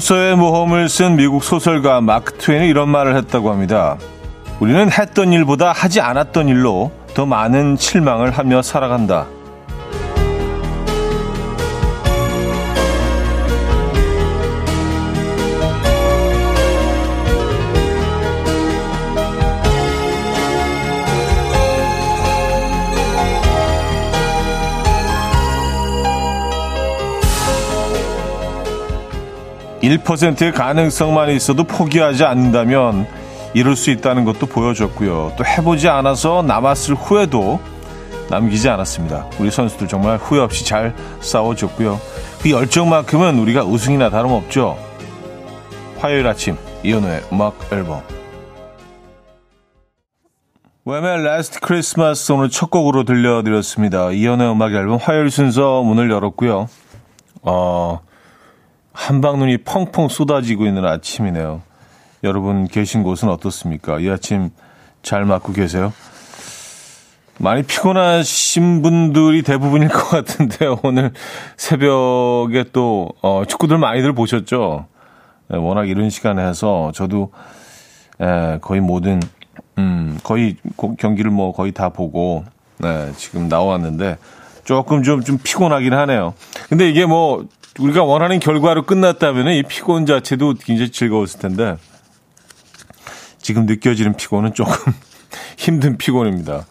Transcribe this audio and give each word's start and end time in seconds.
톰소의 0.00 0.36
모험을 0.36 0.88
쓴 0.88 1.16
미국 1.16 1.44
소설가 1.44 2.00
마크 2.00 2.32
트웨인이 2.38 2.68
이런 2.68 2.88
말을 2.88 3.16
했다고 3.16 3.50
합니다. 3.50 3.98
우리는 4.58 4.90
했던 4.90 5.30
일보다 5.32 5.72
하지 5.72 6.00
않았던 6.00 6.48
일로 6.48 6.90
더 7.12 7.26
많은 7.26 7.76
실망을 7.78 8.30
하며 8.30 8.62
살아간다. 8.62 9.26
1%의 29.98 30.52
가능성만 30.52 31.30
있어도 31.30 31.64
포기하지 31.64 32.24
않는다면 32.24 33.08
이룰 33.54 33.74
수 33.74 33.90
있다는 33.90 34.24
것도 34.24 34.46
보여줬고요. 34.46 35.32
또 35.36 35.44
해보지 35.44 35.88
않아서 35.88 36.42
남았을 36.42 36.94
후회도 36.94 37.60
남기지 38.30 38.68
않았습니다. 38.68 39.26
우리 39.40 39.50
선수들 39.50 39.88
정말 39.88 40.16
후회 40.18 40.40
없이 40.40 40.64
잘 40.64 40.94
싸워줬고요. 41.20 42.00
그 42.40 42.50
열정만큼은 42.50 43.40
우리가 43.40 43.64
우승이나 43.64 44.10
다름없죠. 44.10 44.78
화요일 45.98 46.26
아침 46.28 46.56
이현우의 46.84 47.24
음악 47.32 47.56
앨범 47.72 48.02
Wham의 50.84 51.24
Last 51.24 51.60
Christmas 51.60 52.32
오늘 52.32 52.48
첫 52.48 52.70
곡으로 52.70 53.04
들려드렸습니다. 53.04 54.12
이현우의 54.12 54.52
음악 54.52 54.72
앨범 54.72 54.98
화요일 54.98 55.30
순서 55.30 55.82
문을 55.82 56.10
열었고요. 56.10 56.68
어, 57.42 58.00
한방눈이 58.92 59.58
펑펑 59.58 60.08
쏟아지고 60.08 60.66
있는 60.66 60.84
아침이네요. 60.84 61.62
여러분 62.24 62.66
계신 62.66 63.02
곳은 63.02 63.28
어떻습니까? 63.28 63.98
이 63.98 64.08
아침 64.10 64.50
잘 65.02 65.24
맞고 65.24 65.52
계세요? 65.52 65.92
많이 67.38 67.62
피곤하신 67.62 68.82
분들이 68.82 69.42
대부분일 69.42 69.88
것 69.88 70.10
같은데요. 70.10 70.78
오늘 70.84 71.12
새벽에 71.56 72.64
또 72.72 73.08
어, 73.22 73.44
축구들 73.48 73.78
많이들 73.78 74.12
보셨죠? 74.12 74.86
네, 75.48 75.56
워낙 75.56 75.88
이런 75.88 76.10
시간에 76.10 76.46
해서 76.46 76.92
저도 76.94 77.32
에, 78.20 78.58
거의 78.60 78.82
모든 78.82 79.20
음, 79.78 80.18
거의 80.22 80.56
경기를 80.98 81.30
뭐 81.30 81.52
거의 81.52 81.72
다 81.72 81.88
보고 81.88 82.44
네, 82.76 83.10
지금 83.16 83.48
나왔는데 83.48 84.18
조금 84.64 85.02
좀, 85.02 85.22
좀 85.22 85.38
피곤하긴 85.42 85.94
하네요. 85.94 86.34
근데 86.68 86.90
이게 86.90 87.06
뭐 87.06 87.46
우리가 87.78 88.02
원하는 88.04 88.40
결과로 88.40 88.82
끝났다면 88.82 89.48
이 89.54 89.62
피곤 89.62 90.06
자체도 90.06 90.54
굉장히 90.60 90.90
즐거웠을 90.90 91.40
텐데 91.40 91.76
지금 93.38 93.66
느껴지는 93.66 94.16
피곤은 94.16 94.54
조금 94.54 94.92
힘든 95.56 95.96
피곤입니다. 95.96 96.66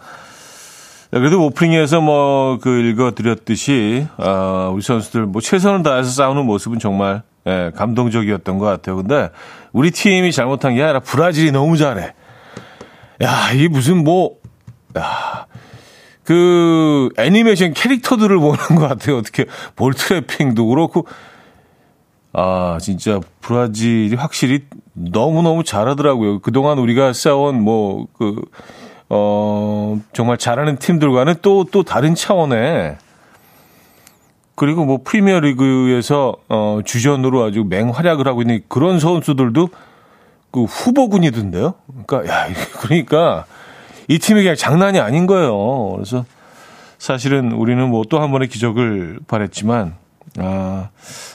그래도 1.11 1.43
오프닝에서 1.45 2.01
뭐 2.01 2.39
그 2.61 2.69
읽어드렸듯이 2.81 4.07
아, 4.17 4.69
우리 4.73 4.81
선수들 4.81 5.25
뭐 5.25 5.41
최선을 5.41 5.83
다해서 5.83 6.09
싸우는 6.09 6.45
모습은 6.45 6.79
정말 6.79 7.23
예, 7.47 7.71
감동적이었던 7.75 8.57
것 8.57 8.65
같아요. 8.65 8.97
근데 8.97 9.29
우리 9.71 9.91
팀이 9.91 10.31
잘못한 10.31 10.75
게 10.75 10.83
아니라 10.83 10.99
브라질이 10.99 11.51
너무 11.51 11.77
잘해. 11.77 12.13
야, 13.21 13.51
이게 13.53 13.67
무슨 13.67 14.03
뭐, 14.03 14.35
야, 14.97 15.45
그 16.29 17.09
애니메이션 17.17 17.73
캐릭터들을 17.73 18.37
보는 18.37 18.57
것 18.75 18.87
같아요. 18.87 19.17
어떻게 19.17 19.45
볼 19.75 19.95
트래핑도 19.95 20.67
그렇고 20.67 21.07
아 22.33 22.77
진짜 22.79 23.19
브라질이 23.41 24.15
확실히 24.15 24.65
너무 24.93 25.41
너무 25.41 25.63
잘하더라고요. 25.63 26.37
그동안 26.37 26.77
우리가 26.77 27.13
싸운 27.13 27.63
뭐그 27.63 28.43
어, 29.09 29.99
정말 30.13 30.37
잘하는 30.37 30.77
팀들과는 30.77 31.37
또, 31.41 31.63
또 31.63 31.81
다른 31.81 32.13
차원의 32.13 32.97
그리고 34.53 34.85
뭐 34.85 34.99
프리미어 35.03 35.39
리그에서 35.39 36.35
어, 36.47 36.81
주전으로 36.85 37.43
아주 37.43 37.63
맹활약을 37.67 38.27
하고 38.27 38.43
있는 38.43 38.61
그런 38.67 38.99
선수들도 38.99 39.69
그 40.51 40.63
후보군이던데요. 40.65 41.73
그러니까, 42.05 42.31
야, 42.31 42.47
그러니까 42.81 43.45
이 44.09 44.19
팀이 44.19 44.41
그냥 44.41 44.55
장난이 44.55 44.99
아닌 44.99 45.25
거예요. 45.27 45.93
그래서 45.93 46.25
사실은 46.97 47.53
우리는 47.53 47.87
뭐 47.89 48.03
또 48.03 48.19
한 48.19 48.31
번의 48.31 48.49
기적을 48.49 49.19
바랬지만, 49.27 49.93
아, 50.39 50.89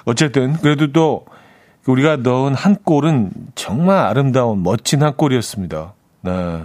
어쨌든 0.05 0.53
그래도 0.55 0.93
또 0.93 1.25
우리가 1.87 2.17
넣은 2.17 2.55
한 2.55 2.77
골은 2.77 3.31
정말 3.55 3.99
아름다운 3.99 4.63
멋진 4.63 5.03
한 5.03 5.15
골이었습니다. 5.17 5.93
네. 6.23 6.65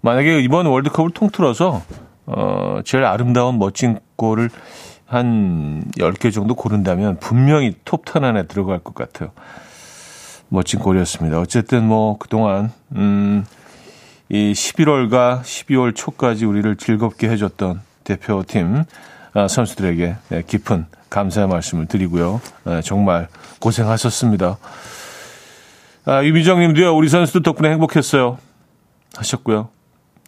만약에 0.00 0.40
이번 0.40 0.66
월드컵을 0.66 1.10
통틀어서 1.12 1.82
어, 2.26 2.78
제일 2.84 3.04
아름다운 3.04 3.58
멋진 3.58 3.98
골을 4.16 4.50
한 5.06 5.84
10개 5.98 6.32
정도 6.32 6.54
고른다면 6.54 7.18
분명히 7.20 7.74
톱10 7.84 8.24
안에 8.24 8.46
들어갈 8.46 8.78
것 8.80 8.94
같아요. 8.94 9.30
멋진 10.48 10.80
골이었습니다. 10.80 11.38
어쨌든 11.40 11.84
뭐 11.86 12.16
그동안 12.18 12.72
음, 12.96 13.44
이 14.28 14.52
11월과 14.52 15.42
12월 15.42 15.94
초까지 15.94 16.44
우리를 16.44 16.76
즐겁게 16.76 17.28
해줬던 17.28 17.80
대표팀 18.04 18.84
아, 19.34 19.48
선수들에게 19.48 20.16
네, 20.28 20.42
깊은 20.46 20.86
감사의 21.10 21.48
말씀을 21.48 21.86
드리고요. 21.86 22.40
네, 22.64 22.80
정말 22.82 23.28
고생하셨습니다. 23.60 24.58
아, 26.06 26.24
유미정 26.24 26.60
님도요, 26.60 26.94
우리 26.96 27.08
선수들 27.08 27.42
덕분에 27.42 27.70
행복했어요. 27.70 28.38
하셨고요. 29.16 29.68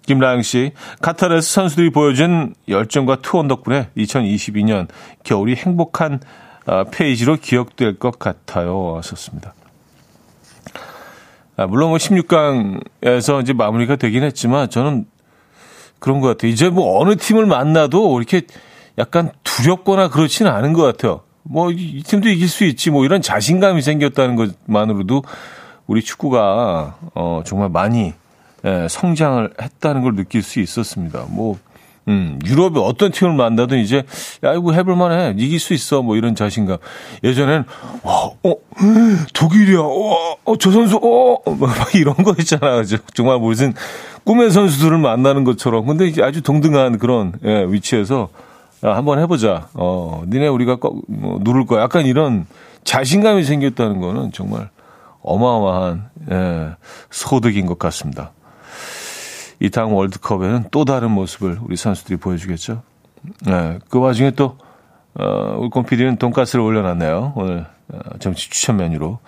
김라영 0.06 0.42
씨, 0.42 0.72
카타르에서 1.02 1.46
선수들이 1.46 1.90
보여준 1.90 2.54
열정과 2.68 3.16
투혼 3.22 3.48
덕분에 3.48 3.90
2022년 3.96 4.88
겨울이 5.24 5.56
행복한 5.56 6.20
아, 6.66 6.84
페이지로 6.84 7.36
기억될 7.36 7.98
것 7.98 8.18
같아요. 8.18 8.96
하셨습니다. 8.96 9.54
아, 11.56 11.66
물론 11.66 11.90
뭐 11.90 11.98
16강에서 11.98 13.42
이제 13.42 13.52
마무리가 13.52 13.96
되긴 13.96 14.22
했지만 14.22 14.68
저는 14.68 15.06
그런 15.98 16.20
것 16.20 16.28
같아요. 16.28 16.50
이제 16.50 16.68
뭐 16.68 17.00
어느 17.00 17.16
팀을 17.16 17.46
만나도 17.46 18.18
이렇게 18.18 18.42
약간 18.98 19.30
두렵거나 19.44 20.08
그렇지는 20.08 20.50
않은 20.50 20.72
것 20.72 20.82
같아요. 20.82 21.20
뭐 21.42 21.70
이 21.70 22.02
팀도 22.02 22.28
이길 22.28 22.48
수 22.48 22.64
있지 22.64 22.90
뭐 22.90 23.04
이런 23.04 23.22
자신감이 23.22 23.80
생겼다는 23.82 24.36
것만으로도 24.66 25.22
우리 25.86 26.02
축구가 26.02 26.96
어 27.14 27.42
정말 27.44 27.68
많이 27.68 28.12
예, 28.64 28.88
성장을 28.90 29.54
했다는 29.60 30.02
걸 30.02 30.16
느낄 30.16 30.42
수 30.42 30.60
있었습니다. 30.60 31.26
뭐 31.28 31.56
음, 32.08 32.38
유럽의 32.46 32.82
어떤 32.82 33.10
팀을 33.10 33.34
만나든 33.34 33.78
이제, 33.78 34.04
야, 34.44 34.54
이거 34.54 34.72
해볼만 34.72 35.12
해. 35.12 35.34
이길 35.36 35.58
수 35.58 35.74
있어. 35.74 36.02
뭐 36.02 36.16
이런 36.16 36.34
자신감. 36.36 36.78
예전엔, 37.24 37.64
와, 38.02 38.30
어, 38.44 38.54
독일이야. 39.34 39.80
어, 39.80 40.36
어, 40.44 40.56
저 40.58 40.70
선수, 40.70 40.96
어, 40.96 41.50
막 41.56 41.74
이런 41.96 42.14
거 42.16 42.34
있잖아. 42.38 42.82
정말 43.14 43.38
무슨 43.40 43.74
꿈의 44.24 44.50
선수들을 44.52 44.98
만나는 44.98 45.42
것처럼. 45.44 45.86
근데 45.86 46.06
이제 46.06 46.22
아주 46.22 46.42
동등한 46.42 46.98
그런, 46.98 47.32
예, 47.44 47.64
위치에서, 47.68 48.28
야, 48.84 48.94
한번 48.94 49.18
해보자. 49.18 49.68
어, 49.74 50.22
니네 50.28 50.46
우리가 50.46 50.76
꼭, 50.76 51.02
뭐, 51.08 51.40
누를 51.42 51.66
거야. 51.66 51.82
약간 51.82 52.06
이런 52.06 52.46
자신감이 52.84 53.42
생겼다는 53.42 54.00
거는 54.00 54.30
정말 54.30 54.70
어마어마한, 55.22 56.10
예, 56.30 56.68
소득인 57.10 57.66
것 57.66 57.80
같습니다. 57.80 58.30
이 59.60 59.70
다음 59.70 59.92
월드컵에는 59.92 60.66
또 60.70 60.84
다른 60.84 61.10
모습을 61.10 61.58
우리 61.62 61.76
선수들이 61.76 62.18
보여주겠죠. 62.18 62.82
네, 63.46 63.78
그 63.88 63.98
와중에 63.98 64.32
또, 64.32 64.58
어, 65.14 65.56
우리 65.58 65.70
곰피디는 65.70 66.16
돈가스를 66.16 66.62
올려놨네요. 66.62 67.32
오늘 67.36 67.66
어, 67.88 67.98
정치 68.18 68.50
추천 68.50 68.76
메뉴로. 68.76 69.18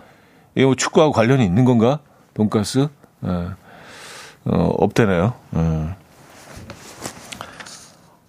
이거 0.54 0.66
뭐 0.66 0.74
축구하고 0.74 1.12
관련이 1.12 1.44
있는 1.44 1.64
건가? 1.64 2.00
돈가스? 2.34 2.88
네. 3.20 3.30
어, 4.44 4.74
없대네요. 4.78 5.32
네. 5.50 5.88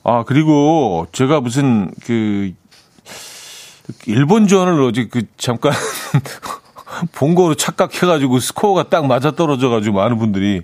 아, 0.04 0.24
그리고 0.26 1.08
제가 1.12 1.42
무슨 1.42 1.92
그, 2.06 2.54
일본전을 4.06 4.82
어제 4.82 5.08
그 5.08 5.24
잠깐 5.38 5.74
본 7.14 7.36
거로 7.36 7.56
착각해가지고 7.56 8.40
스코어가 8.40 8.90
딱 8.90 9.08
맞아 9.08 9.32
떨어져가지고 9.32 9.96
많은 9.96 10.18
분들이 10.18 10.64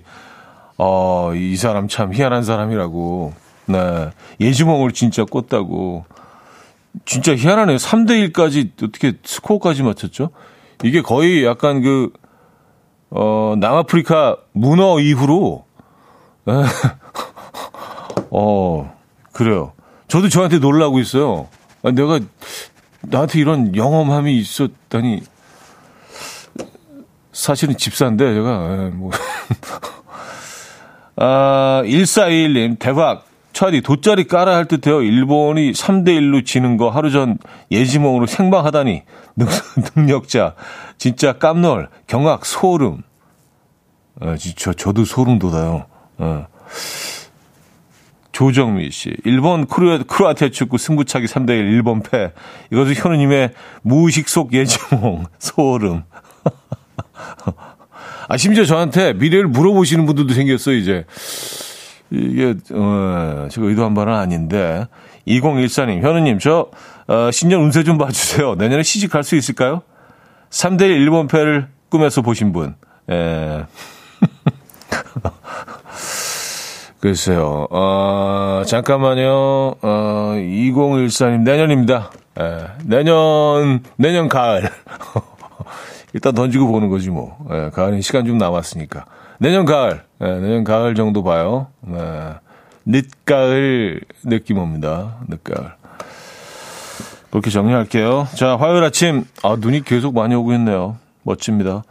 어, 0.78 1.32
이 1.34 1.56
사람 1.56 1.88
참 1.88 2.12
희한한 2.12 2.42
사람이라고. 2.42 3.32
네. 3.66 4.10
예지몽을 4.40 4.92
진짜 4.92 5.24
꿨다고. 5.24 6.04
진짜 7.04 7.34
희한하네요. 7.34 7.76
3대 7.76 8.32
1까지 8.32 8.70
어떻게 8.82 9.14
스코어까지 9.24 9.82
맞췄죠? 9.82 10.30
이게 10.84 11.02
거의 11.02 11.44
약간 11.44 11.82
그, 11.82 12.12
어, 13.10 13.54
남아프리카 13.58 14.36
문어 14.52 15.00
이후로, 15.00 15.64
어, 18.30 18.96
그래요. 19.32 19.72
저도 20.08 20.28
저한테 20.28 20.58
놀라고 20.58 21.00
있어요. 21.00 21.48
아, 21.82 21.90
내가 21.90 22.20
나한테 23.02 23.40
이런 23.40 23.74
영험함이 23.74 24.36
있었다니. 24.36 25.22
사실은 27.32 27.76
집사인데, 27.76 28.34
제가, 28.34 28.68
예, 28.70 28.90
뭐. 28.90 29.10
아, 31.16 31.82
1421님, 31.84 32.78
대박. 32.78 33.26
차디 33.52 33.80
돗자리 33.80 34.26
깔아 34.26 34.54
할 34.54 34.66
듯해요. 34.66 35.00
일본이 35.00 35.72
3대1로 35.72 36.44
지는 36.44 36.76
거 36.76 36.90
하루 36.90 37.10
전 37.10 37.38
예지몽으로 37.70 38.26
생방하다니. 38.26 39.02
능 39.36 40.06
력자. 40.06 40.54
진짜 40.98 41.32
깜놀. 41.32 41.88
경악, 42.06 42.44
소름. 42.44 43.02
아, 44.20 44.36
진짜 44.36 44.74
저도 44.74 45.06
소름 45.06 45.38
돋아요. 45.38 45.86
어. 46.18 46.46
조정미 48.32 48.90
씨. 48.90 49.16
일본 49.24 49.66
크로, 49.66 50.04
크로아티아 50.04 50.50
축구 50.50 50.76
승부차기 50.76 51.24
3대1 51.24 51.52
일본 51.52 52.02
패. 52.02 52.32
이것은 52.70 52.94
현우님의 52.94 53.52
무의식 53.80 54.28
속 54.28 54.52
예지몽. 54.52 55.24
소름. 55.38 56.02
아, 58.28 58.36
심지어 58.36 58.64
저한테 58.64 59.12
미래를 59.14 59.48
물어보시는 59.48 60.06
분들도 60.06 60.34
생겼어요, 60.34 60.76
이제. 60.76 61.04
이게, 62.10 62.54
어, 62.72 63.48
제가 63.50 63.66
의도한 63.66 63.94
바는 63.94 64.12
아닌데. 64.12 64.86
2014님, 65.26 66.02
현우님, 66.02 66.38
저, 66.38 66.68
어, 67.08 67.30
신년 67.32 67.62
운세 67.62 67.82
좀 67.84 67.98
봐주세요. 67.98 68.54
내년에 68.56 68.82
시집 68.82 69.10
갈 69.10 69.22
수 69.22 69.36
있을까요? 69.36 69.82
3대1 70.50 70.82
일본 70.90 71.26
패를 71.26 71.68
꿈에서 71.88 72.22
보신 72.22 72.52
분. 72.52 72.74
예. 73.10 73.64
글쎄요, 77.00 77.66
어, 77.70 78.62
잠깐만요. 78.66 79.28
어, 79.82 80.32
2014님, 80.36 81.42
내년입니다. 81.42 82.10
예, 82.40 82.66
내년, 82.84 83.82
내년 83.96 84.28
가을. 84.28 84.68
일단 86.16 86.34
던지고 86.34 86.68
보는 86.68 86.88
거지 86.88 87.10
뭐. 87.10 87.36
예, 87.52 87.68
가을엔 87.74 88.00
시간 88.00 88.24
좀 88.24 88.38
남았으니까. 88.38 89.04
내년 89.38 89.66
가을, 89.66 90.02
예, 90.22 90.26
내년 90.26 90.64
가을 90.64 90.94
정도 90.94 91.22
봐요. 91.22 91.66
예, 91.90 92.36
늦가을 92.86 94.00
느낌 94.24 94.56
옵니다. 94.56 95.18
늦가을. 95.28 95.72
그렇게 97.28 97.50
정리할게요. 97.50 98.28
자, 98.34 98.56
화요일 98.56 98.82
아침, 98.82 99.26
아, 99.42 99.56
눈이 99.58 99.84
계속 99.84 100.14
많이 100.14 100.34
오고 100.34 100.54
있네요. 100.54 100.96
멋집니다. 101.22 101.82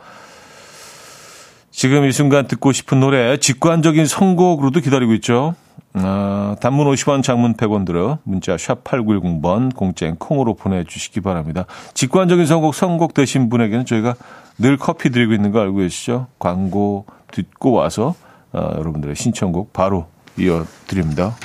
지금 1.69 2.05
이 2.05 2.11
순간 2.11 2.47
듣고 2.47 2.71
싶은 2.71 2.99
노래, 2.99 3.37
직관적인 3.37 4.07
선곡으로도 4.07 4.79
기다리고 4.79 5.13
있죠. 5.15 5.53
아, 5.93 6.55
단문 6.59 6.87
50원, 6.87 7.23
장문 7.23 7.55
100원 7.55 7.85
들어 7.85 8.19
문자 8.23 8.57
샵 8.57 8.83
8910번 8.83 9.75
공짜인 9.75 10.15
콩으로 10.15 10.55
보내주시기 10.55 11.21
바랍니다. 11.21 11.65
직관적인 11.93 12.45
선곡 12.45 12.75
선곡 12.75 13.13
되신 13.13 13.49
분에게는 13.49 13.85
저희가 13.85 14.15
늘 14.57 14.77
커피 14.77 15.09
드리고 15.09 15.33
있는 15.33 15.51
거 15.51 15.59
알고 15.61 15.77
계시죠? 15.77 16.27
광고 16.39 17.05
듣고 17.31 17.71
와서 17.71 18.15
아, 18.51 18.71
여러분들의 18.77 19.15
신청곡 19.15 19.73
바로 19.73 20.07
이어드립니다. 20.37 21.35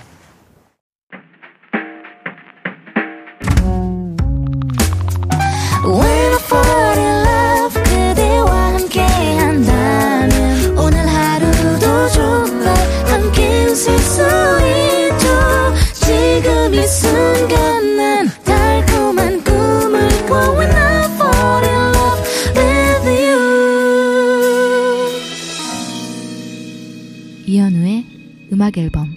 음악 28.71 28.79
앨범 28.79 29.15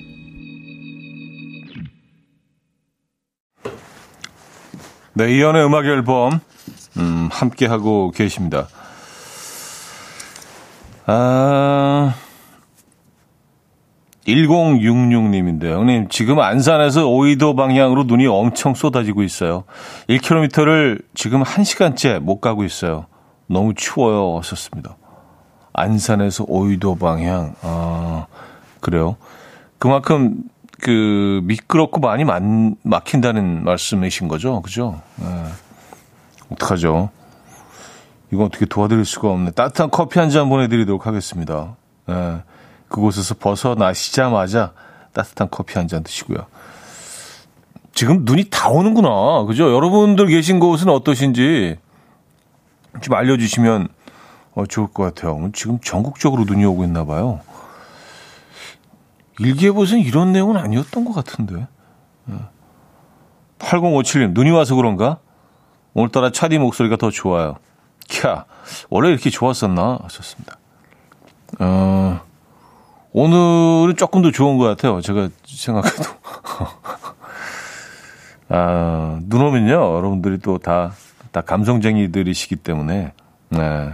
네, 5.13 5.35
이연의 5.35 5.65
음악 5.65 5.85
앨범 5.85 6.39
음, 6.97 7.29
함께 7.31 7.65
하고 7.67 8.11
계십니다. 8.11 8.67
아 11.05 12.15
1066님인데요. 14.25 15.73
형님, 15.73 16.07
지금 16.09 16.39
안산에서 16.39 17.07
오이도 17.07 17.55
방향으로 17.55 18.03
눈이 18.05 18.25
엄청 18.27 18.73
쏟아지고 18.73 19.21
있어요. 19.21 19.65
1km를 20.07 21.03
지금 21.13 21.43
1시간째 21.43 22.19
못 22.19 22.39
가고 22.39 22.63
있어요. 22.63 23.07
너무 23.47 23.73
추워요. 23.75 24.37
하셨습니다. 24.39 24.95
안산에서 25.73 26.45
오이도 26.47 26.95
방향. 26.95 27.55
아, 27.61 28.27
그래요. 28.79 29.17
그만큼 29.83 30.35
그 30.79 31.41
미끄럽고 31.43 31.99
많이 31.99 32.23
만, 32.23 32.77
막힌다는 32.83 33.65
말씀이신 33.65 34.29
거죠, 34.29 34.61
그죠? 34.61 35.01
네. 35.17 35.25
어떡하죠? 36.51 37.09
이건 38.31 38.45
어떻게 38.45 38.65
도와드릴 38.65 39.03
수가 39.03 39.29
없네. 39.29 39.51
따뜻한 39.51 39.89
커피 39.91 40.19
한 40.19 40.29
잔 40.29 40.47
보내드리도록 40.47 41.05
하겠습니다. 41.05 41.75
네. 42.05 42.37
그곳에서 42.87 43.35
벗어나시자마자 43.35 44.71
따뜻한 45.11 45.49
커피 45.51 45.77
한 45.77 45.89
잔 45.89 46.01
드시고요. 46.01 46.45
지금 47.93 48.23
눈이 48.23 48.45
다 48.49 48.69
오는구나. 48.69 49.43
그죠? 49.43 49.69
여러분들 49.75 50.27
계신 50.27 50.61
곳은 50.61 50.87
어떠신지 50.87 51.75
좀 53.01 53.15
알려주시면 53.15 53.89
어, 54.55 54.65
좋을 54.65 54.87
것 54.87 55.03
같아요. 55.03 55.49
지금 55.51 55.77
전국적으로 55.81 56.45
눈이 56.45 56.63
오고 56.63 56.85
있나 56.85 57.03
봐요. 57.03 57.41
일기예보에서는 59.39 60.03
이런 60.03 60.31
내용은 60.31 60.57
아니었던 60.57 61.05
것 61.05 61.13
같은데. 61.13 61.67
8057님, 63.59 64.33
눈이 64.33 64.51
와서 64.51 64.75
그런가? 64.75 65.19
오늘따라 65.93 66.31
차디 66.31 66.57
목소리가 66.59 66.97
더 66.97 67.11
좋아요. 67.11 67.55
캬, 68.07 68.45
원래 68.89 69.09
이렇게 69.09 69.29
좋았었나? 69.29 69.99
하셨습니다. 70.03 70.57
어, 71.59 72.21
오늘은 73.11 73.95
조금 73.95 74.21
더 74.21 74.31
좋은 74.31 74.57
것 74.57 74.65
같아요. 74.65 75.01
제가 75.01 75.29
생각해도. 75.45 76.03
아, 78.49 79.19
눈 79.23 79.41
오면요. 79.41 79.71
여러분들이 79.71 80.39
또 80.39 80.57
다, 80.57 80.93
다 81.31 81.41
감성쟁이들이시기 81.41 82.57
때문에, 82.57 83.13
네. 83.49 83.93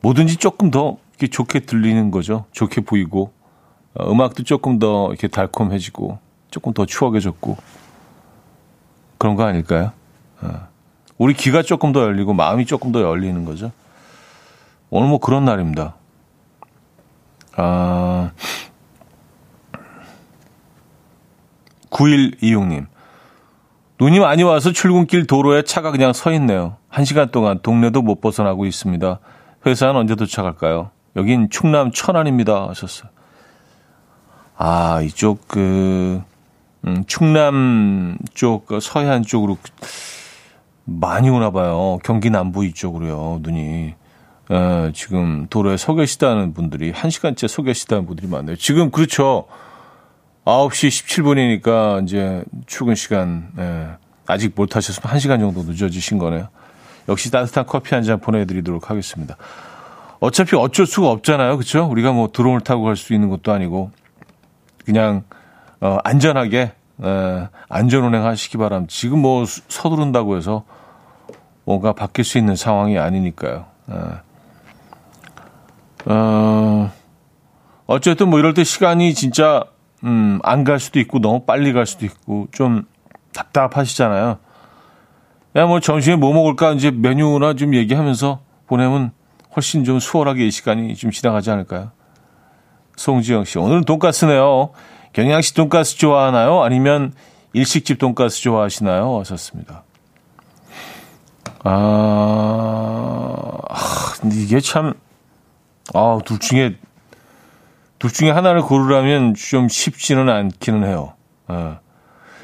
뭐든지 0.00 0.36
조금 0.36 0.70
더 0.70 0.96
좋게 1.30 1.60
들리는 1.60 2.10
거죠. 2.10 2.46
좋게 2.52 2.82
보이고, 2.82 3.32
어, 3.32 3.41
음악도 4.00 4.42
조금 4.42 4.78
더 4.78 5.08
이렇게 5.08 5.28
달콤해지고 5.28 6.18
조금 6.50 6.72
더 6.72 6.86
추억해졌고 6.86 7.56
그런 9.18 9.36
거 9.36 9.44
아닐까요? 9.44 9.92
어. 10.40 10.68
우리 11.18 11.34
귀가 11.34 11.62
조금 11.62 11.92
더 11.92 12.02
열리고 12.02 12.34
마음이 12.34 12.66
조금 12.66 12.90
더 12.90 13.00
열리는 13.00 13.44
거죠. 13.44 13.70
오늘 14.90 15.08
뭐 15.08 15.18
그런 15.18 15.44
날입니다. 15.44 15.94
아, 17.56 18.32
9126님. 21.90 22.86
눈이 24.00 24.18
많이 24.18 24.42
와서 24.42 24.72
출근길 24.72 25.26
도로에 25.26 25.62
차가 25.62 25.92
그냥 25.92 26.12
서 26.12 26.32
있네요. 26.32 26.76
한 26.88 27.04
시간 27.04 27.30
동안 27.30 27.60
동네도 27.62 28.02
못 28.02 28.20
벗어나고 28.20 28.66
있습니다. 28.66 29.20
회사는 29.64 29.94
언제 29.94 30.16
도착할까요? 30.16 30.90
여긴 31.14 31.48
충남 31.50 31.92
천안입니다. 31.92 32.68
하셨어요. 32.68 33.10
아, 34.64 35.00
이쪽 35.02 35.48
그 35.48 36.22
음, 36.86 37.02
충남 37.08 38.16
쪽그 38.32 38.78
서해안 38.80 39.24
쪽으로 39.24 39.58
많이 40.84 41.28
오나 41.30 41.50
봐요. 41.50 41.98
경기 42.04 42.30
남부 42.30 42.64
이쪽으로요. 42.64 43.40
눈이. 43.42 43.94
에, 44.52 44.92
지금 44.94 45.48
도로에 45.50 45.76
서 45.76 45.94
계시다는 45.96 46.54
분들이 46.54 46.92
1시간째 46.92 47.48
서 47.48 47.62
계시다는 47.62 48.06
분들이 48.06 48.28
많네요. 48.28 48.54
지금 48.54 48.92
그렇죠. 48.92 49.46
9시 50.44 51.06
17분이니까 51.62 52.04
이제 52.04 52.44
출근 52.66 52.94
시간 52.94 53.48
에, 53.58 53.88
아직 54.28 54.52
못 54.54 54.76
하셨으면 54.76 55.12
1시간 55.12 55.40
정도 55.40 55.64
늦어지신 55.64 56.18
거네요. 56.18 56.46
역시 57.08 57.32
따뜻한 57.32 57.66
커피 57.66 57.96
한 57.96 58.04
잔 58.04 58.20
보내드리도록 58.20 58.90
하겠습니다. 58.90 59.36
어차피 60.20 60.54
어쩔 60.54 60.86
수가 60.86 61.10
없잖아요. 61.10 61.56
그렇죠? 61.56 61.84
우리가 61.90 62.12
뭐 62.12 62.28
드론을 62.32 62.60
타고 62.60 62.84
갈 62.84 62.94
수 62.94 63.12
있는 63.12 63.28
것도 63.28 63.50
아니고 63.50 63.90
그냥 64.84 65.22
어, 65.80 65.98
안전하게 66.04 66.58
에, 66.60 66.72
예, 67.04 67.48
안전 67.68 68.04
운행하시기 68.04 68.58
바랍니다. 68.58 68.92
지금 68.94 69.20
뭐 69.20 69.44
서두른다고 69.46 70.36
해서 70.36 70.64
뭔가 71.64 71.92
바뀔 71.92 72.24
수 72.24 72.38
있는 72.38 72.54
상황이 72.56 72.98
아니니까요. 72.98 73.64
에. 73.90 73.94
예. 73.94 73.98
어, 76.06 76.90
어쨌든 77.86 78.28
뭐 78.28 78.38
이럴 78.38 78.54
때 78.54 78.64
시간이 78.64 79.14
진짜 79.14 79.64
음, 80.04 80.40
안 80.42 80.64
갈 80.64 80.80
수도 80.80 80.98
있고 81.00 81.20
너무 81.20 81.44
빨리 81.44 81.72
갈 81.72 81.86
수도 81.86 82.04
있고 82.06 82.48
좀 82.52 82.84
답답하시잖아요. 83.32 84.38
야, 85.56 85.66
뭐 85.66 85.80
점심에 85.80 86.16
뭐 86.16 86.32
먹을까 86.32 86.72
이제 86.72 86.90
메뉴나 86.90 87.54
좀 87.54 87.74
얘기하면서 87.74 88.40
보내면 88.66 89.12
훨씬 89.54 89.84
좀 89.84 89.98
수월하게 90.00 90.46
이 90.46 90.50
시간이 90.50 90.94
좀 90.96 91.10
지나가지 91.10 91.50
않을까요? 91.50 91.90
송지영 93.02 93.44
씨, 93.46 93.58
오늘은 93.58 93.82
돈가스네요. 93.82 94.70
경양식 95.12 95.56
돈가스 95.56 95.98
좋아하나요? 95.98 96.62
아니면 96.62 97.12
일식집 97.52 97.98
돈가스 97.98 98.40
좋아하시나요? 98.42 99.18
하셨습니다. 99.18 99.82
아, 101.64 103.58
이게 104.32 104.60
참, 104.60 104.94
아, 105.92 106.20
둘 106.24 106.38
중에, 106.38 106.76
둘 107.98 108.12
중에 108.12 108.30
하나를 108.30 108.62
고르라면 108.62 109.34
좀 109.34 109.68
쉽지는 109.68 110.28
않기는 110.28 110.86
해요. 110.86 111.14
예. 111.50 111.78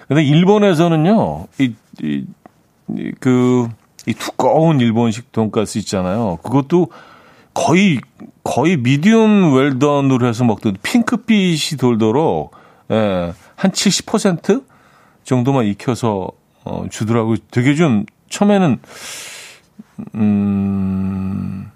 근데 0.08 0.24
일본에서는요, 0.24 1.46
이, 1.60 1.74
이, 2.02 2.24
이, 2.88 3.12
그, 3.20 3.68
이 4.06 4.14
두꺼운 4.14 4.80
일본식 4.80 5.30
돈가스 5.30 5.78
있잖아요. 5.78 6.38
그것도 6.42 6.88
거의, 7.58 8.00
거의 8.44 8.76
미디움 8.76 9.52
웰던으로 9.52 10.28
해서 10.28 10.44
먹던 10.44 10.76
핑크빛이 10.80 11.76
돌도록, 11.76 12.52
예, 12.92 13.32
한 13.56 13.70
70% 13.72 14.64
정도만 15.24 15.66
익혀서, 15.66 16.30
어, 16.64 16.84
주더라고요. 16.88 17.36
되게 17.50 17.74
좀, 17.74 18.06
처음에는, 18.30 18.78
음, 20.14 21.70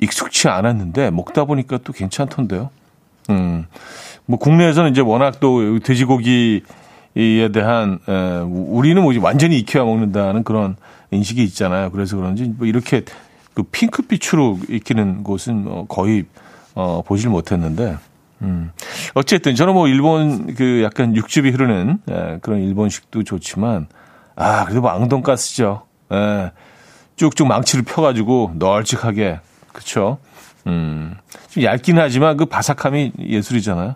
익숙치 0.00 0.48
않았는데, 0.48 1.10
먹다 1.10 1.44
보니까 1.44 1.78
또 1.84 1.92
괜찮던데요. 1.92 2.70
음, 3.30 3.66
뭐, 4.26 4.36
국내에서는 4.36 4.90
이제 4.90 5.00
워낙 5.00 5.38
또 5.38 5.78
돼지고기에 5.78 6.62
대한, 7.54 8.00
에, 8.08 8.38
우리는 8.40 9.00
뭐 9.00 9.14
완전히 9.22 9.60
익혀야 9.60 9.84
먹는다는 9.84 10.42
그런 10.42 10.74
인식이 11.12 11.42
있잖아요. 11.44 11.92
그래서 11.92 12.16
그런지 12.16 12.52
뭐 12.58 12.66
이렇게 12.66 13.04
그 13.56 13.62
핑크빛으로 13.62 14.60
익히는 14.68 15.24
곳은 15.24 15.64
뭐 15.64 15.86
거의, 15.86 16.26
어, 16.74 17.02
보질 17.02 17.30
못했는데, 17.30 17.96
음. 18.42 18.70
어쨌든 19.14 19.54
저는 19.54 19.72
뭐 19.72 19.88
일본 19.88 20.54
그 20.54 20.82
약간 20.82 21.16
육즙이 21.16 21.50
흐르는 21.50 22.00
에, 22.06 22.38
그런 22.42 22.60
일본식도 22.60 23.24
좋지만 23.24 23.86
아 24.34 24.64
그래도 24.64 24.82
뭐 24.82 24.90
앙돈가스죠. 24.90 25.86
에, 26.12 26.50
쭉쭉 27.16 27.46
망치를 27.46 27.84
펴가지고 27.84 28.52
널찍하게 28.56 29.40
그쵸? 29.72 30.18
음. 30.66 31.16
좀 31.48 31.62
얇긴 31.62 31.98
하지만 31.98 32.36
그 32.36 32.44
바삭함이 32.44 33.12
예술이잖아요. 33.20 33.94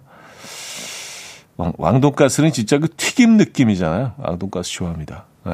왕, 1.58 1.74
왕돈가스는 1.76 2.52
진짜 2.52 2.78
그 2.78 2.88
튀김 2.96 3.36
느낌이잖아요. 3.36 4.14
왕돈가스 4.16 4.70
좋아합니다. 4.70 5.24
에. 5.48 5.52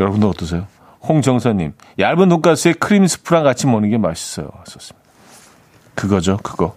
여러분도 0.00 0.30
어떠세요? 0.30 0.66
홍정선님, 1.08 1.74
얇은 1.98 2.28
돈가스에 2.28 2.72
크림 2.74 3.06
스프랑 3.06 3.44
같이 3.44 3.66
먹는 3.66 3.90
게 3.90 3.98
맛있어요. 3.98 4.50
썼습니다. 4.64 5.04
그거죠, 5.94 6.38
그거. 6.42 6.74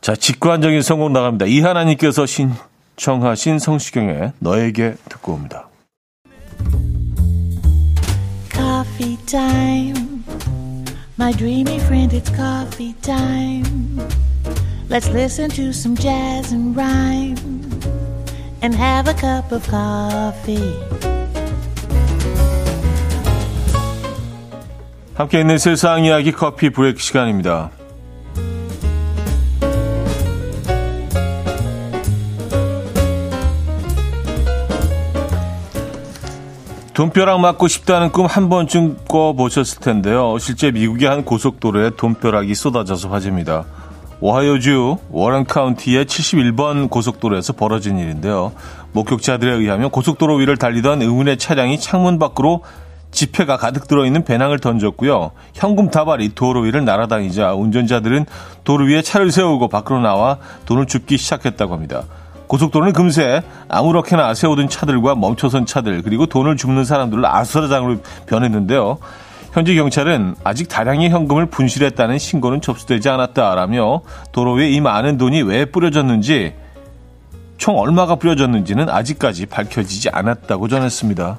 자, 0.00 0.14
직관적인 0.14 0.82
성공 0.82 1.12
나갑니다. 1.12 1.46
이하나님께서 1.46 2.26
신청하신 2.26 3.58
성시경의 3.58 4.32
너에게 4.38 4.94
듣고 5.08 5.32
옵니다. 5.32 5.68
Coffee 8.52 9.16
time. 9.26 10.24
My 11.18 11.32
dreamy 11.32 11.76
friend, 11.80 12.14
it's 12.14 12.30
coffee 12.34 12.94
time. 13.02 13.98
Let's 14.88 15.08
listen 15.08 15.50
to 15.50 15.70
some 15.70 15.96
jazz 15.96 16.52
and 16.52 16.76
rhyme 16.76 17.36
and 18.62 18.74
have 18.74 19.08
a 19.08 19.14
cup 19.14 19.50
of 19.50 19.66
coffee. 19.68 21.15
함께 25.16 25.40
있는 25.40 25.56
세상 25.56 26.04
이야기 26.04 26.30
커피 26.30 26.68
브레이크 26.68 27.00
시간입니다. 27.00 27.70
돈벼락 36.92 37.40
맞고 37.40 37.66
싶다는 37.68 38.12
꿈 38.12 38.26
한 38.26 38.50
번쯤 38.50 38.98
꿔보셨을 39.08 39.80
텐데요. 39.80 40.36
실제 40.38 40.70
미국의 40.70 41.08
한 41.08 41.24
고속도로에 41.24 41.92
돈벼락이 41.96 42.54
쏟아져서 42.54 43.08
화제입니다. 43.08 43.64
오하이오주 44.20 44.98
워런 45.10 45.44
카운티의 45.44 46.04
71번 46.06 46.90
고속도로에서 46.90 47.54
벌어진 47.54 47.98
일인데요. 47.98 48.52
목격자들에 48.92 49.54
의하면 49.54 49.90
고속도로 49.90 50.36
위를 50.36 50.56
달리던 50.58 51.00
의문의 51.02 51.38
차량이 51.38 51.78
창문 51.78 52.18
밖으로 52.18 52.62
지폐가 53.10 53.56
가득 53.56 53.88
들어있는 53.88 54.24
배낭을 54.24 54.58
던졌고요. 54.58 55.32
현금 55.54 55.90
다발이 55.90 56.34
도로 56.34 56.60
위를 56.60 56.84
날아다니자 56.84 57.54
운전자들은 57.54 58.26
도로 58.64 58.86
위에 58.86 59.02
차를 59.02 59.30
세우고 59.30 59.68
밖으로 59.68 60.00
나와 60.00 60.38
돈을 60.66 60.86
줍기 60.86 61.16
시작했다고 61.16 61.72
합니다. 61.72 62.02
고속도로는 62.46 62.92
금세 62.92 63.42
아무렇게나 63.68 64.34
세우던 64.34 64.68
차들과 64.68 65.14
멈춰선 65.14 65.66
차들 65.66 66.02
그리고 66.02 66.26
돈을 66.26 66.56
줍는 66.56 66.84
사람들을 66.84 67.24
아수라장으로 67.24 67.98
변했는데요. 68.26 68.98
현재 69.52 69.74
경찰은 69.74 70.34
아직 70.44 70.68
다량의 70.68 71.08
현금을 71.08 71.46
분실했다는 71.46 72.18
신고는 72.18 72.60
접수되지 72.60 73.08
않았다라며 73.08 74.02
도로 74.30 74.52
위에 74.52 74.68
이 74.68 74.80
많은 74.82 75.16
돈이 75.16 75.42
왜 75.42 75.64
뿌려졌는지 75.64 76.54
총 77.56 77.78
얼마가 77.78 78.16
뿌려졌는지는 78.16 78.90
아직까지 78.90 79.46
밝혀지지 79.46 80.10
않았다고 80.10 80.68
전했습니다. 80.68 81.38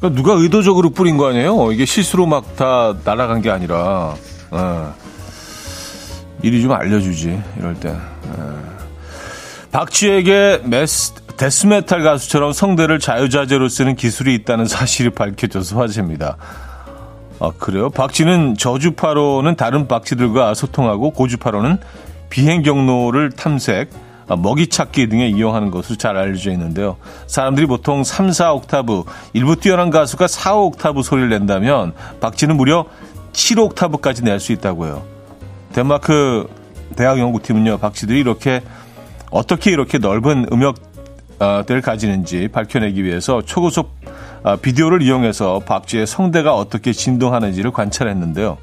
그러니까 0.00 0.20
누가 0.22 0.34
의도적으로 0.34 0.90
뿌린 0.90 1.16
거 1.16 1.28
아니에요? 1.28 1.72
이게 1.72 1.84
실수로 1.84 2.26
막 2.26 2.56
다 2.56 2.94
날아간 3.04 3.40
게 3.42 3.50
아니라 3.50 4.14
어. 4.50 4.94
미리 6.40 6.62
좀 6.62 6.72
알려주지 6.72 7.40
이럴 7.58 7.74
때. 7.74 7.90
어. 7.90 8.78
박쥐에게 9.72 10.62
메스, 10.64 11.12
death 11.36 11.69
metal 11.69 12.02
가수처럼 12.02 12.52
성대를 12.52 12.98
자유자재로 13.00 13.68
쓰는 13.68 13.96
기술이 13.96 14.34
있다는 14.36 14.66
사실이 14.66 15.10
밝혀져서 15.10 15.78
화제입니다. 15.78 16.36
아, 17.40 17.50
그래요? 17.58 17.90
박쥐는 17.90 18.56
저주파로는 18.56 19.56
다른 19.56 19.86
박쥐들과 19.86 20.54
소통하고 20.54 21.10
고주파로는 21.10 21.78
비행 22.30 22.62
경로를 22.62 23.30
탐색, 23.32 23.90
아, 23.92 24.07
먹이 24.36 24.66
찾기 24.68 25.08
등에 25.08 25.28
이용하는 25.28 25.70
것으로 25.70 25.96
잘 25.96 26.16
알려져 26.16 26.50
있는데요. 26.52 26.96
사람들이 27.26 27.66
보통 27.66 28.04
3, 28.04 28.28
4옥타브, 28.28 29.04
일부 29.32 29.56
뛰어난 29.56 29.90
가수가 29.90 30.28
4, 30.28 30.54
5옥타브 30.54 31.02
소리를 31.02 31.28
낸다면 31.30 31.94
박쥐는 32.20 32.56
무려 32.56 32.86
7옥타브까지 33.32 34.24
낼 34.24 34.40
수 34.40 34.52
있다고 34.52 34.86
해요. 34.86 35.02
덴마크 35.72 36.48
대학 36.96 37.18
연구팀은요, 37.18 37.78
박쥐들이 37.78 38.20
이렇게 38.20 38.62
어떻게 39.30 39.70
이렇게 39.70 39.98
넓은 39.98 40.46
음역대를 40.52 41.82
가지는지 41.82 42.48
밝혀내기 42.48 43.04
위해서 43.04 43.42
초고속 43.42 43.96
아, 44.44 44.56
비디오를 44.56 45.02
이용해서 45.02 45.60
박쥐의 45.66 46.06
성대가 46.06 46.54
어떻게 46.54 46.92
진동하는지를 46.92 47.72
관찰했는데요. 47.72 48.56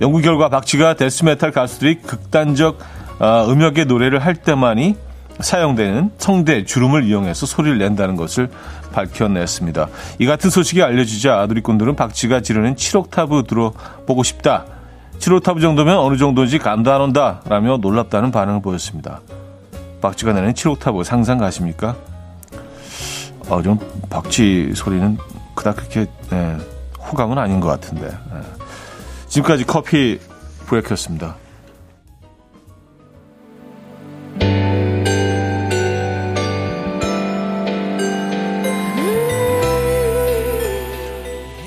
연구 0.00 0.20
결과 0.20 0.48
박쥐가 0.48 0.94
death 0.94 1.22
metal 1.22 1.50
가수들이 1.52 2.00
극단적 2.00 2.78
어, 3.18 3.46
음역의 3.48 3.86
노래를 3.86 4.18
할 4.18 4.34
때만이 4.34 4.96
사용되는 5.40 6.12
성대 6.18 6.64
주름을 6.64 7.04
이용해서 7.04 7.46
소리를 7.46 7.78
낸다는 7.78 8.16
것을 8.16 8.50
밝혀냈습니다. 8.92 9.88
이 10.20 10.26
같은 10.26 10.50
소식이 10.50 10.82
알려지자 10.82 11.46
누리꾼들은 11.46 11.96
박쥐가 11.96 12.40
지르는 12.40 12.76
7옥타브 12.76 13.46
들어보고 13.48 14.22
싶다. 14.22 14.64
7옥타브 15.18 15.60
정도면 15.60 15.98
어느 15.98 16.16
정도인지 16.16 16.58
감도 16.58 16.92
안 16.92 17.00
온다. 17.00 17.40
라며 17.46 17.78
놀랍다는 17.78 18.30
반응을 18.30 18.62
보였습니다. 18.62 19.20
박쥐가 20.00 20.32
내는 20.32 20.52
7옥타브 20.52 21.02
상상 21.02 21.38
가십니까? 21.38 21.96
어, 23.48 23.62
좀 23.62 23.78
박쥐 24.10 24.72
소리는 24.74 25.18
그닥 25.54 25.76
그렇게 25.76 26.06
네, 26.30 26.56
호감은 26.98 27.38
아닌 27.38 27.60
것 27.60 27.68
같은데. 27.68 28.06
네. 28.06 28.40
지금까지 29.28 29.64
커피 29.64 30.18
브레이크였습니다. 30.66 31.36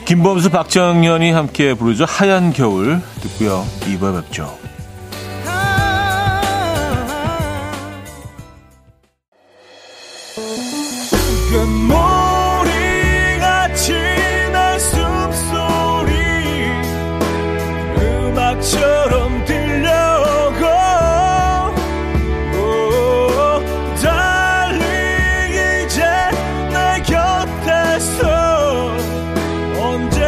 김범수 0.08 0.52
박정현이 0.52 1.32
함께 1.32 1.74
부르죠. 1.74 2.06
하얀 2.06 2.54
겨울 2.54 3.02
듣고요. 3.22 3.66
2부에 3.82 4.22
뵙죠. 4.22 4.67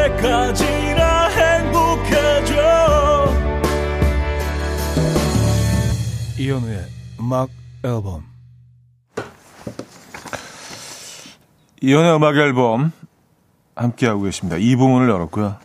때까지나 0.10 1.28
행복해져 1.28 2.56
이현우의 6.38 6.86
음악 7.20 7.50
앨범 7.84 8.24
이현우의 11.82 12.16
음악 12.16 12.36
앨범 12.36 12.92
함께하고 13.76 14.24
계십니다. 14.24 14.58
이 14.58 14.76
부분을 14.76 15.10
열었고요. 15.10 15.56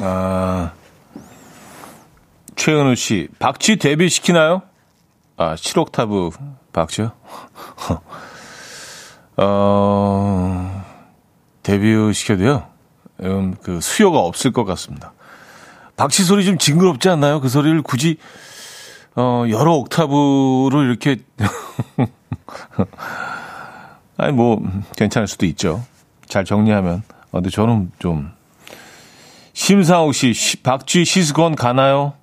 아, 0.00 0.72
최은우 2.56 2.94
씨, 2.94 3.28
박쥐 3.38 3.76
데뷔시키나요? 3.76 4.60
아, 5.38 5.54
7옥타브 5.54 6.32
박쥐요? 6.74 7.12
어, 9.38 10.84
데뷔 11.62 12.12
시켜도요? 12.12 12.69
음, 13.22 13.54
그 13.62 13.80
수요가 13.80 14.20
없을 14.20 14.52
것 14.52 14.64
같습니다. 14.64 15.12
박쥐 15.96 16.24
소리 16.24 16.44
좀 16.44 16.56
징그럽지 16.56 17.08
않나요? 17.10 17.40
그 17.40 17.48
소리를 17.48 17.82
굳이, 17.82 18.16
어, 19.16 19.44
여러 19.50 19.74
옥타브로 19.74 20.82
이렇게, 20.82 21.18
아니, 24.16 24.32
뭐, 24.32 24.62
괜찮을 24.96 25.28
수도 25.28 25.44
있죠. 25.46 25.84
잘 26.26 26.44
정리하면. 26.44 27.02
어, 27.30 27.32
근데 27.32 27.50
저는 27.50 27.92
좀, 27.98 28.32
심상욱 29.52 30.14
씨, 30.14 30.62
박쥐 30.62 31.04
시스건 31.04 31.54
가나요? 31.54 32.14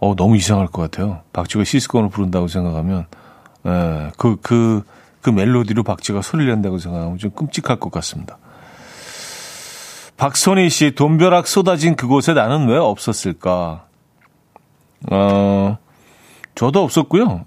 어, 0.00 0.16
너무 0.16 0.36
이상할 0.36 0.66
것 0.66 0.82
같아요. 0.82 1.20
박쥐가 1.32 1.62
시스건을 1.62 2.08
부른다고 2.08 2.48
생각하면, 2.48 3.06
예, 3.66 4.10
그, 4.16 4.36
그, 4.42 4.82
그 5.20 5.30
멜로디로 5.30 5.84
박쥐가 5.84 6.22
소리를 6.22 6.52
낸다고 6.54 6.78
생각하면 6.78 7.18
좀 7.18 7.30
끔찍할 7.30 7.78
것 7.78 7.92
같습니다. 7.92 8.38
박선희 10.24 10.68
씨, 10.68 10.90
돈벼락 10.94 11.46
쏟아진 11.46 11.96
그곳에 11.96 12.34
나는 12.34 12.68
왜 12.68 12.76
없었을까? 12.76 13.86
어, 15.10 15.78
저도 16.54 16.82
없었고요. 16.84 17.46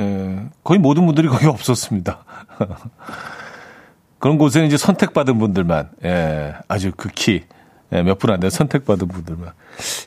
예, 0.00 0.46
거의 0.64 0.78
모든 0.80 1.04
분들이 1.04 1.28
거기 1.28 1.44
없었습니다. 1.44 2.24
그런 4.18 4.38
곳에는 4.38 4.66
이제 4.66 4.78
선택받은 4.78 5.38
분들만, 5.38 5.90
예, 6.06 6.54
아주 6.68 6.90
극히, 6.96 7.44
예, 7.92 8.02
몇 8.02 8.18
분 8.18 8.30
안 8.30 8.40
돼 8.40 8.48
선택받은 8.48 9.08
분들만. 9.08 9.52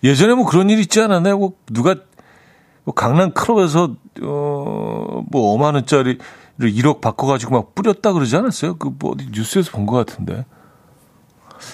예전에 0.04 0.34
뭐 0.34 0.48
그런 0.48 0.72
일 0.72 0.80
있지 0.80 1.00
않았나요? 1.02 1.38
뭐 1.38 1.54
누가, 1.68 1.94
뭐 2.86 2.96
강남 2.96 3.34
클럽에서, 3.34 3.96
어, 4.24 5.24
뭐 5.30 5.58
5만원짜리 5.60 6.18
1억 6.60 7.02
바꿔가지고 7.02 7.54
막 7.54 7.76
뿌렸다 7.76 8.14
그러지 8.14 8.36
않았어요? 8.36 8.78
그 8.78 8.90
뭐 9.00 9.12
어디 9.12 9.28
뉴스에서 9.32 9.70
본 9.70 9.86
것 9.86 9.96
같은데. 9.96 10.44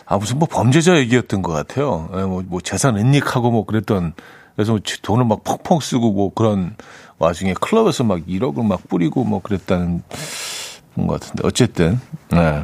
아, 0.05 0.17
무슨 0.17 0.39
뭐 0.39 0.47
범죄자 0.49 0.97
얘기였던 0.97 1.41
것 1.41 1.51
같아요. 1.51 2.09
예, 2.15 2.23
뭐, 2.23 2.43
뭐 2.45 2.61
재산 2.61 2.97
은닉하고 2.97 3.51
뭐 3.51 3.65
그랬던, 3.65 4.13
그래서 4.55 4.73
뭐 4.73 4.81
돈을 5.01 5.25
막 5.25 5.43
펑펑 5.43 5.79
쓰고 5.79 6.11
뭐 6.11 6.33
그런 6.33 6.75
와중에 7.17 7.53
클럽에서 7.59 8.03
막 8.03 8.19
1억을 8.25 8.65
막 8.65 8.87
뿌리고 8.87 9.24
뭐 9.24 9.41
그랬다는 9.41 10.01
것 10.95 11.07
같은데. 11.07 11.45
어쨌든, 11.45 12.00
네. 12.31 12.63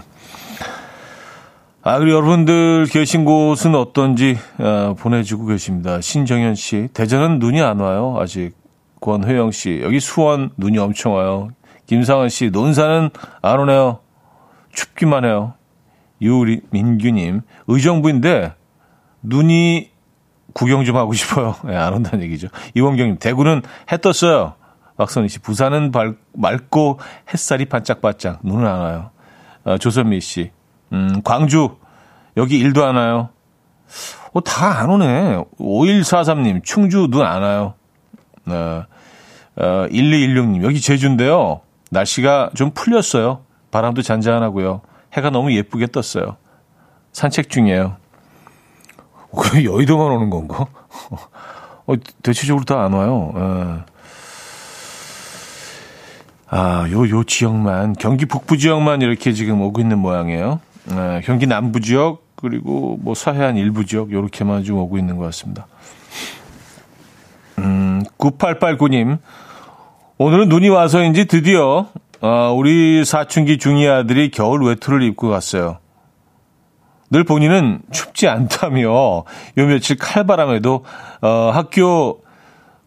아, 1.84 1.98
그리고 1.98 2.18
여러분들 2.18 2.86
계신 2.86 3.26
곳은 3.26 3.76
어떤지 3.76 4.38
어, 4.60 4.96
보내주고 5.00 5.48
계십니다. 5.48 6.00
신정현 6.00 6.56
씨, 6.56 6.90
대전은 6.94 7.40
눈이 7.40 7.62
안 7.62 7.80
와요. 7.80 8.18
아직. 8.20 8.62
권회영 9.02 9.52
씨, 9.52 9.82
여기 9.84 10.00
수원 10.00 10.52
눈이 10.58 10.78
엄청 10.78 11.16
와요. 11.16 11.50
김상은 11.88 12.30
씨, 12.30 12.52
논산은 12.52 13.10
안 13.42 13.60
오네요. 13.60 14.00
춥기만 14.72 15.26
해요. 15.26 15.56
유리 16.22 16.62
민규님, 16.70 17.42
의정부인데 17.68 18.54
눈이 19.24 19.90
구경 20.54 20.84
좀 20.86 20.98
하고 20.98 21.14
싶어요. 21.14 21.56
네, 21.66 21.76
안 21.78 21.94
온다는 21.94 22.24
얘기죠. 22.26 22.48
이원경님, 22.76 23.18
대구는 23.18 23.62
해 23.92 23.98
떴어요. 23.98 24.54
박선희 24.98 25.30
씨, 25.30 25.40
부산은 25.40 25.92
발, 25.92 26.16
맑고 26.34 27.00
햇살이 27.34 27.66
반짝반짝, 27.66 28.40
눈은 28.44 28.68
안 28.68 28.80
와요. 28.80 29.10
어, 29.64 29.78
조선미 29.78 30.20
씨, 30.22 30.52
음, 30.94 31.22
광주, 31.24 31.78
여기 32.38 32.60
일도 32.60 32.86
안 32.86 32.96
와요. 32.96 33.30
어, 34.34 34.42
다 34.42 34.80
안 34.82 34.90
오네. 34.90 35.44
5143님, 35.60 36.64
충주 36.64 37.08
눈 37.10 37.26
안 37.26 37.42
와요. 37.42 37.74
어, 38.48 38.84
어, 39.56 39.88
1216님, 39.92 40.64
여기 40.64 40.80
제주인데요. 40.82 41.62
날씨가 41.90 42.52
좀 42.56 42.72
풀렸어요. 42.72 43.42
바람도 43.72 44.02
잔잔하고요. 44.02 44.82
해가 45.14 45.30
너무 45.30 45.54
예쁘게 45.54 45.88
떴어요. 45.88 46.38
산책 47.12 47.50
중이에요. 47.50 47.98
그 49.36 49.64
여의도만 49.66 50.08
오는 50.12 50.30
건가? 50.30 50.66
어, 51.88 51.94
대체적으로 52.24 52.64
다 52.66 52.84
안 52.84 52.94
와요. 52.94 53.34
예. 53.36 53.92
아, 56.54 56.86
요, 56.92 57.08
요 57.10 57.24
지역만, 57.24 57.94
경기 57.94 58.26
북부 58.26 58.58
지역만 58.58 59.02
이렇게 59.02 59.32
지금 59.32 59.62
오고 59.62 59.80
있는 59.80 60.00
모양이에요. 60.00 60.60
예, 60.92 61.22
경기 61.24 61.48
남부 61.48 61.80
지역, 61.80 62.24
그리고 62.36 62.98
뭐 63.02 63.14
서해안 63.16 63.56
일부 63.56 63.86
지역, 63.86 64.12
요렇게만 64.12 64.66
좀 64.66 64.78
오고 64.80 64.98
있는 64.98 65.16
것 65.16 65.24
같습니다. 65.26 65.68
음, 67.60 68.04
9889님, 68.18 69.20
오늘은 70.18 70.50
눈이 70.50 70.68
와서인지 70.70 71.26
드디어, 71.26 71.88
어, 72.22 72.54
우리 72.56 73.04
사춘기 73.04 73.58
중이 73.58 73.88
아들이 73.88 74.30
겨울 74.30 74.64
외투를 74.64 75.02
입고 75.04 75.30
갔어요. 75.30 75.80
늘 77.10 77.24
본인은 77.24 77.82
춥지 77.92 78.28
않다며 78.28 78.84
요 78.84 79.26
며칠 79.56 79.98
칼바람에도 79.98 80.86
어, 81.22 81.52
학교 81.54 82.22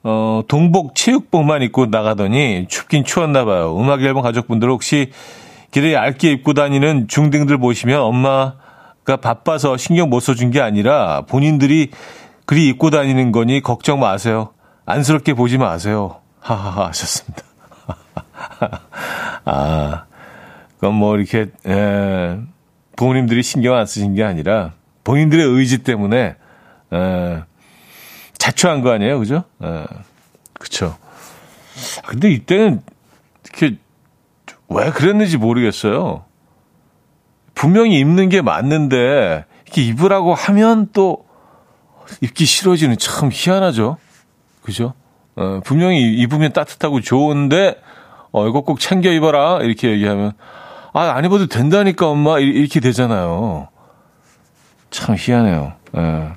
어, 0.05 0.43
동복 0.49 0.95
체육복만 0.95 1.63
입고 1.63 1.87
나가더니 1.87 2.67
춥긴 2.69 3.05
추웠나 3.05 3.45
봐요. 3.45 3.77
음악 3.79 4.03
앨범 4.03 4.23
가족분들 4.23 4.71
혹시 4.71 5.11
길에 5.73 5.93
얇게 5.95 6.31
입고 6.31 6.55
다니는 6.55 7.09
중딩들 7.09 7.59
보시면 7.59 8.01
엄마가 8.01 9.17
바빠서 9.21 9.77
신경 9.77 10.11
못 10.11 10.21
써준 10.21 10.53
게 10.53 10.61
아니라 10.61 11.23
본인들이 11.23 11.91
그리 12.47 12.69
입고 12.69 12.91
다니는 12.91 13.33
거니 13.33 13.61
걱정 13.61 13.99
마세요. 13.99 14.51
안쓰럽게 14.87 15.35
보지 15.35 15.59
마세요. 15.59 16.21
하하하 16.41 16.87
하셨습니다. 16.89 17.43
아, 19.45 20.05
그건 20.77 20.95
뭐 20.95 21.17
이렇게, 21.17 21.51
에, 21.67 22.39
부모님들이 22.97 23.43
신경 23.43 23.77
안 23.77 23.87
쓰신 23.87 24.15
게 24.15 24.25
아니라 24.25 24.73
본인들의 25.05 25.47
의지 25.47 25.83
때문에 25.83 26.37
에, 26.93 27.43
자초한 28.39 28.83
거 28.83 28.91
아니에요, 28.93 29.19
그죠? 29.19 29.45
에, 29.63 29.85
그쵸. 30.55 30.97
아, 32.03 32.07
근데 32.07 32.31
이때는 32.31 32.83
이렇게 33.45 33.79
왜 34.69 34.91
그랬는지 34.91 35.37
모르겠어요. 35.37 36.25
분명히 37.55 37.99
입는 37.99 38.29
게 38.29 38.43
맞는데 38.43 39.45
이렇게 39.65 39.83
입으라고 39.83 40.35
하면 40.35 40.89
또 40.93 41.25
입기 42.21 42.45
싫어지는 42.45 42.99
참 42.99 43.31
희한하죠. 43.33 43.97
그죠? 44.63 44.95
어, 45.37 45.61
분명히 45.65 46.15
입으면 46.15 46.53
따뜻하고 46.53 47.01
좋은데 47.01 47.81
어, 48.37 48.49
이거 48.49 48.63
꼭 48.63 48.81
챙겨 48.81 49.13
입어라 49.13 49.61
이렇게 49.63 49.91
얘기하면 49.93 50.33
아, 50.93 51.03
안 51.17 51.25
입어도 51.25 51.47
된다니까, 51.47 52.09
엄마. 52.09 52.39
이렇게 52.39 52.79
되잖아요. 52.81 53.69
참 54.91 55.17
희한해요. 55.19 55.73
예. 55.97 56.29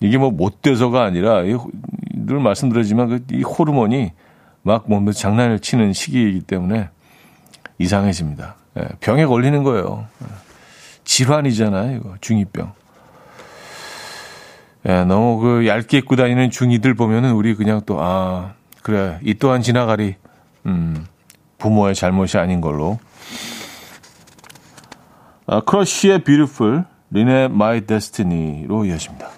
이게 0.00 0.16
뭐 0.16 0.30
못 0.30 0.62
돼서가 0.62 1.02
아니라, 1.04 1.42
늘 2.14 2.38
말씀드리지만, 2.38 3.26
그이 3.28 3.42
호르몬이 3.42 4.12
막 4.62 4.84
몸에 4.88 5.10
장난을 5.12 5.58
치는 5.58 5.92
시기이기 5.92 6.42
때문에 6.42 6.88
이상해집니다. 7.78 8.54
예. 8.78 8.88
병에 9.00 9.26
걸리는 9.26 9.62
거예요. 9.64 10.06
예. 10.22 10.26
질환이잖아요, 11.04 11.96
이거. 11.96 12.14
중이병. 12.20 12.72
예, 14.88 15.04
너무 15.04 15.38
그 15.38 15.66
얇게 15.66 15.98
입고 15.98 16.16
다니는 16.16 16.50
중이들 16.50 16.94
보면은 16.94 17.32
우리 17.32 17.54
그냥 17.54 17.80
또, 17.86 17.98
아, 18.00 18.54
그래. 18.82 19.18
이 19.22 19.34
또한 19.34 19.62
지나가리. 19.62 20.14
음, 20.66 21.06
부모의 21.60 21.94
잘못이 21.94 22.38
아닌 22.38 22.60
걸로. 22.60 22.98
어, 25.46 25.60
크러쉬의 25.60 26.24
Beautiful, 26.24 26.84
린의 27.10 27.44
My 27.46 27.82
Destiny로 27.82 28.84
이어집니다. 28.84 29.28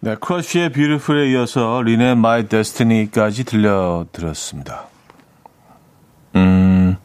네, 0.00 0.14
크러쉬의 0.14 0.72
Beautiful에 0.72 1.30
이어서 1.32 1.82
린의 1.82 2.12
My 2.12 2.48
Destiny까지 2.48 3.44
들려드렸습니다. 3.44 4.86
음, 6.36 6.96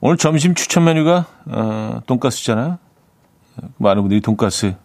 오늘 0.00 0.16
점심 0.16 0.54
추천 0.54 0.84
메뉴가 0.84 1.26
어, 1.46 2.00
돈가스잖아요. 2.06 2.78
많은 3.78 4.02
분들이 4.02 4.20
돈가스 4.20 4.76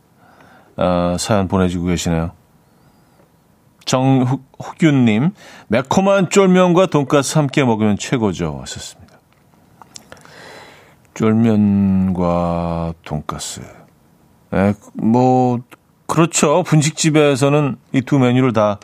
어, 0.78 1.16
사연 1.20 1.48
보내주고 1.48 1.86
계시네요. 1.86 2.32
정흑윤님, 3.86 5.32
매콤한 5.68 6.30
쫄면과 6.30 6.88
돈가스 6.88 7.38
함께 7.38 7.64
먹으면 7.64 7.98
최고죠. 7.98 8.60
하셨습니다. 8.62 9.18
쫄면과 11.14 12.94
돈가스. 13.04 13.62
에, 14.54 14.74
뭐, 14.94 15.60
그렇죠. 16.08 16.64
분식집에서는 16.64 17.78
이 17.94 18.02
두 18.02 18.20
메뉴를 18.20 18.54
다 18.54 18.80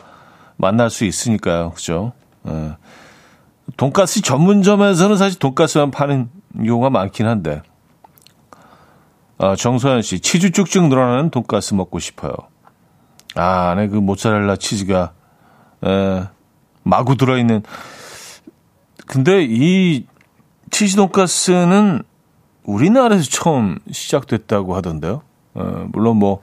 만날 0.56 0.90
수 0.90 1.04
있으니까요. 1.04 1.72
그죠? 1.72 2.12
예. 2.48 2.76
돈가스 3.76 4.20
전문점에서는 4.22 5.16
사실 5.16 5.38
돈가스만 5.38 5.90
파는 5.90 6.28
경우가 6.56 6.90
많긴 6.90 7.26
한데. 7.26 7.62
아, 9.38 9.56
정소연 9.56 10.02
씨, 10.02 10.20
치즈 10.20 10.50
쭉쭉 10.50 10.88
늘어나는 10.88 11.30
돈가스 11.30 11.74
먹고 11.74 11.98
싶어요. 11.98 12.32
아, 13.36 13.70
안에 13.70 13.88
그 13.88 13.96
모짜렐라 13.96 14.56
치즈가, 14.56 15.12
에, 15.84 16.24
마구 16.82 17.16
들어있는. 17.16 17.62
근데 19.06 19.44
이 19.48 20.06
치즈 20.70 20.96
돈가스는 20.96 22.02
우리나라에서 22.64 23.24
처음 23.24 23.78
시작됐다고 23.90 24.76
하던데요. 24.76 25.22
어, 25.54 25.86
물론 25.92 26.16
뭐, 26.16 26.42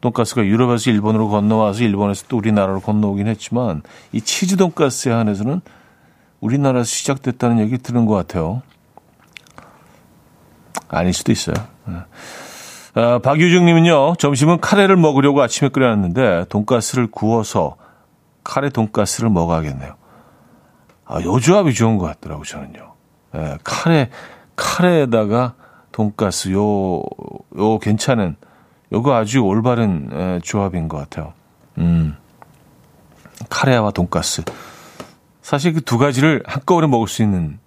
돈가스가 0.00 0.44
유럽에서 0.44 0.90
일본으로 0.90 1.28
건너와서 1.28 1.82
일본에서 1.82 2.26
또 2.28 2.36
우리나라로 2.36 2.80
건너오긴 2.80 3.26
했지만, 3.26 3.82
이 4.12 4.20
치즈 4.20 4.56
돈가스에 4.56 5.12
한해서는 5.12 5.60
우리나라에서 6.40 6.86
시작됐다는 6.86 7.58
얘기 7.60 7.78
들은 7.78 8.06
것 8.06 8.14
같아요. 8.14 8.62
아닐 10.88 11.12
수도 11.12 11.32
있어요. 11.32 11.56
아, 12.98 13.20
박유중님은요, 13.20 14.16
점심은 14.16 14.58
카레를 14.60 14.96
먹으려고 14.96 15.40
아침에 15.40 15.68
끓여놨는데, 15.68 16.46
돈가스를 16.48 17.06
구워서 17.08 17.76
카레 18.42 18.70
돈가스를 18.70 19.30
먹어야겠네요. 19.30 19.94
아, 21.04 21.22
요 21.22 21.38
조합이 21.38 21.74
좋은 21.74 21.96
것 21.96 22.06
같더라고요, 22.06 22.44
저는요. 22.44 22.92
예, 23.36 23.58
카레, 23.62 24.10
카레에다가 24.56 25.54
돈가스, 25.92 26.50
요, 26.50 27.02
요 27.56 27.78
괜찮은, 27.80 28.34
요거 28.92 29.14
아주 29.14 29.40
올바른 29.42 30.10
예, 30.12 30.40
조합인 30.42 30.88
것 30.88 30.96
같아요. 30.96 31.34
음. 31.78 32.16
카레와 33.48 33.92
돈가스. 33.92 34.42
사실 35.40 35.72
그 35.72 35.80
두 35.82 35.98
가지를 35.98 36.42
한꺼번에 36.46 36.88
먹을 36.88 37.06
수 37.06 37.22
있는, 37.22 37.60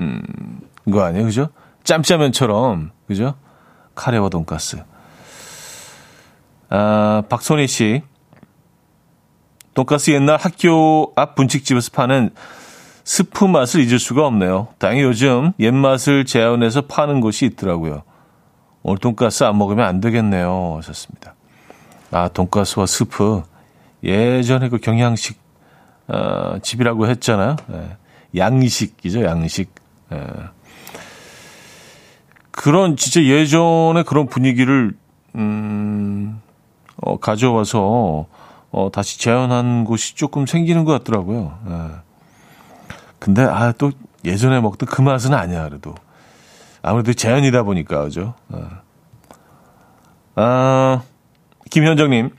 음, 0.00 0.22
거 0.90 1.04
아니에요? 1.04 1.24
그죠? 1.26 1.50
짬짜면처럼, 1.84 2.90
그죠? 3.06 3.34
카레와 3.94 4.28
돈가스. 4.28 4.82
아, 6.70 7.22
박소희 7.28 7.66
씨. 7.66 8.02
돈가스 9.74 10.10
옛날 10.10 10.36
학교 10.36 11.12
앞 11.16 11.34
분식집에서 11.34 11.90
파는 11.92 12.30
스프 13.04 13.44
맛을 13.44 13.80
잊을 13.82 13.98
수가 13.98 14.26
없네요. 14.26 14.68
다행히 14.78 15.02
요즘 15.02 15.52
옛 15.58 15.70
맛을 15.72 16.24
재현해서 16.24 16.82
파는 16.82 17.20
곳이 17.20 17.46
있더라고요. 17.46 18.02
오늘 18.82 18.98
돈가스 18.98 19.44
안 19.44 19.58
먹으면 19.58 19.86
안 19.86 20.00
되겠네요. 20.00 20.76
하셨습니다. 20.78 21.34
아, 22.10 22.28
돈가스와 22.28 22.86
스프. 22.86 23.42
예전에 24.04 24.68
그 24.68 24.78
경양식, 24.78 25.38
어, 26.08 26.58
집이라고 26.60 27.06
했잖아요. 27.08 27.56
예, 27.72 27.96
양식이죠, 28.36 29.24
양식. 29.24 29.72
예. 30.12 30.26
그런 32.52 32.96
진짜 32.96 33.22
예전에 33.22 34.02
그런 34.04 34.26
분위기를 34.26 34.94
음, 35.34 36.40
어, 36.96 37.18
가져와서 37.18 38.26
어, 38.70 38.90
다시 38.92 39.18
재현한 39.18 39.84
곳이 39.84 40.14
조금 40.14 40.46
생기는 40.46 40.84
것 40.84 40.92
같더라고요. 40.92 41.58
예. 41.68 41.90
근데 43.18 43.42
아 43.42 43.72
또 43.76 43.90
예전에 44.24 44.60
먹던 44.60 44.88
그 44.88 45.02
맛은 45.02 45.34
아니야 45.34 45.68
그래도 45.68 45.94
아무래도 46.82 47.12
재현이다 47.12 47.64
보니까 47.64 48.04
그죠. 48.04 48.34
예. 48.54 48.60
아 50.36 51.02
김현정님 51.70 52.30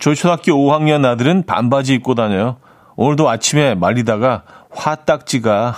저희 0.00 0.14
초등학교 0.14 0.52
5학년 0.52 1.04
아들은 1.04 1.44
반바지 1.44 1.94
입고 1.94 2.14
다녀요. 2.14 2.56
오늘도 2.96 3.28
아침에 3.28 3.74
말리다가 3.74 4.44
화딱지가 4.70 5.74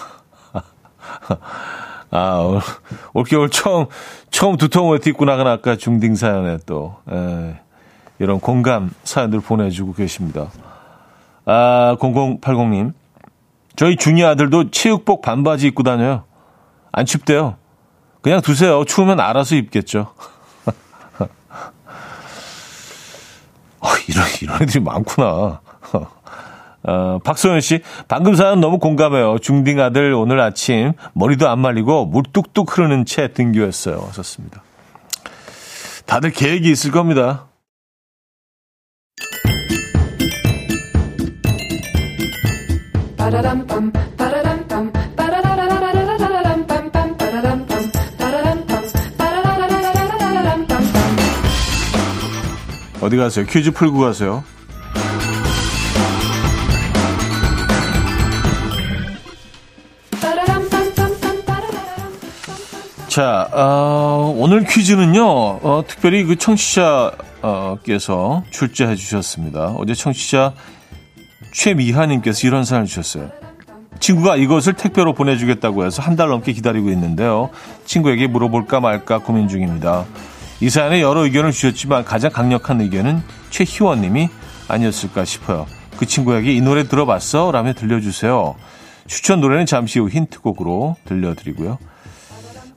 아, 2.16 2.60
올겨울 3.12 3.50
처음, 3.50 3.86
처음 4.30 4.56
두통을 4.56 5.00
딛고 5.00 5.24
나간 5.24 5.48
아까 5.48 5.74
중딩 5.74 6.14
사연에 6.14 6.58
또, 6.64 6.94
에, 7.10 7.56
이런 8.20 8.38
공감 8.38 8.92
사연들 9.02 9.40
보내주고 9.40 9.94
계십니다. 9.94 10.46
아, 11.44 11.96
0080님. 11.98 12.92
저희 13.74 13.96
중이 13.96 14.24
아들도 14.24 14.70
체육복 14.70 15.22
반바지 15.22 15.66
입고 15.66 15.82
다녀요. 15.82 16.22
안 16.92 17.04
춥대요. 17.04 17.56
그냥 18.22 18.40
두세요. 18.40 18.84
추우면 18.84 19.18
알아서 19.18 19.56
입겠죠. 19.56 20.14
어, 23.80 23.88
이런, 24.08 24.26
이런 24.40 24.62
애들이 24.62 24.78
많구나. 24.78 25.60
어, 26.86 27.18
박소연 27.24 27.60
씨, 27.60 27.80
방금 28.08 28.34
사연 28.34 28.60
너무 28.60 28.78
공감해요. 28.78 29.38
중딩 29.38 29.80
아들 29.80 30.12
오늘 30.12 30.40
아침 30.40 30.92
머리도 31.14 31.48
안 31.48 31.58
말리고 31.58 32.06
물 32.06 32.22
뚝뚝 32.32 32.76
흐르는 32.76 33.06
채 33.06 33.28
등교했어요. 33.28 34.04
하셨습니다. 34.08 34.62
다들 36.06 36.30
계획이 36.30 36.70
있을 36.70 36.90
겁니다. 36.90 37.46
어디 53.00 53.16
가세요? 53.18 53.44
퀴즈 53.46 53.70
풀고 53.70 53.98
가세요. 54.00 54.44
자, 63.14 63.48
어, 63.52 64.34
오늘 64.36 64.64
퀴즈는요, 64.64 65.24
어, 65.24 65.84
특별히 65.86 66.24
그 66.24 66.34
청취자께서 66.34 67.12
출제해 68.50 68.96
주셨습니다. 68.96 69.76
어제 69.78 69.94
청취자 69.94 70.52
최미하님께서 71.52 72.48
이런 72.48 72.64
사연을 72.64 72.88
주셨어요. 72.88 73.30
친구가 74.00 74.34
이것을 74.34 74.72
택배로 74.72 75.12
보내주겠다고 75.12 75.86
해서 75.86 76.02
한 76.02 76.16
달 76.16 76.26
넘게 76.28 76.50
기다리고 76.54 76.90
있는데요. 76.90 77.50
친구에게 77.84 78.26
물어볼까 78.26 78.80
말까 78.80 79.18
고민 79.18 79.46
중입니다. 79.46 80.06
이 80.60 80.68
사연에 80.68 81.00
여러 81.00 81.22
의견을 81.22 81.52
주셨지만 81.52 82.04
가장 82.04 82.32
강력한 82.32 82.80
의견은 82.80 83.22
최희원님이 83.50 84.28
아니었을까 84.66 85.24
싶어요. 85.24 85.68
그 85.98 86.06
친구에게 86.06 86.52
이 86.52 86.60
노래 86.60 86.82
들어봤어? 86.82 87.52
라며 87.52 87.74
들려주세요. 87.74 88.56
추천 89.06 89.40
노래는 89.40 89.66
잠시 89.66 90.00
후 90.00 90.08
힌트곡으로 90.08 90.96
들려드리고요. 91.04 91.78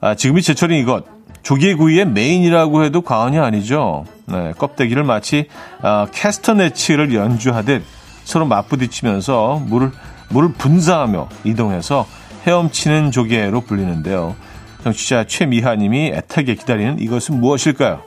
아, 0.00 0.14
지금이 0.14 0.42
제철인 0.42 0.80
이것. 0.80 1.04
조개구이의 1.42 2.06
메인이라고 2.08 2.84
해도 2.84 3.00
과언이 3.00 3.38
아니죠. 3.38 4.04
네, 4.26 4.52
껍데기를 4.58 5.04
마치 5.04 5.48
아, 5.80 6.06
캐스터네츠를 6.12 7.14
연주하듯 7.14 7.82
서로 8.24 8.44
맞부딪히면서 8.46 9.62
물을, 9.66 9.90
물을 10.28 10.52
분사하며 10.52 11.28
이동해서 11.44 12.06
헤엄치는 12.46 13.10
조개로 13.10 13.62
불리는데요. 13.62 14.36
정치자 14.84 15.24
최미하님이 15.24 16.08
애타게 16.14 16.54
기다리는 16.54 16.98
이것은 16.98 17.40
무엇일까요? 17.40 18.02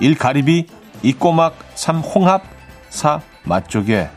1. 0.00 0.16
가리비 0.16 0.66
2. 1.02 1.12
꼬막 1.14 1.56
3. 1.74 1.98
홍합 1.98 2.42
4. 2.88 3.20
맛조개 3.44 4.08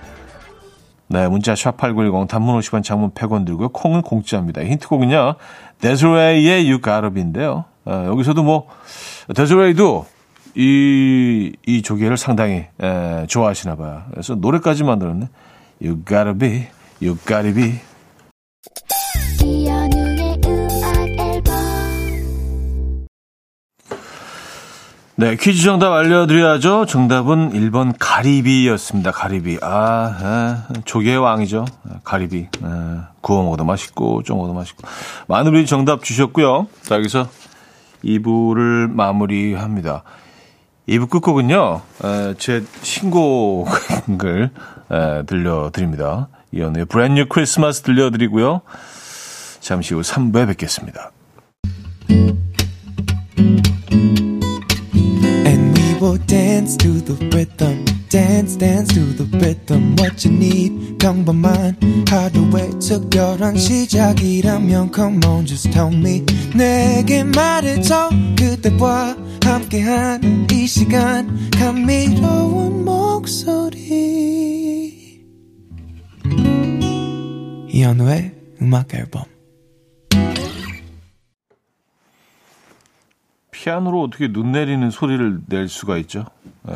네, 1.07 1.27
문자 1.27 1.53
샵8910 1.53 2.27
단문 2.27 2.59
50원 2.59 2.83
장문 2.83 3.11
100원 3.11 3.45
들고요. 3.45 3.69
콩은 3.69 4.01
공짜입니다. 4.01 4.63
힌트곡은요. 4.63 5.35
데즈웨이의 5.83 6.69
You 6.69 6.81
Gotta 6.81 7.13
Be인데요. 7.13 7.65
어, 7.83 8.05
여기서도 8.07 8.41
뭐 8.41 8.67
데즈웨이도 9.35 10.05
이, 10.55 11.51
이 11.65 11.81
조개를 11.81 12.15
상당히 12.15 12.65
에, 12.81 13.25
좋아하시나 13.27 13.75
봐요. 13.75 14.03
그래서 14.11 14.35
노래까지 14.35 14.85
만들었네. 14.85 15.27
You 15.81 15.99
Gotta 16.07 16.37
Be, 16.37 16.67
You 17.01 17.17
Gotta 17.27 17.53
Be. 17.53 17.81
네, 25.15 25.35
퀴즈 25.35 25.63
정답 25.63 25.91
알려드려야죠. 25.91 26.85
정답은 26.85 27.51
1번 27.51 27.93
가리비였습니다. 27.99 29.11
가리비. 29.11 29.59
아, 29.61 30.65
에, 30.69 30.81
조개의 30.85 31.17
왕이죠. 31.17 31.65
가리비. 32.03 32.37
에, 32.37 32.47
구워 33.21 33.43
먹어도 33.43 33.63
맛있고, 33.65 34.23
좀 34.23 34.37
먹어도 34.37 34.53
맛있고. 34.53 34.87
많은 35.27 35.51
분이 35.51 35.65
정답 35.65 36.03
주셨고요. 36.03 36.67
자, 36.83 36.95
여기서 36.95 37.27
2부를 38.03 38.89
마무리합니다. 38.91 40.03
2부 40.87 41.09
끝곡은요, 41.09 41.81
에, 42.03 42.33
제 42.37 42.63
신곡을 42.81 44.51
에, 44.91 45.23
들려드립니다. 45.25 46.27
이연우의 46.51 46.85
브랜뉴 46.85 47.27
크리스마스 47.27 47.81
들려드리고요. 47.81 48.61
잠시 49.59 49.93
후 49.93 50.01
3부에 50.01 50.47
뵙겠습니다. 50.47 51.11
will 56.03 56.17
dance 56.27 56.75
to 56.75 56.99
the 56.99 57.15
rhythm. 57.29 57.92
Dance, 58.13 58.55
dance 58.59 58.93
to 58.93 58.99
the 59.17 59.25
rhythm. 59.39 59.95
What 59.97 60.23
you 60.23 60.37
need, 60.37 60.99
평범한 60.99 61.75
하루의 62.07 62.77
특별한 62.79 63.57
시작이라면 63.57 64.91
Come 64.93 65.19
on, 65.25 65.47
just 65.47 65.71
tell 65.71 65.91
me. 65.91 66.23
내게 66.55 67.23
말해줘. 67.23 68.11
그대와 68.37 69.17
함께한 69.43 70.47
이 70.51 70.67
시간. 70.67 71.49
감미로운 71.49 72.85
목소리. 72.85 73.81
이현우의 77.67 78.35
음악 78.61 78.93
앨범. 78.93 79.23
피아노로 83.49 84.03
어떻게 84.03 84.31
눈 84.31 84.51
내리는 84.51 84.91
소리를 84.91 85.39
낼 85.47 85.67
수가 85.67 85.97
있죠? 85.97 86.25
에, 86.69 86.73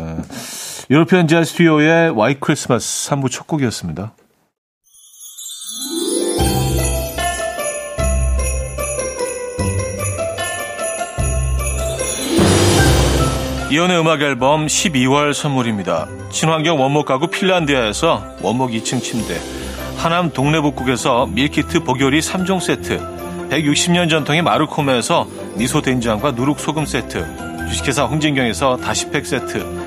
유로피안 0.90 1.28
재즈 1.28 1.56
듀오의 1.56 2.12
와이 2.12 2.36
크리스마스 2.40 3.10
3부 3.10 3.30
첫 3.30 3.46
곡이었습니다. 3.46 4.14
이연의 13.70 14.00
음악 14.00 14.22
앨범 14.22 14.66
12월 14.66 15.34
선물입니다. 15.34 16.08
친환경 16.32 16.80
원목 16.80 17.06
가구 17.06 17.28
핀란디아에서 17.28 18.38
원목 18.42 18.72
2층 18.72 19.04
침대, 19.04 19.38
하남 19.98 20.32
동네북국에서 20.32 21.26
밀키트 21.26 21.82
보교리 21.82 22.22
3종 22.22 22.62
세트, 22.62 22.98
160년 23.50 24.10
전통의 24.10 24.42
마루코메에서 24.42 25.28
미소 25.58 25.82
된장과 25.82 26.32
누룩 26.32 26.62
소금 26.62 26.86
세트, 26.86 27.26
주식회사 27.68 28.06
홍진경에서 28.06 28.78
다시팩 28.78 29.26
세트, 29.26 29.87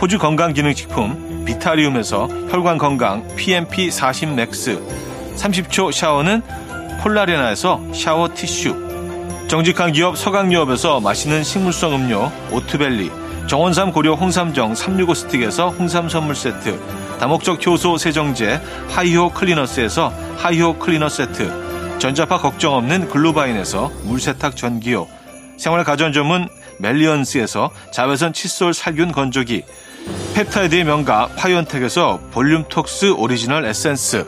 호주 0.00 0.18
건강기능식품 0.18 1.44
비타리움에서 1.44 2.28
혈관건강 2.50 3.34
PMP 3.34 3.90
40 3.90 4.34
맥스, 4.34 4.80
30초 5.34 5.90
샤워는 5.90 6.40
폴라레나에서 7.00 7.82
샤워 7.92 8.28
티슈, 8.32 8.76
정직한 9.48 9.90
기업 9.90 10.16
서강유업에서 10.16 11.00
맛있는 11.00 11.42
식물성 11.42 11.94
음료 11.94 12.30
오트벨리, 12.52 13.10
정원삼 13.48 13.90
고려 13.90 14.14
홍삼정 14.14 14.76
365 14.76 15.14
스틱에서 15.14 15.70
홍삼 15.70 16.08
선물 16.08 16.36
세트, 16.36 16.78
다목적 17.18 17.66
효소 17.66 17.98
세정제 17.98 18.60
하이호 18.90 19.30
클리너스에서 19.30 20.12
하이호 20.36 20.78
클리너 20.78 21.08
세트, 21.08 21.98
전자파 21.98 22.38
걱정 22.38 22.74
없는 22.74 23.08
글루바인에서 23.08 23.90
물세탁 24.04 24.54
전기요, 24.54 25.08
생활 25.56 25.82
가전 25.82 26.12
전문 26.12 26.48
멜리언스에서 26.78 27.70
자외선 27.90 28.32
칫솔 28.32 28.72
살균 28.72 29.10
건조기, 29.10 29.64
펩타이드의 30.34 30.84
명가 30.84 31.28
파이온텍에서 31.36 32.20
볼륨톡스 32.30 33.12
오리지널 33.12 33.64
에센스, 33.64 34.24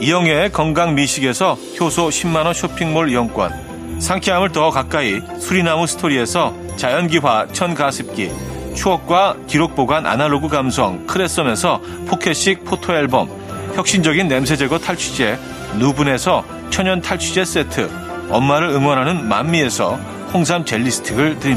이영애의 0.00 0.52
건강 0.52 0.94
미식에서 0.94 1.58
효소 1.80 2.08
10만원 2.08 2.54
쇼핑몰 2.54 3.10
이용권, 3.10 4.00
상쾌함을 4.00 4.52
더 4.52 4.70
가까이 4.70 5.20
수리나무 5.38 5.86
스토리에서 5.86 6.54
자연기화 6.76 7.48
천가습기, 7.52 8.30
추억과 8.74 9.36
기록 9.46 9.74
보관 9.74 10.06
아날로그 10.06 10.48
감성 10.48 11.06
크레썸에서 11.06 11.80
포켓식 12.06 12.64
포토 12.64 12.94
앨범. 12.94 13.28
혁신적인 13.74 14.28
냄새 14.28 14.56
제거 14.56 14.78
탈취제 14.78 15.38
누분에서 15.78 16.44
천연 16.70 17.00
탈취제 17.00 17.44
세트. 17.44 17.90
엄마를 18.30 18.68
응원하는 18.68 19.28
만미에서 19.28 19.98
홍삼 20.32 20.64
젤리 20.64 20.90
스틱을 20.90 21.40
드 21.40 21.48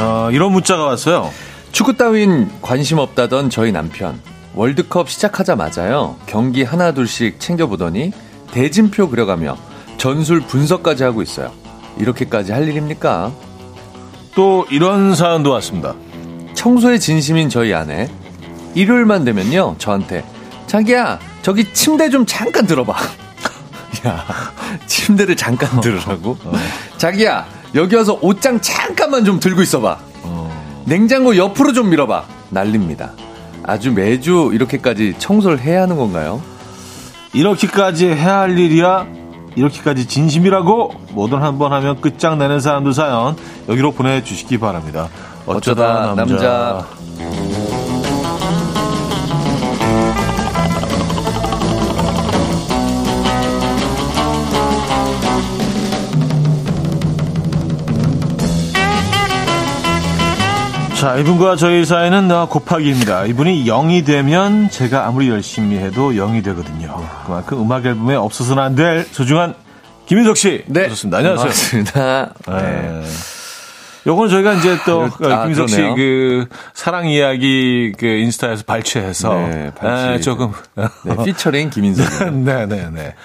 게 0.02 0.36
이런 0.36 0.52
문자가 0.52 0.86
왔어요. 0.86 1.32
축구 1.72 1.96
따윈 1.96 2.50
관심 2.62 2.98
없다던 2.98 3.50
저희 3.50 3.72
남편. 3.72 4.20
월드컵 4.54 5.10
시작하자마자요. 5.10 6.18
경기 6.26 6.64
하나 6.64 6.92
둘씩 6.92 7.40
챙겨보더니 7.40 8.12
대진표 8.52 9.10
그려가며 9.10 9.58
전술 9.98 10.42
분석까지 10.42 11.04
하고 11.04 11.22
있어요. 11.22 11.52
이렇게까지 11.98 12.52
할 12.52 12.68
일입니까? 12.68 13.32
또 14.36 14.66
이런 14.70 15.16
사연도 15.16 15.52
왔습니다. 15.52 15.94
청소에 16.54 16.98
진심인 16.98 17.50
저희 17.50 17.74
아내. 17.74 18.10
일요일만 18.76 19.24
되면요. 19.24 19.76
저한테 19.78 20.24
자기야 20.68 21.20
저기 21.42 21.72
침대 21.74 22.10
좀 22.10 22.26
잠깐 22.26 22.66
들어봐. 22.66 22.94
야 24.08 24.26
침대를 24.88 25.36
잠깐 25.36 25.80
들으라고? 25.82 26.38
어. 26.44 26.54
자기야 26.98 27.46
여기 27.76 27.96
와서 27.96 28.18
옷장 28.22 28.60
잠깐만 28.62 29.24
좀 29.26 29.40
들고 29.40 29.62
있어봐. 29.62 29.98
냉장고 30.86 31.38
옆으로 31.38 31.74
좀 31.74 31.90
밀어봐. 31.90 32.24
난립니다. 32.50 33.12
아주 33.64 33.92
매주 33.92 34.50
이렇게까지 34.54 35.16
청소를 35.20 35.60
해야 35.60 35.84
하는 35.84 35.98
건가요? 35.98 36.42
이렇게까지 37.34 38.08
해야 38.08 38.40
할 38.40 38.58
일이야? 38.58 39.08
이렇게까지 39.56 40.08
진심이라고? 40.08 40.94
뭐든 41.12 41.42
한번 41.42 41.72
하면 41.74 42.02
끝장내는 42.02 42.60
사람들 42.60 42.94
사연 42.94 43.36
여기로 43.70 43.92
보내주시기 43.92 44.58
바랍니다. 44.58 45.10
어쩌다, 45.46 46.12
어쩌다 46.12 46.16
남자. 46.16 46.36
남자. 46.36 46.88
자, 61.02 61.16
이분과 61.16 61.56
저희 61.56 61.84
사이는 61.84 62.30
곱하기입니다. 62.48 63.26
이분이 63.26 63.66
0이 63.66 64.06
되면 64.06 64.70
제가 64.70 65.08
아무리 65.08 65.30
열심히 65.30 65.78
해도 65.80 66.12
0이 66.12 66.44
되거든요. 66.44 66.96
그만큼 67.26 67.60
음악 67.60 67.84
앨범에 67.88 68.14
없어서는 68.14 68.62
안 68.62 68.76
될 68.76 69.04
소중한 69.12 69.56
김인석 70.06 70.38
씨. 70.38 70.64
네. 70.68 70.88
좋습니다. 70.90 71.18
안녕하세요. 71.18 71.44
반갑습니다. 71.48 72.34
네. 72.50 72.82
네. 73.02 73.04
요건 74.06 74.30
저희가 74.30 74.54
이제 74.54 74.78
또 74.86 75.10
아, 75.24 75.42
김인석 75.44 75.70
씨 75.70 75.82
그 75.96 76.46
사랑 76.76 77.08
이야기 77.08 77.94
그 77.98 78.06
인스타에서 78.06 78.64
발췌해서 78.68 79.34
네, 79.34 79.72
발췌. 79.76 80.12
네, 80.12 80.20
조금 80.20 80.52
네, 81.04 81.16
피처링 81.26 81.72
김인석. 81.72 82.32
네, 82.46 82.68
네, 82.68 82.90
네. 82.92 83.16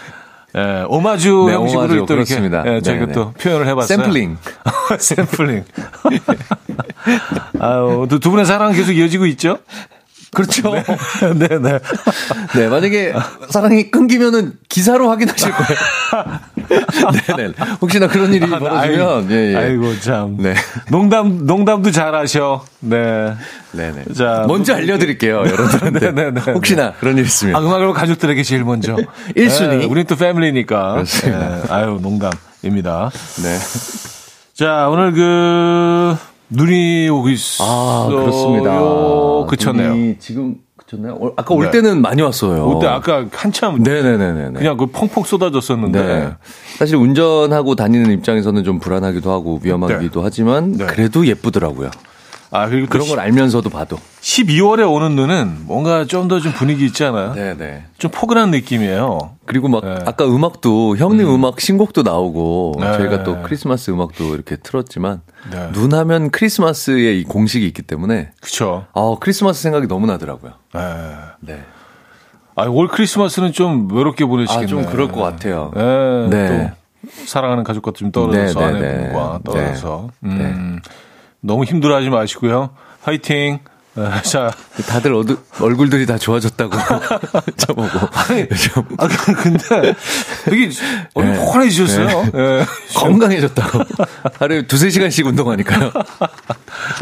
예, 0.56 0.84
오마주 0.88 1.44
네, 1.48 1.54
형식으로 1.54 1.96
또 1.96 2.06
그렇습니다. 2.06 2.62
이렇게 2.62 2.76
예, 2.76 2.80
저희가 2.80 3.00
네, 3.00 3.06
네. 3.08 3.12
또 3.12 3.32
표현을 3.32 3.66
해봤어요. 3.68 3.98
샘플링. 3.98 4.38
샘플링. 4.98 5.64
아유, 7.60 8.06
두, 8.08 8.18
두 8.20 8.30
분의 8.30 8.46
사랑은 8.46 8.74
계속 8.74 8.92
이어지고 8.92 9.26
있죠? 9.26 9.58
그렇죠. 10.32 10.72
네, 10.74 11.48
네. 11.60 11.78
네, 12.54 12.68
만약에 12.68 13.14
사랑이 13.50 13.90
끊기면은 13.90 14.54
기사로 14.68 15.10
확인하실 15.10 15.50
거예요. 15.50 16.40
네네. 16.68 17.52
혹시나 17.80 18.06
그런 18.08 18.32
일이 18.32 18.46
벌어지면, 18.48 19.30
예, 19.30 19.52
예. 19.52 19.56
아이고, 19.56 19.98
참. 20.00 20.36
네. 20.38 20.54
농담, 20.90 21.46
농담도 21.46 21.90
잘하셔. 21.90 22.64
네. 22.80 23.32
네네. 23.72 24.04
자, 24.14 24.44
먼저 24.46 24.74
알려드릴게요, 24.74 25.36
여러분들. 25.38 25.92
네네네. 25.92 26.40
혹시나 26.52 26.92
그런 26.94 27.18
일 27.18 27.24
있으면. 27.24 27.56
아, 27.56 27.60
음악으로 27.60 27.92
가족들에게 27.92 28.42
제일 28.42 28.64
먼저. 28.64 28.96
1순위. 29.36 29.78
네, 29.78 29.84
우린 29.84 30.06
또 30.06 30.16
패밀리니까. 30.16 30.92
그렇습니다. 30.92 31.38
네, 31.48 31.62
아유, 31.70 31.98
농담입니다. 32.02 33.10
네. 33.42 33.58
자, 34.54 34.88
오늘 34.88 35.12
그, 35.12 36.16
눈이 36.48 37.08
오고 37.08 37.28
있어요. 37.30 37.68
아, 37.68 38.06
그렇습니다. 38.08 38.78
그쳤네요. 39.48 40.14
지금 40.18 40.54
그쳤나요? 40.86 41.14
어, 41.20 41.32
아까 41.36 41.54
올 41.54 41.64
네. 41.64 41.70
때는 41.72 42.00
많이 42.00 42.22
왔어요. 42.22 42.68
그때 42.68 42.86
아까 42.86 43.26
한참 43.32 43.82
네네네네. 43.82 44.52
그냥 44.52 44.76
그 44.76 44.86
펑펑 44.86 45.24
쏟아졌었는데. 45.24 46.02
네. 46.02 46.32
사실 46.78 46.96
운전하고 46.96 47.74
다니는 47.74 48.12
입장에서는 48.12 48.62
좀 48.64 48.78
불안하기도 48.78 49.30
하고 49.30 49.60
위험하기도 49.62 50.22
하지만 50.22 50.72
네. 50.72 50.86
그래도 50.86 51.26
예쁘더라고요. 51.26 51.90
아, 52.50 52.68
그리고 52.68 52.88
그런 52.88 53.08
걸 53.08 53.18
알면서도 53.20 53.70
봐도. 53.70 53.96
12월에 54.20 54.90
오는 54.90 55.16
눈은 55.16 55.66
뭔가 55.66 56.04
좀더좀 56.04 56.52
분위기 56.52 56.86
있지 56.86 57.04
않아요? 57.04 57.34
네네. 57.34 57.84
좀 57.98 58.10
포근한 58.10 58.50
느낌이에요. 58.50 59.36
그리고 59.46 59.68
막 59.68 59.84
네. 59.84 59.98
아까 60.06 60.24
음악도 60.26 60.96
형님 60.96 61.28
음. 61.28 61.44
악 61.44 61.60
신곡도 61.60 62.02
나오고 62.02 62.76
네. 62.80 62.92
저희가 62.98 63.22
또 63.24 63.42
크리스마스 63.42 63.90
음악도 63.90 64.34
이렇게 64.34 64.56
틀었지만 64.56 65.22
네. 65.50 65.70
눈 65.72 65.92
하면 65.92 66.30
크리스마스의 66.30 67.20
이 67.20 67.24
공식이 67.24 67.66
있기 67.66 67.82
때문에 67.82 68.30
그쵸. 68.40 68.86
아 68.94 69.16
크리스마스 69.20 69.62
생각이 69.62 69.86
너무 69.86 70.06
나더라고요. 70.06 70.52
네. 70.74 70.80
네. 71.40 71.60
아, 72.54 72.64
올 72.64 72.88
크리스마스는 72.88 73.52
좀 73.52 73.88
외롭게 73.92 74.24
보내시겠네. 74.24 74.64
아좀 74.64 74.86
그럴 74.86 75.08
것 75.08 75.20
같아요. 75.20 75.72
네. 75.74 76.28
네. 76.28 76.72
또 76.72 77.26
사랑하는 77.26 77.64
가족과 77.64 77.92
좀 77.92 78.10
떨어져서 78.10 78.60
네, 78.60 78.72
네, 78.72 78.80
네. 78.80 78.88
아내분과 78.88 79.40
떨어져서. 79.44 80.08
네. 80.20 80.30
음, 80.30 80.80
너무 81.46 81.64
힘들어하지 81.64 82.10
마시고요. 82.10 82.70
화이팅. 83.02 83.60
네, 83.94 84.22
자, 84.24 84.50
다들 84.88 85.14
어두, 85.14 85.38
얼굴들이 85.58 86.04
다 86.04 86.18
좋아졌다고 86.18 86.76
저보고 87.56 87.88
좀 88.74 88.84
아, 88.98 89.08
근데 89.08 89.94
되게 90.44 90.70
얼굴 91.14 91.32
네. 91.32 91.38
호환해지셨어요. 91.38 92.24
네. 92.34 92.64
건강해졌다고 92.94 93.78
하루에 94.38 94.66
두세 94.66 94.90
시간씩 94.90 95.24
운동하니까요. 95.26 95.92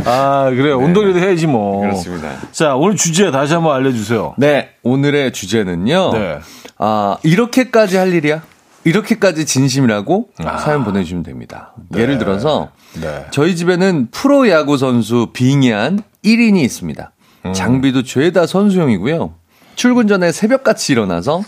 아, 0.04 0.50
그래요. 0.50 0.78
운동이라도 0.78 1.18
해야지 1.18 1.48
뭐. 1.48 1.80
그렇습니다. 1.80 2.30
자, 2.52 2.76
오늘 2.76 2.94
주제 2.94 3.32
다시 3.32 3.54
한번 3.54 3.74
알려주세요. 3.74 4.34
네, 4.38 4.74
오늘의 4.84 5.32
주제는요. 5.32 6.12
네. 6.12 6.38
아, 6.78 7.16
이렇게까지 7.24 7.96
할 7.96 8.12
일이야? 8.14 8.42
이렇게까지 8.84 9.46
진심이라고 9.46 10.28
아. 10.44 10.58
사연 10.58 10.84
보내주시면 10.84 11.22
됩니다. 11.22 11.74
예를 11.96 12.18
들어서 12.18 12.70
네. 13.00 13.26
저희 13.30 13.56
집에는 13.56 14.08
프로 14.10 14.48
야구 14.48 14.76
선수 14.76 15.28
빙의한 15.32 16.00
1인이 16.24 16.58
있습니다. 16.58 17.12
음. 17.46 17.52
장비도 17.52 18.02
죄다 18.02 18.46
선수용이고요. 18.46 19.34
출근 19.74 20.06
전에 20.06 20.32
새벽같이 20.32 20.92
일어나서 20.92 21.42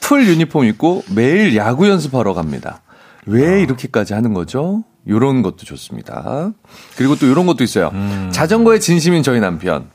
full 0.00 0.26
유니폼 0.26 0.64
입고 0.66 1.04
매일 1.14 1.56
야구 1.56 1.88
연습하러 1.88 2.34
갑니다. 2.34 2.82
왜 3.26 3.48
아. 3.48 3.56
이렇게까지 3.56 4.14
하는 4.14 4.34
거죠? 4.34 4.84
요런 5.08 5.42
것도 5.42 5.58
좋습니다. 5.58 6.52
그리고 6.96 7.16
또 7.16 7.28
요런 7.28 7.46
것도 7.46 7.64
있어요. 7.64 7.90
음. 7.92 8.30
자전거에 8.32 8.78
진심인 8.78 9.22
저희 9.22 9.40
남편. 9.40 9.90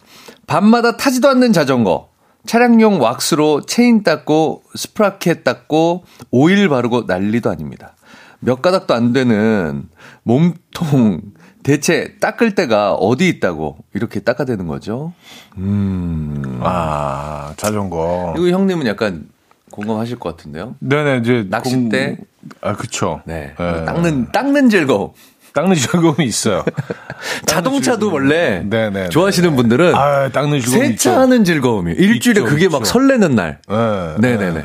밤마다 0.47 0.97
타지도 0.97 1.29
않는 1.29 1.53
자전거. 1.53 2.09
차량용 2.45 3.01
왁스로 3.01 3.61
체인 3.65 4.03
닦고 4.03 4.63
sprocket 4.75 5.43
닦고 5.43 6.03
오일 6.31 6.69
바르고 6.69 7.03
난리도 7.07 7.49
아닙니다. 7.49 7.95
몇 8.39 8.61
가닥도 8.61 8.93
안 8.93 9.13
되는 9.13 9.89
몸통 10.23 11.21
대체 11.63 12.15
닦을 12.21 12.55
때가 12.55 12.93
어디 12.93 13.27
있다고 13.27 13.77
이렇게 13.93 14.19
닦아대는 14.21 14.67
거죠. 14.67 15.13
음. 15.57 16.59
아, 16.61 17.53
자전거. 17.57 18.33
이거 18.37 18.47
형님은 18.47 18.85
약간 18.87 19.27
공감하실 19.71 20.17
것 20.19 20.37
같은데요. 20.37 20.75
네네, 20.79 21.17
이제. 21.17 21.45
낚싯대? 21.49 22.15
공- 22.15 22.25
아, 22.61 22.73
그쵸. 22.73 23.21
네. 23.25 23.53
네. 23.59 23.85
닦는 23.85 24.31
닦는 24.31 24.69
즐거움. 24.69 25.11
닦는 25.53 25.75
즐거움이 25.75 26.25
있어요. 26.25 26.63
자동차도 27.45 28.11
원래 28.11 28.61
네네. 28.65 29.09
좋아하시는 29.09 29.55
분들은 29.55 29.95
아, 29.95 30.29
닦는 30.29 30.59
즐거움이. 30.61 30.87
세차하는 30.89 31.43
즐거움이 31.43 31.93
일주일에 31.93 32.41
있죠, 32.41 32.49
그게 32.49 32.67
막 32.69 32.77
있죠. 32.79 32.85
설레는 32.85 33.35
날. 33.35 33.59
네, 33.67 34.37
네네 34.37 34.51
네. 34.53 34.63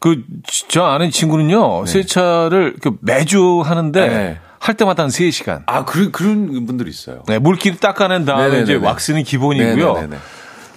그, 0.00 0.22
저 0.68 0.84
아는 0.84 1.10
친구는요, 1.10 1.86
세차를 1.86 2.76
그 2.82 2.96
매주 3.00 3.62
하는데, 3.64 4.06
네. 4.06 4.38
할 4.58 4.74
때마다 4.76 5.02
한 5.02 5.10
3시간. 5.10 5.62
아, 5.66 5.84
그, 5.84 6.10
그런 6.10 6.66
분들이 6.66 6.90
있어요. 6.90 7.22
네, 7.26 7.38
물기를 7.38 7.78
닦아낸 7.78 8.24
다음에 8.24 8.42
네네네네. 8.48 8.62
이제 8.64 8.74
왁스는 8.74 9.22
기본이고요. 9.24 9.92
네네네네. 9.94 10.16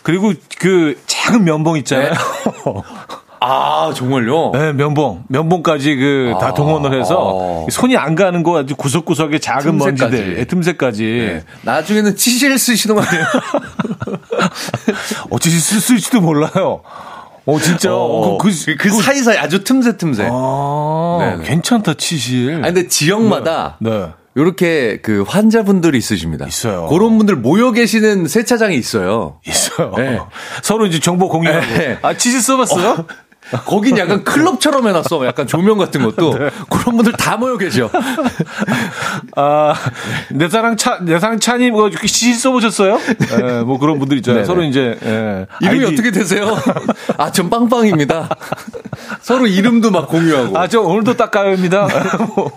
그리고 0.03 0.33
그 0.59 0.97
작은 1.07 1.43
면봉 1.43 1.77
있잖아요. 1.77 2.13
아, 3.39 3.91
정말요? 3.95 4.51
네, 4.53 4.73
면봉. 4.73 5.25
면봉까지 5.27 5.95
그다 5.95 6.47
아. 6.47 6.53
동원을 6.53 6.99
해서 6.99 7.65
아. 7.67 7.71
손이 7.71 7.95
안 7.97 8.15
가는 8.15 8.43
거 8.43 8.59
아주 8.59 8.75
구석구석에 8.75 9.39
작은 9.39 9.77
틈새까지. 9.77 10.01
먼지들, 10.03 10.39
예, 10.39 10.45
틈새까지. 10.45 11.03
네. 11.03 11.43
나중에는 11.61 12.15
치실 12.15 12.57
쓰시는 12.57 12.95
거 12.95 13.01
아니에요? 13.01 13.25
어찌 15.29 15.49
쓸, 15.51 15.79
쓸지도 15.79 16.21
몰라요. 16.21 16.81
어, 17.45 17.59
진짜. 17.59 17.93
어, 17.93 18.37
그, 18.37 18.49
그, 18.65 18.75
그 18.75 18.89
사이사이 18.89 19.37
아주 19.37 19.63
틈새 19.63 19.97
틈새. 19.97 20.27
아, 20.29 21.17
네네. 21.21 21.43
괜찮다, 21.45 21.93
치실. 21.93 22.55
아니, 22.55 22.73
근데 22.73 22.87
지역마다 22.87 23.77
네. 23.79 24.09
요렇게 24.35 24.99
그 25.01 25.23
환자분들이 25.27 25.97
있으십니다. 25.97 26.45
있어요. 26.45 26.87
그런 26.87 27.17
분들 27.17 27.37
모여 27.37 27.71
계시는 27.71 28.27
세차장이 28.27 28.75
있어요. 28.75 29.39
있어요. 29.47 29.93
네. 29.97 30.19
서로 30.61 30.85
이제 30.85 30.99
정보 30.99 31.29
공유하고. 31.29 31.65
네. 31.77 31.97
아, 32.01 32.15
치실 32.15 32.41
써봤어요? 32.41 33.05
거긴 33.65 33.97
약간 33.97 34.23
클럽처럼 34.23 34.87
해놨어. 34.87 35.25
약간 35.25 35.47
조명 35.47 35.77
같은 35.77 36.03
것도. 36.03 36.33
네. 36.37 36.49
그런 36.69 36.95
분들 36.97 37.13
다 37.13 37.37
모여 37.37 37.57
계셔. 37.57 37.89
아, 39.35 39.73
내 40.31 40.49
사랑 40.49 40.75
차, 40.77 40.99
내 41.01 41.19
사랑 41.19 41.39
차님, 41.39 41.73
뭐, 41.73 41.87
이렇게 41.87 42.07
시실 42.07 42.35
써보셨어요? 42.35 42.99
예, 43.31 43.61
뭐 43.61 43.77
그런 43.79 43.99
분들 43.99 44.17
있잖아요. 44.17 44.39
네네. 44.43 44.45
서로 44.45 44.63
이제, 44.63 44.97
예. 45.03 45.45
이름이 45.61 45.85
아이디- 45.85 45.93
어떻게 45.93 46.11
되세요? 46.11 46.55
아, 47.17 47.31
전 47.31 47.49
빵빵입니다. 47.49 48.29
서로 49.21 49.47
이름도 49.47 49.91
막 49.91 50.07
공유하고. 50.09 50.57
아, 50.57 50.67
저 50.67 50.81
오늘도 50.81 51.15
닦아요입니다. 51.15 51.87
뭐. 52.35 52.51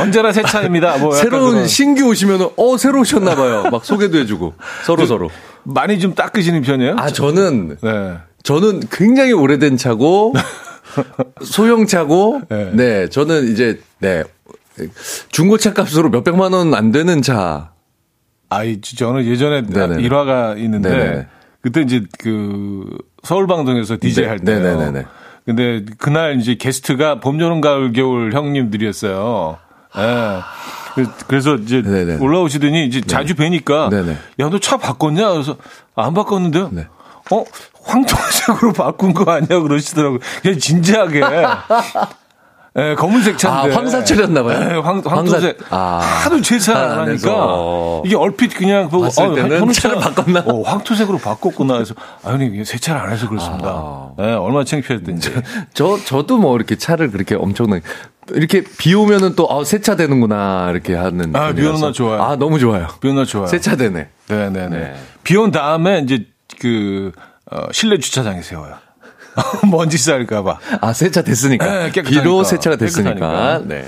언제나 0.00 0.32
새 0.32 0.42
차입니다. 0.42 0.98
뭐 0.98 1.12
새로운 1.12 1.52
그런. 1.52 1.66
신규 1.66 2.04
오시면 2.08 2.50
어 2.56 2.76
새로 2.76 3.00
오셨나봐요. 3.00 3.64
막 3.70 3.84
소개도 3.84 4.18
해주고 4.18 4.54
서로 4.84 5.06
서로. 5.06 5.30
많이 5.64 5.98
좀 5.98 6.14
닦으시는 6.14 6.62
편이에요? 6.62 6.96
아 6.98 7.08
저는 7.08 7.76
네. 7.80 8.18
저는 8.46 8.80
굉장히 8.92 9.32
오래된 9.32 9.76
차고 9.76 10.32
소형 11.42 11.84
차고 11.86 12.42
네. 12.48 12.70
네. 12.74 13.08
저는 13.08 13.50
이제 13.52 13.80
네 13.98 14.22
중고차 15.32 15.72
값으로 15.74 16.10
몇 16.10 16.22
백만 16.22 16.52
원 16.52 16.72
안 16.72 16.92
되는 16.92 17.22
차. 17.22 17.72
아이, 18.48 18.80
저는 18.80 19.24
예전에 19.24 19.62
네네네. 19.62 20.02
일화가 20.04 20.54
있는데, 20.58 20.88
네네네. 20.88 21.26
그때 21.62 21.80
이제 21.80 22.04
그 22.20 22.84
서울방송에서 23.24 23.96
DJ 24.00 24.22
네, 24.22 24.28
할 24.28 24.38
때요. 24.38 24.60
네네네네. 24.62 25.06
근데 25.44 25.84
그날 25.98 26.38
이제 26.38 26.54
게스트가 26.54 27.18
봄, 27.18 27.40
여름, 27.40 27.60
가을, 27.60 27.92
겨울 27.92 28.32
형님들이었어요. 28.32 29.58
예. 29.98 30.40
그- 30.94 31.10
그래서 31.26 31.56
이제 31.56 31.82
네네네. 31.82 32.18
올라오시더니 32.18 32.86
이제 32.86 33.00
자주 33.00 33.34
뵈니까 33.34 33.88
네네. 33.90 34.16
야너 34.38 34.60
차 34.60 34.76
바꿨냐? 34.76 35.32
그래서 35.32 35.56
아, 35.96 36.06
안 36.06 36.14
바꿨는데요. 36.14 36.70
네. 37.30 37.36
어 37.36 37.44
황토색으로 37.84 38.72
바꾼 38.74 39.14
거 39.14 39.30
아니야? 39.30 39.60
그러시더라고요. 39.60 40.18
그냥 40.42 40.58
진지하게. 40.58 41.20
예, 42.78 42.94
검은색 42.94 43.38
차인데. 43.38 43.72
아, 43.74 43.78
황사철이었나봐요. 43.78 44.58
예, 44.58 44.80
황, 44.80 45.00
황사- 45.00 45.08
황토색. 45.08 45.58
아. 45.70 45.96
하도 46.24 46.42
제사 46.42 46.74
안안 46.76 46.90
하니까 46.98 47.14
해서. 47.14 48.02
이게 48.04 48.16
얼핏 48.16 48.48
그냥 48.54 48.90
보고 48.90 49.04
봤을 49.04 49.34
때는 49.34 49.58
형님 49.60 49.72
차를 49.72 49.98
차- 49.98 50.10
바꿨나? 50.10 50.40
어, 50.46 50.60
황토색으로 50.60 51.16
바꿨구나. 51.16 51.72
그래서 51.74 51.94
아 52.22 52.32
형님 52.32 52.62
세차를 52.64 53.00
안 53.00 53.12
해서 53.12 53.28
그렇습니다. 53.30 53.68
아. 53.70 54.10
예, 54.20 54.24
얼마나 54.24 54.64
창피했던지. 54.64 55.32
저 55.72 55.98
저도 56.04 56.36
뭐 56.36 56.54
이렇게 56.56 56.76
차를 56.76 57.10
그렇게 57.12 57.34
엄청나게 57.34 57.80
이렇게 58.34 58.62
비 58.76 58.92
오면은 58.94 59.36
또 59.36 59.48
아, 59.50 59.64
세차 59.64 59.96
되는구나 59.96 60.68
이렇게 60.70 60.94
하는. 60.94 61.34
아, 61.34 61.52
비 61.54 61.62
오는 61.62 61.62
편이라서. 61.62 61.84
날 61.86 61.92
좋아요. 61.94 62.22
아 62.22 62.36
너무 62.36 62.58
좋아요. 62.58 62.88
비오나 63.00 63.24
좋아요. 63.24 63.46
세차 63.46 63.76
되네. 63.76 64.08
네네네. 64.28 64.68
네. 64.68 64.94
비온 65.24 65.50
다음에 65.50 66.00
이제 66.00 66.26
그 66.58 67.12
어, 67.50 67.66
실내 67.72 67.98
주차장에 67.98 68.42
세워요. 68.42 68.76
먼지 69.70 69.98
쌓일까봐. 69.98 70.58
아 70.80 70.92
세차 70.92 71.22
됐으니까. 71.22 71.90
네. 71.90 72.02
비로 72.02 72.44
세차가 72.44 72.76
됐으니까. 72.76 73.14
깨끗하니까. 73.14 73.62
네. 73.66 73.86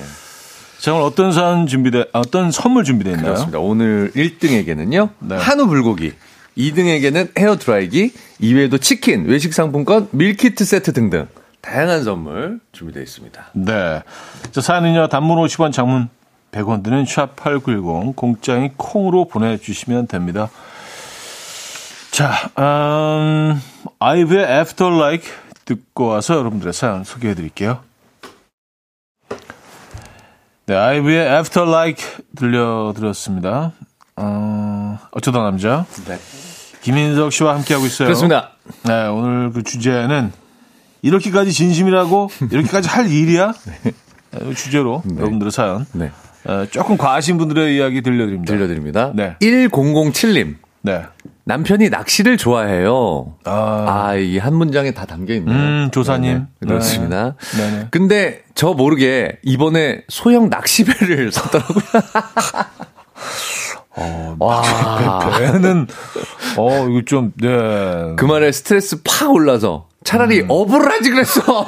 자, 0.78 0.94
오늘 0.94 1.04
어떤 1.06 1.32
사연 1.32 1.66
준비돼, 1.66 2.06
아, 2.12 2.20
어떤 2.20 2.52
선물 2.52 2.84
준비돼 2.84 3.10
있나요? 3.10 3.24
그렇습니다. 3.26 3.58
오늘 3.58 4.12
1등에게는요. 4.14 5.10
네. 5.18 5.36
한우 5.36 5.66
불고기 5.66 6.12
2등에게는 6.56 7.36
헤어 7.36 7.56
드라이기, 7.56 8.12
이외에도 8.38 8.78
치킨, 8.78 9.26
외식 9.26 9.52
상품권, 9.54 10.08
밀키트 10.12 10.64
세트 10.64 10.92
등등 10.92 11.26
다양한 11.62 12.04
선물 12.04 12.60
준비되어 12.72 13.02
있습니다. 13.02 13.46
네. 13.54 14.02
자, 14.52 14.60
사연은요, 14.60 15.08
단문 15.08 15.38
50원, 15.38 15.72
장문 15.72 16.08
100원 16.52 16.84
드는 16.84 17.04
샵8910, 17.04 18.14
공장이 18.14 18.70
콩으로 18.76 19.26
보내 19.26 19.56
주시면 19.58 20.06
됩니다. 20.06 20.48
자, 22.18 22.50
음, 22.58 23.62
아이브의 24.00 24.44
After 24.44 24.92
Like 24.92 25.30
듣고 25.64 26.06
와서 26.08 26.34
여러분들의 26.34 26.72
사연 26.72 27.04
소개해 27.04 27.36
드릴게요. 27.36 27.78
네, 30.66 30.74
아이브의 30.74 31.32
After 31.32 31.70
Like 31.70 32.04
들려드렸습니다. 32.34 33.70
어, 34.16 34.98
어쩌다 35.12 35.44
남자. 35.44 35.86
네. 36.08 36.18
김인석 36.80 37.32
씨와 37.32 37.54
함께하고 37.54 37.86
있어요. 37.86 38.08
그렇습니다. 38.08 38.50
네, 38.84 39.06
오늘 39.06 39.52
그 39.52 39.62
주제는 39.62 40.32
이렇게까지 41.02 41.52
진심이라고 41.52 42.30
이렇게까지 42.50 42.88
할 42.88 43.12
일이야? 43.12 43.52
네, 44.32 44.54
주제로 44.56 45.04
여러분들의 45.08 45.52
사연. 45.52 45.86
네. 45.92 46.10
어, 46.46 46.66
조금 46.68 46.96
과하신 46.96 47.38
분들의 47.38 47.76
이야기 47.76 48.02
들려드립니다. 48.02 48.52
들려드립니다. 48.52 49.12
네. 49.14 49.36
1007님. 49.40 50.56
네. 50.82 51.04
남편이 51.48 51.88
낚시를 51.88 52.36
좋아해요. 52.36 53.34
아, 53.44 53.86
아, 54.10 54.14
이 54.16 54.36
한 54.38 54.54
문장에 54.54 54.92
다 54.92 55.06
담겨 55.06 55.32
있네요. 55.34 55.54
음, 55.56 55.88
조사님. 55.90 56.46
네네. 56.60 56.68
그렇습니다. 56.72 57.36
네. 57.56 57.70
네네. 57.70 57.86
근데 57.90 58.42
저 58.54 58.74
모르게 58.74 59.38
이번에 59.42 60.02
소형 60.08 60.50
낚시배를 60.50 61.32
샀더라고요. 61.32 61.80
어, 63.96 64.36
와. 64.38 65.30
배는, 65.38 65.86
어, 66.58 66.86
이거 66.88 67.02
좀, 67.06 67.32
네. 67.40 68.14
그 68.16 68.26
말에 68.26 68.52
스트레스 68.52 69.02
팍 69.02 69.32
올라서 69.32 69.88
차라리 70.04 70.44
어부를 70.48 70.92
하지 70.92 71.08
그랬어. 71.10 71.40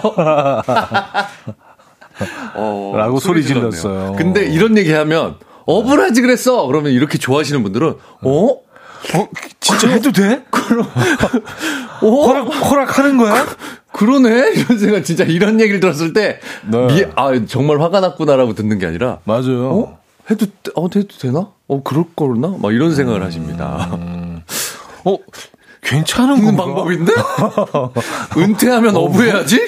어, 2.55 2.93
라고 2.95 3.18
소리. 3.18 3.43
질렀어요. 3.45 4.14
근데 4.18 4.45
이런 4.45 4.76
얘기 4.76 4.93
하면 4.93 5.37
어부를 5.66 6.05
하지 6.05 6.20
그랬어. 6.20 6.66
그러면 6.66 6.93
이렇게 6.93 7.16
좋아하시는 7.18 7.62
분들은 7.62 7.89
어? 8.22 8.49
어, 9.14 9.28
진짜 9.81 9.95
해도 9.95 10.12
돼? 10.12 10.43
어? 12.03 12.26
허락, 12.26 12.45
허락하는 12.49 13.16
거야? 13.16 13.47
그러네? 13.93 14.53
이런 14.55 14.78
생각, 14.78 15.05
진짜 15.05 15.24
이런 15.24 15.61
얘기를 15.61 15.81
들었을 15.81 16.12
때, 16.12 16.39
네. 16.70 16.87
미, 16.87 17.05
아, 17.16 17.31
정말 17.47 17.81
화가 17.81 18.01
났구나라고 18.01 18.55
듣는 18.55 18.78
게 18.78 18.87
아니라, 18.87 19.18
맞아요. 19.24 19.70
어? 19.70 19.99
해도, 20.31 20.47
어, 20.76 20.85
해도 20.95 21.09
되나? 21.20 21.49
어, 21.66 21.83
그럴 21.83 22.05
거나? 22.14 22.55
막 22.59 22.72
이런 22.72 22.95
생각을 22.95 23.22
하십니다. 23.24 23.89
어, 25.05 25.16
괜찮은 25.83 26.45
건가? 26.45 26.64
방법인데? 26.64 27.12
은퇴하면 28.37 28.97
어부해야지? 28.97 29.61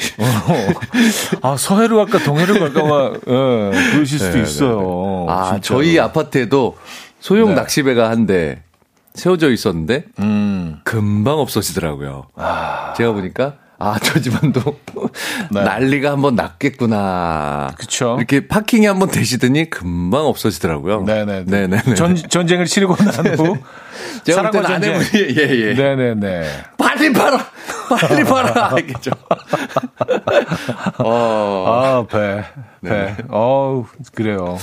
아, 1.43 1.57
서해로 1.57 1.97
갈까, 1.97 2.19
동해로 2.19 2.59
갈까, 2.61 2.83
막, 2.85 3.15
예, 3.27 3.93
그러실 3.93 4.19
수도 4.19 4.37
네, 4.37 4.43
있어요. 4.43 5.27
아, 5.29 5.53
진짜로. 5.55 5.61
저희 5.83 5.99
아파트에도 5.99 6.77
소형 7.21 7.49
네. 7.51 7.55
낚시배가 7.55 8.09
한 8.11 8.27
대 8.27 8.63
세워져 9.15 9.51
있었는데, 9.51 10.05
음, 10.21 10.81
금방 10.85 11.39
없어지더라고요. 11.39 12.29
제가 12.97 13.13
보니까, 13.13 13.55
아, 13.79 13.99
저 14.03 14.21
집안도 14.21 14.79
네. 15.51 15.65
난리가 15.65 16.13
한번 16.13 16.37
났겠구나. 16.37 17.73
그쵸. 17.77 18.15
이렇게 18.17 18.47
파킹이 18.47 18.87
한번 18.87 19.11
되시더니 19.11 19.71
금방 19.71 20.27
없어지더라고요. 20.27 21.03
네네. 21.03 21.45
네네네. 21.47 21.95
전, 21.95 22.15
전쟁을 22.15 22.67
치르고 22.67 22.95
난 22.95 23.27
후. 23.37 23.59
제가 24.23 24.51
볼 24.51 24.63
사랑과 24.63 24.81
때는 24.81 24.81
전쟁. 24.81 24.95
아내분이, 24.95 25.37
예, 25.37 25.69
예. 25.71 25.75
네네네. 25.75 26.51
빨리 26.79 27.13
팔아! 27.13 27.47
빨리 28.01 28.23
팔아! 28.25 28.71
알겠죠? 28.77 29.11
어, 30.99 31.65
아, 31.67 32.07
배. 32.09 32.45
배. 32.83 32.89
네. 32.89 33.17
어우, 33.31 33.87
그래요. 34.15 34.59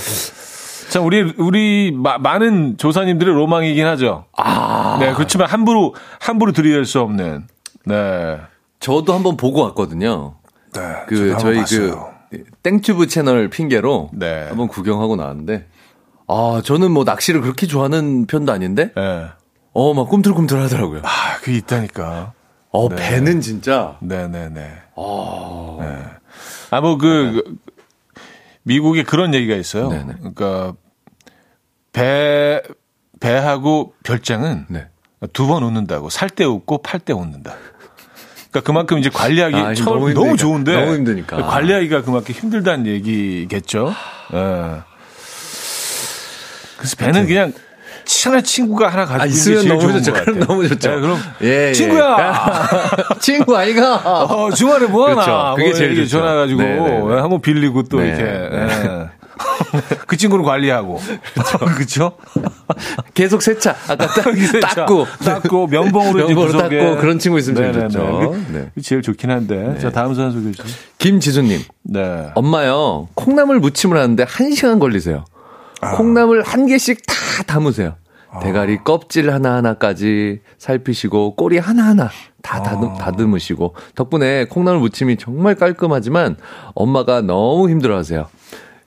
참, 0.90 1.04
우리, 1.06 1.34
우리, 1.38 1.92
마- 1.92 2.18
많은 2.18 2.76
조사님들의 2.76 3.32
로망이긴 3.34 3.86
하죠. 3.86 4.24
아. 4.36 4.96
네, 5.00 5.14
그렇지만 5.14 5.48
함부로, 5.48 5.94
함부로 6.20 6.52
들이댈 6.52 6.84
수 6.84 7.00
없는. 7.00 7.46
네. 7.86 8.38
저도 8.80 9.12
한번 9.14 9.36
보고 9.36 9.62
왔거든요. 9.62 10.34
네. 10.74 10.80
그, 11.06 11.36
저희 11.38 11.62
그, 11.64 11.96
땡튜브 12.62 13.06
채널 13.06 13.48
핑계로 13.48 14.10
네. 14.14 14.44
한번 14.48 14.68
구경하고 14.68 15.16
나왔는데, 15.16 15.66
아, 16.26 16.60
저는 16.64 16.90
뭐 16.90 17.04
낚시를 17.04 17.40
그렇게 17.40 17.66
좋아하는 17.66 18.26
편도 18.26 18.52
아닌데, 18.52 18.92
네. 18.94 19.26
어, 19.72 19.94
막 19.94 20.08
꿈틀꿈틀 20.08 20.60
하더라고요. 20.62 21.02
아, 21.04 21.36
그게 21.40 21.56
있다니까. 21.58 22.32
어, 22.72 22.88
네. 22.88 22.96
배는 22.96 23.40
진짜, 23.40 23.96
네네네. 24.00 24.72
아, 24.96 25.76
네. 25.80 25.98
아, 26.70 26.80
뭐, 26.80 26.98
그, 26.98 27.42
미국에 28.62 29.02
그런 29.02 29.34
얘기가 29.34 29.54
있어요. 29.56 29.88
네네. 29.88 30.14
그러니까, 30.18 30.74
배, 31.92 32.62
배하고 33.20 33.94
별장은 34.04 34.66
네. 34.68 34.88
두번 35.32 35.62
웃는다고. 35.62 36.08
살 36.10 36.28
때 36.30 36.44
웃고 36.44 36.78
팔 36.82 37.00
때 37.00 37.12
웃는다. 37.12 37.54
그러니까 38.50 38.60
그만큼 38.66 38.98
이제 38.98 39.08
관리하기 39.10 39.54
아, 39.56 39.74
처음 39.74 40.00
너무 40.00 40.12
너무. 40.12 40.36
좋은데 40.36 40.74
너무 40.80 40.94
힘드니까. 40.96 41.36
관리하기가 41.46 42.02
그만큼 42.02 42.34
힘들다는 42.34 42.86
얘기겠죠. 42.86 43.92
예. 44.32 44.80
그래서 46.78 46.96
배는 46.96 47.26
그냥 47.26 47.52
친한 48.10 48.42
친구가 48.42 48.88
하나 48.88 49.04
가지고 49.04 49.22
아, 49.22 49.26
있으면 49.26 49.62
제일 49.62 49.68
너무 49.78 49.92
좋죠. 49.92 50.12
것 50.12 50.24
그럼. 50.24 50.40
너무 50.40 50.68
좋죠. 50.68 50.90
예, 50.90 51.00
그럼 51.00 51.18
예, 51.42 51.68
예. 51.68 51.72
친구야. 51.72 52.42
친구 53.20 53.56
아이가. 53.56 53.94
어, 54.24 54.50
주말에 54.50 54.86
뭐 54.86 55.08
하나? 55.08 55.14
그렇죠. 55.14 55.54
그게 55.56 55.68
뭐 55.68 55.74
제일 55.78 55.94
좋죠. 55.96 56.08
전화 56.08 56.34
가지고 56.34 56.60
네네네. 56.60 57.20
한번 57.20 57.40
빌리고 57.40 57.84
또 57.84 58.00
네, 58.00 58.08
이렇게 58.08 58.22
네. 58.24 58.50
예. 58.52 59.08
그 60.08 60.16
친구는 60.16 60.44
관리하고 60.44 61.00
그렇죠. 61.76 62.16
계속 63.14 63.42
세차. 63.42 63.76
아까 63.86 64.08
딱, 64.08 64.24
닦고. 64.74 65.06
닦고 65.24 65.68
면봉으로 65.68 66.26
면봉으로. 66.26 66.58
닦고 66.58 66.96
그런 66.96 67.20
친구 67.20 67.38
있으면 67.38 67.56
제일 67.62 67.72
네네네. 67.72 67.88
좋죠. 67.90 68.30
그게 68.30 68.58
네. 68.58 68.82
제일 68.82 69.02
좋긴 69.02 69.30
한데. 69.30 69.78
자 69.80 69.90
다음 69.90 70.14
사연 70.14 70.32
소개해 70.32 70.52
주세요. 70.52 70.74
김지수님. 70.98 71.60
네. 71.84 72.30
엄마요, 72.34 73.08
콩나물 73.14 73.60
무침을 73.60 73.96
하는데 73.96 74.24
한시간 74.28 74.80
걸리세요. 74.80 75.24
아. 75.80 75.96
콩나물 75.96 76.42
한 76.42 76.66
개씩 76.66 77.02
다 77.06 77.14
담으세요. 77.46 77.96
대가리 78.42 78.78
껍질 78.84 79.32
하나하나까지 79.32 80.40
살피시고 80.56 81.34
꼬리 81.34 81.58
하나하나 81.58 82.10
다 82.42 82.62
다듬, 82.62 82.96
다듬으시고 82.96 83.74
덕분에 83.96 84.44
콩나물 84.44 84.80
무침이 84.80 85.16
정말 85.16 85.56
깔끔하지만 85.56 86.36
엄마가 86.74 87.22
너무 87.22 87.68
힘들어 87.68 87.96
하세요. 87.96 88.28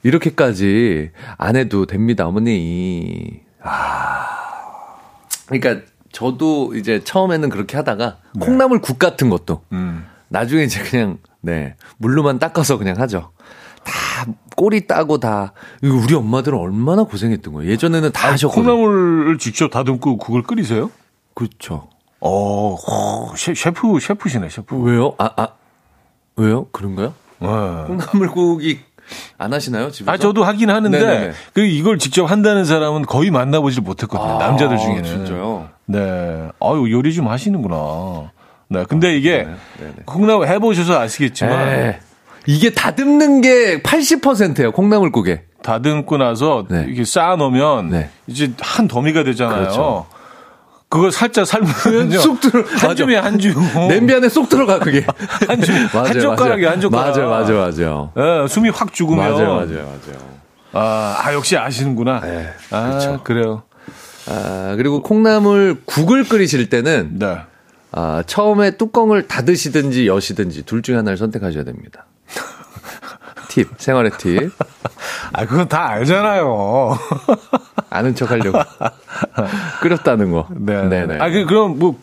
이렇게까지 0.04 1.12
안 1.38 1.56
해도 1.56 1.86
됩니다, 1.86 2.26
어머니. 2.26 3.42
아. 3.62 4.28
그러니까 5.46 5.86
저도 6.12 6.76
이제 6.76 7.04
처음에는 7.04 7.50
그렇게 7.50 7.76
하다가 7.76 8.18
콩나물 8.40 8.80
국 8.82 9.00
같은 9.00 9.30
것도 9.30 9.64
음. 9.74 10.06
나중에 10.30 10.64
이제 10.64 10.82
그냥 10.84 11.18
네 11.42 11.76
물로만 11.98 12.40
닦아서 12.40 12.78
그냥 12.78 13.00
하죠. 13.00 13.32
다 13.84 14.26
꼬리 14.56 14.88
따고 14.88 15.18
다 15.20 15.54
이거 15.82 15.96
우리 15.96 16.14
엄마들은 16.16 16.58
얼마나 16.58 17.04
고생했던 17.04 17.54
거예요. 17.54 17.72
예전에는 17.72 18.12
다 18.12 18.32
하셨거든요. 18.32 18.66
콩나물을 18.76 19.38
직접 19.38 19.70
다듬고 19.70 20.18
국을 20.18 20.44
끓이세요? 20.44 20.92
그렇죠. 21.34 21.90
어, 22.22 22.78
셰- 23.36 23.56
셰프 23.56 24.00
셰프시네 24.00 24.50
셰프. 24.50 24.76
왜요? 24.82 25.14
아, 25.18 25.30
아 25.36 25.48
왜요? 26.36 26.68
그런가요? 26.72 27.14
네. 27.40 27.48
콩나물국이 27.48 28.80
안 29.38 29.52
하시나요 29.54 29.92
집에서? 29.92 30.12
아 30.12 30.18
저도 30.18 30.44
하긴 30.46 30.70
하는데 30.70 30.98
네네네. 30.98 31.34
그 31.54 31.62
이걸 31.62 31.98
직접 32.00 32.26
한다는 32.26 32.64
사람은 32.64 33.06
거의 33.06 33.32
만나보질 33.32 33.82
못했거든요. 33.84 34.36
아, 34.36 34.38
남자들 34.38 34.78
중에는. 34.78 35.04
진짜요? 35.04 35.68
네. 35.86 36.50
아유 36.62 36.90
요리 36.92 37.14
좀 37.14 37.28
하시는구나. 37.28 38.32
네. 38.70 38.86
근데 38.88 39.18
이게 39.18 39.46
네네. 39.80 39.94
콩나물 40.06 40.48
해보셔서 40.48 40.98
아시겠지만 41.00 41.68
에이 41.70 41.94
게 42.46 42.70
다듬는 42.72 43.42
게 43.42 43.82
80%예요. 43.82 44.72
콩나물국에. 44.72 45.44
다듬고 45.64 46.18
나서 46.18 46.66
네. 46.70 46.84
이렇게 46.88 47.06
쌓아 47.06 47.36
놓으면 47.38 47.90
네. 47.90 48.10
이제 48.28 48.52
한 48.60 48.88
더미가 48.88 49.24
되잖아요. 49.24 49.60
그렇죠. 49.62 50.06
그걸 50.90 51.12
살짝 51.12 51.48
삶으면 51.48 52.12
쑥 52.20 52.40
들어- 52.42 52.60
한 52.66 52.74
맞아. 52.90 52.96
줌에 52.96 53.16
한 53.16 53.40
줌. 53.40 53.56
냄비 53.88 54.14
안에 54.14 54.28
쏙 54.30 54.50
들어가 54.50 54.78
그게. 54.80 55.06
한 55.48 55.62
줌, 55.62 55.74
한 55.88 56.20
젓가락이 56.20 56.66
한 56.66 56.82
젓가락. 56.82 57.08
맞아, 57.08 57.22
맞아, 57.26 57.54
맞아. 57.54 58.12
예, 58.18 58.48
숨이 58.48 58.70
확 58.70 58.94
죽으면. 58.94 59.18
맞아요, 59.32 59.56
맞아요, 59.56 59.68
맞아요. 59.86 60.34
아, 60.74 61.22
아, 61.24 61.34
역시 61.34 61.58
아시는구나. 61.58 62.20
네, 62.22 62.50
아, 62.72 62.90
그렇죠. 62.90 63.22
그래요. 63.24 63.64
아, 64.28 64.74
그리고 64.78 65.02
콩나물 65.02 65.82
국을 65.86 66.26
끓이실 66.26 66.70
때는 66.70 67.20
네. 67.20 67.38
아, 67.92 68.24
처음에 68.28 68.72
뚜껑을 68.72 69.28
닫으시든지 69.28 70.08
여시든지 70.08 70.64
둘 70.64 70.82
중에 70.82 70.96
하나를 70.98 71.18
선택하셔야 71.18 71.64
됩니다. 71.64 72.06
팁, 73.50 73.68
생활의 73.78 74.12
팁. 74.18 74.52
아, 75.34 75.46
그건 75.46 75.68
다 75.68 75.90
알잖아요. 75.90 76.98
아는 77.90 78.16
척 78.16 78.32
하려고. 78.32 78.60
끓였다는 79.82 80.32
거. 80.32 80.48
네. 80.56 80.88
네네. 80.88 81.18
아, 81.20 81.30
그, 81.30 81.46
그럼 81.46 81.78
뭐, 81.78 81.98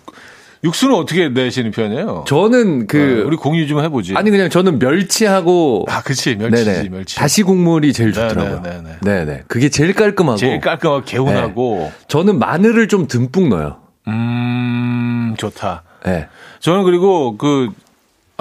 육수는 0.63 0.95
어떻게 0.95 1.29
내시는 1.29 1.71
편이에요? 1.71 2.25
저는 2.29 2.87
그, 2.87 2.97
네, 2.97 3.23
우리 3.23 3.37
공유 3.37 3.67
좀 3.67 3.81
해보지. 3.81 4.15
아니, 4.17 4.31
그냥 4.31 4.51
저는 4.51 4.79
멸치하고. 4.79 5.87
아, 5.89 6.03
그치. 6.03 6.37
멸치지, 6.37 6.65
네네. 6.65 6.89
멸치. 6.91 7.17
다시 7.17 7.43
국물이 7.43 7.93
제일 7.93 8.13
좋더라고요. 8.13 8.61
네네네 8.61 8.83
네. 8.83 9.25
네네. 9.25 9.43
그게 9.49 9.71
제일 9.71 9.95
깔끔하고. 9.95 10.37
제일 10.37 10.61
깔끔하고 10.61 11.05
개운하고. 11.05 11.91
저는 12.09 12.39
마늘을 12.39 12.89
좀 12.89 13.07
듬뿍 13.07 13.49
넣어요. 13.49 13.79
음, 14.09 15.35
좋다. 15.39 15.83
네. 16.05 16.29
저는 16.61 16.85
그리고 16.85 17.37
그, 17.39 17.71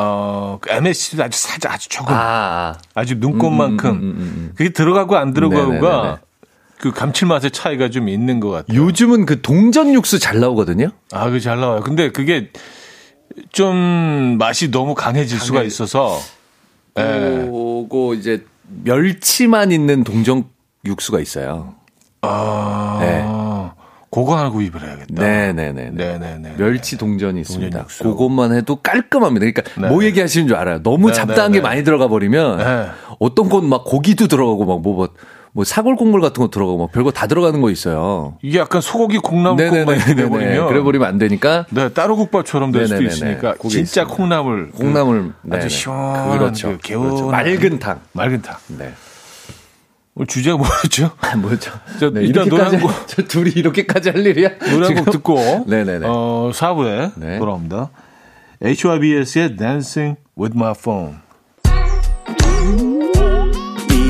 어, 0.01 0.59
그 0.61 0.71
MSG도 0.71 1.23
아주 1.23 1.37
살짝 1.37 1.73
아주 1.73 1.89
조금, 1.89 2.15
아, 2.15 2.77
아. 2.93 3.05
주 3.05 3.15
눈곱만큼. 3.15 3.89
음, 3.89 3.95
음, 3.95 4.01
음, 4.01 4.19
음. 4.19 4.51
그게 4.55 4.69
들어가고 4.69 5.17
안. 5.17 5.33
들어가고가 5.33 6.19
그 6.79 6.91
감칠맛의 6.93 7.51
차이가 7.51 7.89
좀 7.89 8.07
있는 8.07 8.39
것 8.39 8.49
같아요. 8.49 8.81
요즘은 8.81 9.25
그 9.25 9.41
동전 9.41 9.93
육수 9.93 10.17
잘 10.17 10.39
나오거든요. 10.39 10.91
아, 11.11 11.25
그게 11.25 11.41
잘 11.41 11.59
나와요. 11.59 11.81
근데 11.81 12.11
그게 12.11 12.49
좀 13.51 14.37
맛이 14.39 14.71
너무 14.71 14.95
강해질 14.95 15.37
수가 15.37 15.63
있어서. 15.63 16.17
예. 16.97 17.03
그거 17.03 18.13
이제 18.15 18.45
멸치만 18.83 19.73
있는 19.73 20.05
동전 20.05 20.45
육수가 20.85 21.19
있어요. 21.19 21.75
아, 22.21 22.97
네. 23.01 23.25
그거 24.11 24.37
하나 24.37 24.49
구입을 24.49 24.81
해야겠다. 24.81 25.21
네네네. 25.23 25.91
네네네. 25.93 26.55
멸치 26.57 26.97
동전이 26.97 27.41
있습니다. 27.41 27.79
육수. 27.79 28.03
그것만 28.03 28.53
해도 28.55 28.77
깔끔합니다. 28.77 29.45
그러니까 29.45 29.61
네. 29.79 29.87
뭐 29.87 30.03
얘기하시는 30.03 30.47
줄 30.47 30.57
알아요. 30.57 30.81
너무 30.81 31.07
네, 31.07 31.13
잡다한 31.13 31.51
네, 31.51 31.57
게 31.57 31.61
네. 31.61 31.67
많이 31.69 31.83
들어가 31.83 32.07
버리면 32.07 32.57
네. 32.57 32.87
어떤 33.19 33.49
건 33.49 33.65
막 33.69 33.83
고기도 33.85 34.27
들어가고 34.27 34.65
막 34.65 34.81
뭐 34.81 34.93
뭐 34.95 35.09
뭐 35.51 35.63
사골 35.63 35.95
국물 35.95 36.21
같은 36.21 36.43
거 36.43 36.51
들어가고 36.51 36.77
막 36.77 36.91
별거 36.91 37.09
다 37.09 37.25
들어가는 37.25 37.59
거 37.59 37.71
있어요. 37.71 38.37
이게 38.43 38.59
약간 38.59 38.81
소고기 38.81 39.17
콩나물국만 39.17 39.95
이렇게 39.95 40.13
돼버리면. 40.13 40.67
그래 40.67 40.79
버리면 40.81 41.07
안 41.07 41.17
되니까 41.17 41.65
네, 41.71 41.89
따로 41.89 42.15
국밥처럼 42.17 42.71
될 42.71 42.83
수도 42.87 42.99
네네네네. 43.01 43.13
있으니까 43.15 43.53
그게 43.55 43.69
진짜 43.69 44.01
있습니다. 44.03 44.15
콩나물 44.15 44.71
콩나물 44.71 45.33
그 45.49 45.57
아주. 45.57 45.67
시원한 45.69 46.37
그렇죠. 46.37 46.67
그 46.73 46.77
개운한 46.77 47.09
그렇죠. 47.09 47.27
맑은 47.31 47.79
탕. 47.79 47.99
맑은 48.13 48.41
탕. 48.43 48.57
네. 48.77 48.91
오늘 50.19 50.27
주제가 50.27 50.57
뭐였죠? 50.57 51.11
아, 51.21 51.33
뭐죠? 51.37 51.71
저 51.97 52.09
네, 52.09 52.23
일단 52.23 52.49
노래 52.49 52.63
이렇게까지 52.63 52.75
한 52.75 52.81
곡- 52.85 52.91
할- 52.91 53.07
저 53.07 53.21
둘이 53.23 53.51
이렇게까지 53.51 54.09
할 54.09 54.25
일이야? 54.27 54.49
노래 54.69 54.87
한 54.87 55.05
곡? 55.05 55.11
듣고 55.13 55.63
네네네. 55.65 56.05
어, 56.09 56.51
4부에 56.53 57.11
네. 57.15 57.39
돌아옵니다. 57.39 57.89
HYBS의 58.61 59.55
Dancing 59.55 60.17
with 60.37 60.57
My 60.57 60.73
Phone. 60.77 61.15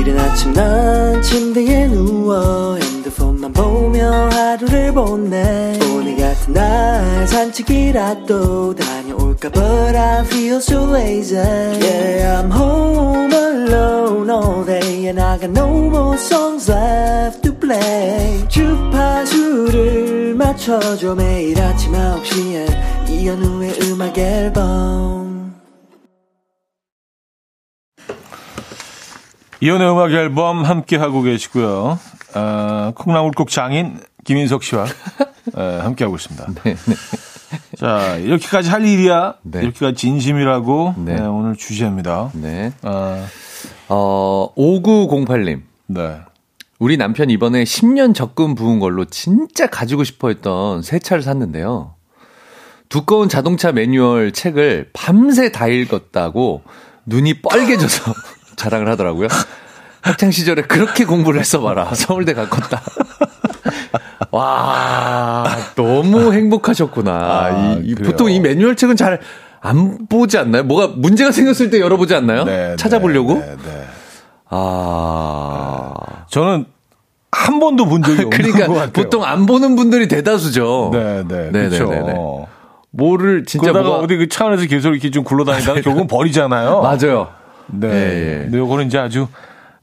이른 0.00 0.18
아침 0.18 0.52
난 0.52 1.22
침대에 1.22 1.86
누워 1.86 2.74
핸드폰만 2.76 3.52
보며 3.52 4.10
하루를 4.32 4.92
보내 4.92 5.78
오늘 5.94 6.16
같은 6.16 6.52
날 6.54 7.28
산책이라도 7.28 8.74
다 8.74 8.84
녀올까 9.30 9.50
But 9.50 9.96
I 9.96 10.24
feel 10.24 10.56
so 10.56 10.84
lazy 10.84 11.36
Yeah 11.36 12.40
I'm 12.40 12.50
home 12.50 13.32
alone 13.32 14.30
all 14.30 14.64
day 14.64 15.06
And 15.08 15.20
I 15.20 15.38
got 15.38 15.50
no 15.50 15.68
more 15.88 16.16
songs 16.16 16.70
left 16.70 17.42
to 17.42 17.54
play 17.54 18.46
주파수를 18.48 20.34
맞춰줘 20.34 21.14
매일 21.14 21.60
아침 21.60 21.92
9시에 21.92 23.10
이현우의 23.10 23.78
음악 23.82 24.18
앨범 24.18 25.54
이연의 29.62 29.92
음악 29.92 30.10
앨범 30.12 30.64
함께 30.64 30.96
하고 30.96 31.20
계시고요. 31.20 31.98
어, 32.34 32.92
콩나물국 32.94 33.50
장인 33.50 34.00
김인석 34.24 34.62
씨와 34.62 34.86
에, 35.54 35.78
함께 35.80 36.04
하고 36.04 36.16
있습니다. 36.16 36.46
자 37.80 38.16
이렇게까지 38.16 38.68
할 38.68 38.84
일이야. 38.84 39.36
네. 39.42 39.62
이렇게까지 39.62 39.94
진심이라고 39.94 40.96
네. 40.98 41.14
네, 41.14 41.22
오늘 41.22 41.56
주제입니다. 41.56 42.30
네. 42.34 42.74
어, 42.82 43.26
어, 43.88 44.52
5908님. 44.54 45.62
네. 45.86 46.16
우리 46.78 46.98
남편 46.98 47.30
이번에 47.30 47.64
10년 47.64 48.14
적금 48.14 48.54
부은 48.54 48.80
걸로 48.80 49.06
진짜 49.06 49.66
가지고 49.66 50.04
싶어 50.04 50.28
했던 50.28 50.82
새 50.82 50.98
차를 50.98 51.22
샀는데요. 51.22 51.94
두꺼운 52.90 53.30
자동차 53.30 53.72
매뉴얼 53.72 54.32
책을 54.32 54.90
밤새 54.92 55.50
다 55.50 55.66
읽었다고 55.66 56.62
눈이 57.06 57.40
뻘개져서 57.40 58.12
자랑을 58.56 58.88
하더라고요. 58.90 59.28
학창 60.02 60.30
시절에 60.30 60.62
그렇게 60.62 61.06
공부를 61.06 61.40
했어 61.40 61.62
봐라. 61.62 61.94
서울대 61.94 62.34
갈 62.34 62.50
컸다. 62.50 62.82
와, 64.30 65.44
너무 65.74 66.32
행복하셨구나. 66.34 67.12
아, 67.12 67.50
이- 67.80 67.90
이. 67.90 67.94
보통 67.94 68.30
이 68.30 68.40
매뉴얼 68.40 68.76
책은 68.76 68.96
잘 68.96 69.20
안 69.62 70.06
보지 70.08 70.38
않나요? 70.38 70.62
뭐가 70.62 70.86
문제가 70.96 71.32
생겼을 71.32 71.68
때 71.68 71.80
열어보지 71.80 72.14
않나요? 72.14 72.44
네, 72.44 72.76
찾아보려고? 72.76 73.34
네, 73.34 73.56
네. 73.62 73.84
아. 74.48 75.92
저는 76.30 76.64
한 77.30 77.60
번도 77.60 77.84
본 77.86 78.02
적이 78.02 78.22
없는 78.24 78.30
것 78.30 78.36
그러니까 78.52 78.66
같아요. 78.68 78.90
보통 78.92 79.22
안 79.24 79.44
보는 79.44 79.76
분들이 79.76 80.08
대다수죠. 80.08 80.90
네, 80.94 81.24
네, 81.28 81.50
네, 81.52 81.68
그렇죠. 81.68 81.90
네, 81.90 82.00
네, 82.00 82.06
네. 82.06 82.46
뭐를 82.92 83.44
진짜 83.44 83.64
그러다가 83.70 83.88
뭐가 83.90 84.04
어디 84.04 84.16
그 84.16 84.28
차 84.28 84.46
안에서 84.46 84.64
계속 84.66 84.92
이렇게 84.92 85.10
좀 85.10 85.24
굴러다니다가 85.24 85.80
결국은 85.82 86.06
버리잖아요. 86.06 86.80
맞아요. 86.80 87.28
네. 87.66 87.88
예, 87.88 87.92
예. 87.92 88.38
근데 88.44 88.58
요거는 88.58 88.86
이제 88.86 88.98
아주 88.98 89.28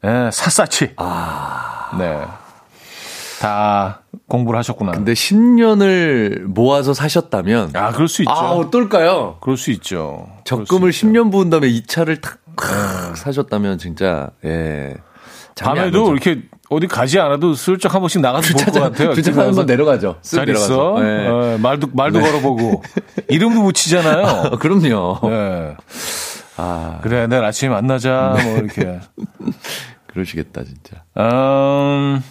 예, 0.04 0.30
샅샅이 0.32 0.94
아. 0.98 1.92
네. 2.00 2.20
다 3.40 4.02
공부를 4.28 4.58
하셨구나. 4.60 4.92
근데 4.92 5.14
10년을 5.14 6.42
모아서 6.44 6.94
사셨다면 6.94 7.72
아, 7.76 7.92
그럴 7.92 8.08
수 8.08 8.22
있죠. 8.24 8.32
아, 8.32 8.52
어떨까요? 8.52 9.38
그럴 9.42 9.58
수 9.58 9.72
있죠. 9.72 10.28
적금을 10.44 10.92
10년 10.92 11.32
부은 11.32 11.50
다음에 11.50 11.68
이 11.68 11.86
차를 11.86 12.22
탁 12.22 12.40
사셨다면 13.16 13.78
진짜 13.78 14.30
예. 14.46 14.96
밤에도. 15.60 16.12
이렇게 16.12 16.42
어디 16.70 16.88
가지 16.88 17.20
않아도 17.20 17.54
슬쩍 17.54 17.94
한 17.94 18.02
번씩 18.02 18.22
나가서 18.22 18.54
볼것 18.54 18.74
같아요. 18.74 19.14
주차장 19.14 19.48
한번 19.48 19.66
내려가죠. 19.66 20.18
쓱잘 20.22 20.50
있어. 20.50 21.00
내려가서. 21.00 21.00
네. 21.02 21.28
어, 21.28 21.58
말도 21.60 21.88
말도 21.94 22.20
걸어보고 22.20 22.84
이름도 23.30 23.64
붙이잖아요. 23.64 24.26
아, 24.26 24.50
그럼요. 24.58 25.20
네. 25.30 25.76
아, 26.58 27.00
그래 27.04 27.28
내일 27.28 27.44
아침에 27.44 27.70
만나자 27.70 28.36
뭐 28.44 28.58
이렇게. 28.58 29.00
그러시겠다 30.08 30.64
진짜. 30.64 31.04
음, 31.20 32.22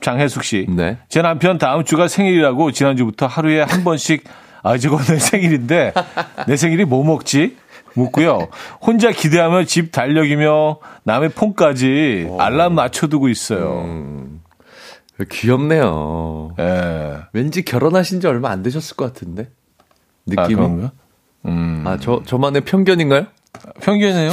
장혜숙 0.00 0.44
씨. 0.44 0.66
네. 0.68 0.98
제 1.08 1.22
남편 1.22 1.58
다음 1.58 1.84
주가 1.84 2.08
생일이라고 2.08 2.70
지난주부터 2.72 3.26
하루에 3.26 3.62
한 3.62 3.82
번씩 3.84 4.24
아 4.62 4.76
저거 4.78 4.98
내 5.02 5.18
생일인데 5.18 5.92
내 6.46 6.56
생일이 6.56 6.84
뭐 6.84 7.04
먹지? 7.04 7.56
묻고요. 7.94 8.48
혼자 8.80 9.10
기대하며 9.10 9.64
집 9.64 9.90
달력이며 9.90 10.78
남의 11.04 11.30
폰까지 11.30 12.28
알람 12.38 12.74
맞춰두고 12.74 13.28
있어요. 13.28 13.80
음. 13.84 14.42
귀엽네요. 15.30 16.54
예. 16.58 17.16
왠지 17.32 17.62
결혼하신 17.62 18.20
지 18.20 18.26
얼마 18.26 18.50
안 18.50 18.62
되셨을 18.62 18.96
것 18.96 19.06
같은데. 19.06 19.48
아, 20.36 20.42
느낌이. 20.42 20.56
그런가? 20.56 20.92
음. 21.46 21.84
아, 21.86 21.96
저, 21.98 22.22
저만의 22.26 22.62
편견인가요? 22.62 23.26
편견이에요. 23.80 24.30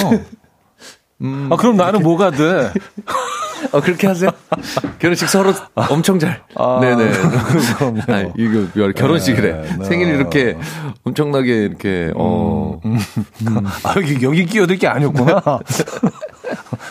음. 1.22 1.50
아, 1.52 1.56
그럼 1.56 1.78
나는 1.78 2.04
뭐가 2.04 2.32
돼? 2.32 2.74
아, 3.72 3.80
그렇게 3.80 4.08
하세요? 4.08 4.30
결혼식 5.00 5.28
서로 5.30 5.54
엄청 5.76 6.20
잘. 6.20 6.44
아, 6.56 6.80
네네. 6.82 7.12
아, 8.08 8.32
이거 8.38 8.92
결혼식이래. 8.94 9.52
네, 9.54 9.76
네. 9.80 9.86
생일 9.86 10.10
이렇게 10.10 10.58
엄청나게 11.04 11.66
이렇게, 11.66 12.12
어. 12.16 12.80
아, 13.84 13.94
여기, 13.98 14.24
여기 14.24 14.46
끼어들 14.46 14.78
게 14.78 14.88
아니었구나. 14.88 15.42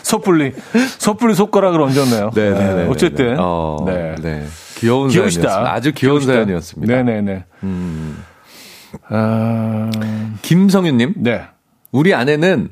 섣불리, 0.03 0.53
섣불리 0.97 1.35
손가락을 1.35 1.81
얹었네요. 1.81 2.31
네네네. 2.33 2.73
네, 2.83 2.87
어쨌든. 2.89 3.35
어, 3.39 3.83
네. 3.85 4.15
네. 4.21 4.45
귀여운 4.75 5.09
귀여우시다. 5.09 5.49
사연이었습니다. 5.49 5.73
아주 5.73 5.91
귀여운 5.93 6.19
귀여우시다. 6.19 6.33
사연이었습니다. 6.33 6.95
네네네. 6.95 7.45
음. 7.63 8.23
아, 9.09 9.89
김성윤님, 10.41 11.13
네. 11.17 11.43
우리 11.91 12.13
아내는 12.13 12.69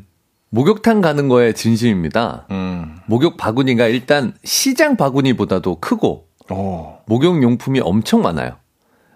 목욕탕 0.56 1.00
가는 1.02 1.30
거에 1.30 1.54
진심입니다. 1.54 2.46
음. 2.52 2.98
목욕 3.06 3.38
바구니가 3.38 3.88
일단 3.88 4.34
시장 4.44 4.98
바구니보다도 4.98 5.80
크고 5.80 6.28
오. 6.50 6.98
목욕용품이 7.06 7.80
엄청 7.80 8.22
많아요. 8.22 8.58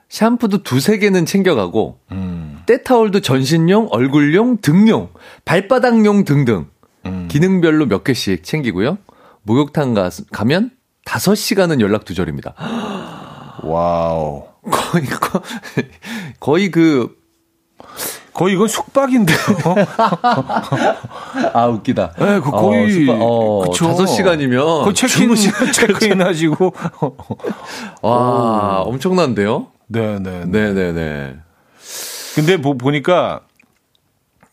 샴푸도 0.08 0.64
두세 0.64 0.98
개는 0.98 1.26
챙겨가고 1.26 2.00
음. 2.12 2.60
때타올도 2.68 3.20
전신용, 3.20 3.90
얼굴용, 3.92 4.60
등용, 4.62 5.10
발바닥용 5.44 6.24
등등 6.24 6.68
음. 7.06 7.28
기능별로 7.30 7.86
몇 7.88 8.04
개씩 8.06 8.44
챙기고요. 8.46 8.98
목욕탕 9.44 9.94
가, 9.94 10.10
가면 10.32 10.72
5시간은 11.06 11.82
연락 11.82 12.06
두절입니다. 12.06 12.54
와우. 13.64 14.46
거의, 14.72 15.06
거- 15.06 15.42
거의 16.40 16.72
그, 16.72 17.16
거의 18.36 18.56
이건 18.56 18.68
숙박인데요. 18.68 19.38
아, 21.54 21.68
웃기다. 21.68 22.12
네, 22.20 22.40
그 22.42 22.52
거의 22.52 22.84
어, 22.84 22.90
숙박, 22.90 23.18
어, 23.22 23.60
그쵸. 23.62 23.88
다섯 23.88 24.06
시간이면 24.08 24.84
거의 24.84 24.94
체크인 24.94 25.34
체크인 25.72 26.22
하시고. 26.22 26.74
와, 28.02 28.82
엄청난데요? 28.82 29.68
네, 29.88 30.20
네, 30.20 30.44
네. 30.46 30.74
네네네. 30.74 31.36
근데 32.36 32.62
보, 32.62 32.78
보니까 32.78 33.40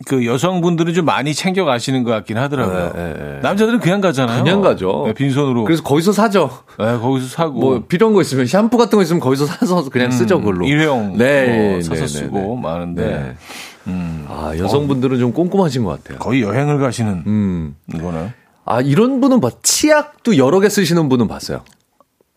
그 0.07 0.27
여성분들은 0.27 0.95
좀 0.95 1.05
많이 1.05 1.35
챙겨 1.35 1.65
가시는 1.65 2.05
것 2.05 2.11
같긴 2.11 2.39
하더라고요. 2.39 2.93
네, 2.95 3.03
네, 3.03 3.15
네. 3.15 3.39
남자들은 3.43 3.81
그냥 3.81 4.01
가잖아요. 4.01 4.45
그냥 4.45 4.61
가죠. 4.61 5.05
네, 5.07 5.13
빈손으로. 5.13 5.65
그래서 5.65 5.83
거기서 5.83 6.13
사죠. 6.13 6.51
네, 6.79 6.99
거기서 6.99 7.29
사고. 7.29 7.59
뭐 7.59 7.85
필요한 7.87 8.15
거 8.15 8.21
있으면 8.21 8.47
샴푸 8.47 8.77
같은 8.77 8.97
거 8.97 9.03
있으면 9.03 9.21
거기서 9.21 9.47
사서 9.47 9.89
그냥 9.91 10.13
쓰죠 10.13 10.39
그걸로. 10.39 10.65
음, 10.65 10.69
일회용 10.69 11.17
네, 11.17 11.73
뭐 11.73 11.83
사서 11.83 12.01
네, 12.01 12.07
쓰고. 12.07 12.57
많은데 12.57 13.37
네. 13.85 14.25
아 14.29 14.53
여성분들은 14.57 15.19
좀 15.19 15.33
꼼꼼하신 15.33 15.85
것 15.85 16.03
같아요. 16.03 16.19
거의 16.19 16.43
여행을 16.43 16.79
가시는 16.79 17.25
음. 17.27 17.77
이거는. 17.95 18.33
아 18.65 18.81
이런 18.81 19.21
분은 19.21 19.41
봐 19.41 19.51
치약도 19.63 20.37
여러 20.37 20.61
개 20.61 20.69
쓰시는 20.69 21.09
분은 21.09 21.27
봤어요. 21.29 21.65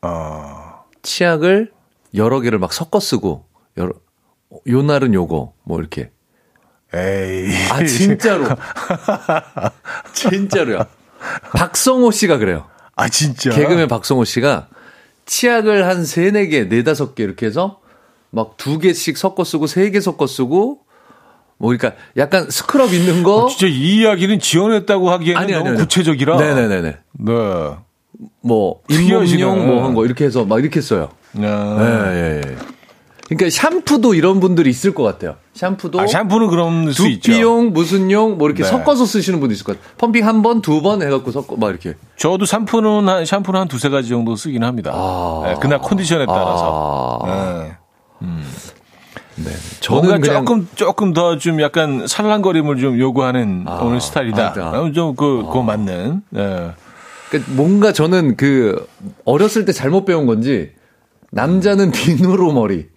아, 0.02 0.82
치약을 1.04 1.72
여러 2.16 2.40
개를 2.42 2.58
막 2.60 2.74
섞어 2.74 3.00
쓰고 3.00 3.46
여러 3.78 3.92
요 4.68 4.82
날은 4.84 5.14
요거 5.14 5.54
뭐 5.64 5.80
이렇게. 5.80 6.12
에이. 6.94 7.54
아 7.72 7.84
진짜로. 7.86 8.46
진짜로요. 10.14 10.86
박성호 11.56 12.12
씨가 12.12 12.38
그래요. 12.38 12.66
아 12.96 13.10
진짜. 13.10 13.50
개그맨 13.52 13.88
박성호 13.88 14.24
씨가 14.26 14.68
치약을 15.26 15.88
한 15.88 16.06
세네 16.06 16.48
개, 16.48 16.64
네다섯 16.66 17.16
개 17.16 17.24
이렇게 17.24 17.46
해서 17.48 17.82
막 18.32 18.58
두 18.58 18.80
개씩 18.80 19.18
섞어 19.18 19.44
쓰고 19.44 19.66
세 19.68 19.90
개 19.92 20.00
섞어 20.00 20.28
쓰고 20.28 20.82
뭐 21.58 21.70
그러니까 21.76 21.94
약간 22.18 22.50
스크럽 22.50 22.94
있는 22.94 23.24
거 23.24 23.46
어, 23.46 23.48
진짜 23.48 23.68
이 23.68 23.98
이야기는 24.02 24.40
지원했다고 24.40 25.10
하기에는 25.12 25.42
아니, 25.42 25.54
아니, 25.54 25.64
너무 25.64 25.70
아니. 25.76 25.80
구체적이라. 25.80 26.38
네네네네. 26.38 26.98
네. 27.14 27.34
뭐. 28.42 28.82
잇몸용 28.90 29.66
뭐 29.68 29.84
한 29.84 29.94
거 29.96 30.06
이렇게 30.06 30.26
해서 30.26 30.46
막 30.46 30.60
이렇게 30.60 30.82
써요. 30.82 31.10
네. 31.34 31.48
예, 31.48 32.14
예, 32.14 32.42
예. 32.46 32.56
그러니까 33.28 33.50
샴푸도 33.50 34.14
이런 34.14 34.40
분들이 34.40 34.70
있을 34.70 34.94
것 34.94 35.02
같아요. 35.04 35.36
샴푸도 35.56 36.00
아, 36.00 36.06
샴푸는 36.06 36.48
그런 36.48 36.92
수 36.92 37.08
있죠. 37.08 37.32
두피용 37.32 37.74
무슨 37.74 38.12
용 38.12 38.38
뭐 38.38 38.48
이렇게 38.48 38.62
네. 38.64 38.70
섞어서 38.70 39.06
쓰시는 39.06 39.40
분도 39.40 39.54
있을 39.54 39.64
것 39.66 39.78
같아요. 39.80 39.94
펌핑 39.98 40.28
한 40.28 40.42
번, 40.44 40.62
두 40.62 40.82
번 40.82 41.02
해갖고 41.02 41.32
섞어 41.32 41.56
막 41.56 41.70
이렇게. 41.72 41.96
저도 42.18 42.46
샴푸는 42.46 43.10
한 43.10 43.26
샴푸는 43.26 43.62
한 43.62 43.68
두세 43.68 43.90
가지 43.90 44.10
정도 44.10 44.36
쓰긴 44.36 44.64
합니다. 44.64 44.92
아. 44.94 45.42
네, 45.48 45.56
그날 45.60 45.80
컨디션에 45.80 46.26
따라서. 46.28 47.20
아, 47.24 47.64
네. 47.64 47.72
네. 49.36 49.52
뭔가 49.90 50.08
저는 50.08 50.22
그냥 50.22 50.46
조금 50.46 50.68
조금 50.76 51.14
더 51.14 51.38
좀 51.38 51.62
약간 51.62 52.08
살랑거림을 52.08 52.78
좀 52.78 52.98
요구하는 53.00 53.66
아, 53.68 53.80
오늘 53.84 54.00
스타일이다. 54.02 54.54
아, 54.58 54.92
좀그 54.94 55.50
그 55.52 55.58
맞는. 55.60 56.22
네. 56.30 56.72
그러니까 57.30 57.52
뭔가 57.54 57.92
저는 57.92 58.38
그 58.38 58.88
어렸을 59.26 59.66
때 59.66 59.72
잘못 59.74 60.06
배운 60.06 60.26
건지 60.26 60.72
남자는 61.32 61.92
비누로 61.92 62.54
머리. 62.54 62.88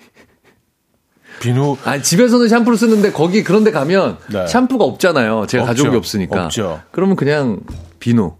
비누 1.40 1.76
아니 1.84 2.02
집에서는 2.02 2.48
샴푸를 2.48 2.76
쓰는데 2.76 3.12
거기 3.12 3.44
그런 3.44 3.62
데 3.64 3.70
가면 3.70 4.18
네. 4.32 4.46
샴푸가 4.46 4.84
없잖아요. 4.84 5.46
제가 5.46 5.64
없죠. 5.64 5.66
가져온 5.66 5.90
게 5.92 5.96
없으니까. 5.96 6.44
없죠. 6.46 6.80
그러면 6.90 7.16
그냥 7.16 7.60
비누. 8.00 8.32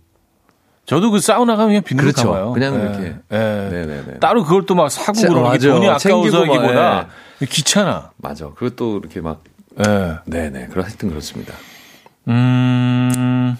저도 0.88 1.10
그 1.10 1.20
사우나 1.20 1.54
가면 1.54 1.68
그냥 1.68 1.82
비누로 1.82 2.04
그렇죠. 2.12 2.28
감아요. 2.32 2.52
그냥 2.52 2.78
네. 2.78 2.82
이렇게. 2.82 3.16
네. 3.28 3.68
네네네. 3.70 4.18
따로 4.20 4.42
그걸 4.42 4.64
또 4.64 4.74
막 4.74 4.90
사고 4.90 5.12
자, 5.18 5.28
그러는 5.28 5.52
게. 5.52 5.58
돈이 5.68 5.86
아까워서기보다 5.86 7.08
귀찮아. 7.46 8.10
맞아. 8.16 8.48
그리고 8.56 8.74
또 8.74 8.98
이렇게 8.98 9.20
막 9.20 9.42
네. 9.76 10.14
네네. 10.24 10.68
그럼 10.68 10.86
하여튼 10.86 11.10
그렇습니다. 11.10 11.52
음. 12.28 13.56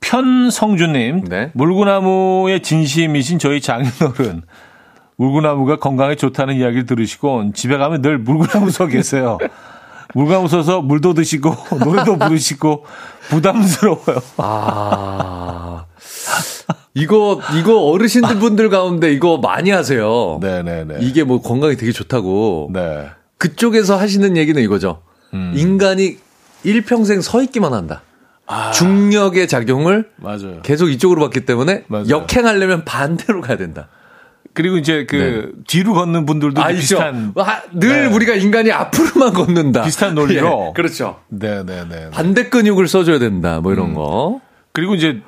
편성주님, 0.00 1.24
네. 1.28 1.50
물구나무의 1.54 2.62
진심이신 2.62 3.38
저희 3.38 3.60
장인어른. 3.60 4.42
물구나무가 5.18 5.76
건강에 5.76 6.14
좋다는 6.16 6.54
이야기를 6.56 6.86
들으시고 6.86 7.52
집에 7.52 7.76
가면 7.76 8.02
늘 8.02 8.18
물구나무 8.18 8.70
서 8.70 8.86
계세요. 8.86 9.38
물구나무 10.14 10.48
서서 10.48 10.80
물도 10.82 11.14
드시고 11.14 11.54
노래도 11.84 12.16
부르시고 12.18 12.84
부담스러워요. 13.28 14.18
아. 14.38 15.84
이거 16.94 17.40
이거 17.58 17.78
어르신들 17.82 18.38
분들 18.38 18.70
가운데 18.70 19.12
이거 19.12 19.38
많이 19.38 19.70
하세요. 19.70 20.38
네 20.40 20.62
네 20.62 20.84
네. 20.84 20.96
이게 21.00 21.24
뭐 21.24 21.40
건강에 21.40 21.76
되게 21.76 21.92
좋다고. 21.92 22.70
네. 22.72 23.06
그쪽에서 23.38 23.96
하시는 23.96 24.36
얘기는 24.36 24.60
이거죠. 24.60 25.02
음. 25.34 25.52
인간이 25.56 26.16
일평생 26.64 27.20
서 27.20 27.42
있기만 27.42 27.72
한다. 27.72 28.02
아. 28.46 28.72
중력의 28.72 29.46
작용을 29.46 30.08
맞아요. 30.16 30.60
계속 30.62 30.88
이쪽으로 30.88 31.20
받기 31.20 31.44
때문에 31.44 31.84
맞아요. 31.86 32.08
역행하려면 32.08 32.84
반대로 32.84 33.42
가야 33.42 33.56
된다. 33.58 33.88
그리고 34.58 34.76
이제 34.76 35.06
그 35.08 35.52
뒤로 35.68 35.94
걷는 35.94 36.26
분들도 36.26 36.60
아. 36.60 36.66
비슷한 36.66 37.32
아, 37.36 37.62
늘 37.70 38.08
네. 38.08 38.12
우리가 38.12 38.34
인간이 38.34 38.72
앞으로만 38.72 39.32
걷는다. 39.32 39.84
비슷한 39.84 40.16
논리로. 40.18 40.70
예, 40.70 40.72
그렇죠. 40.74 41.20
네네네. 41.28 42.10
반대 42.10 42.48
근육을 42.48 42.88
써줘야 42.88 43.20
된다. 43.20 43.60
뭐 43.60 43.70
음. 43.70 43.76
이런 43.76 43.94
거. 43.94 44.40
그리고 44.72 44.96
이제 44.96 45.20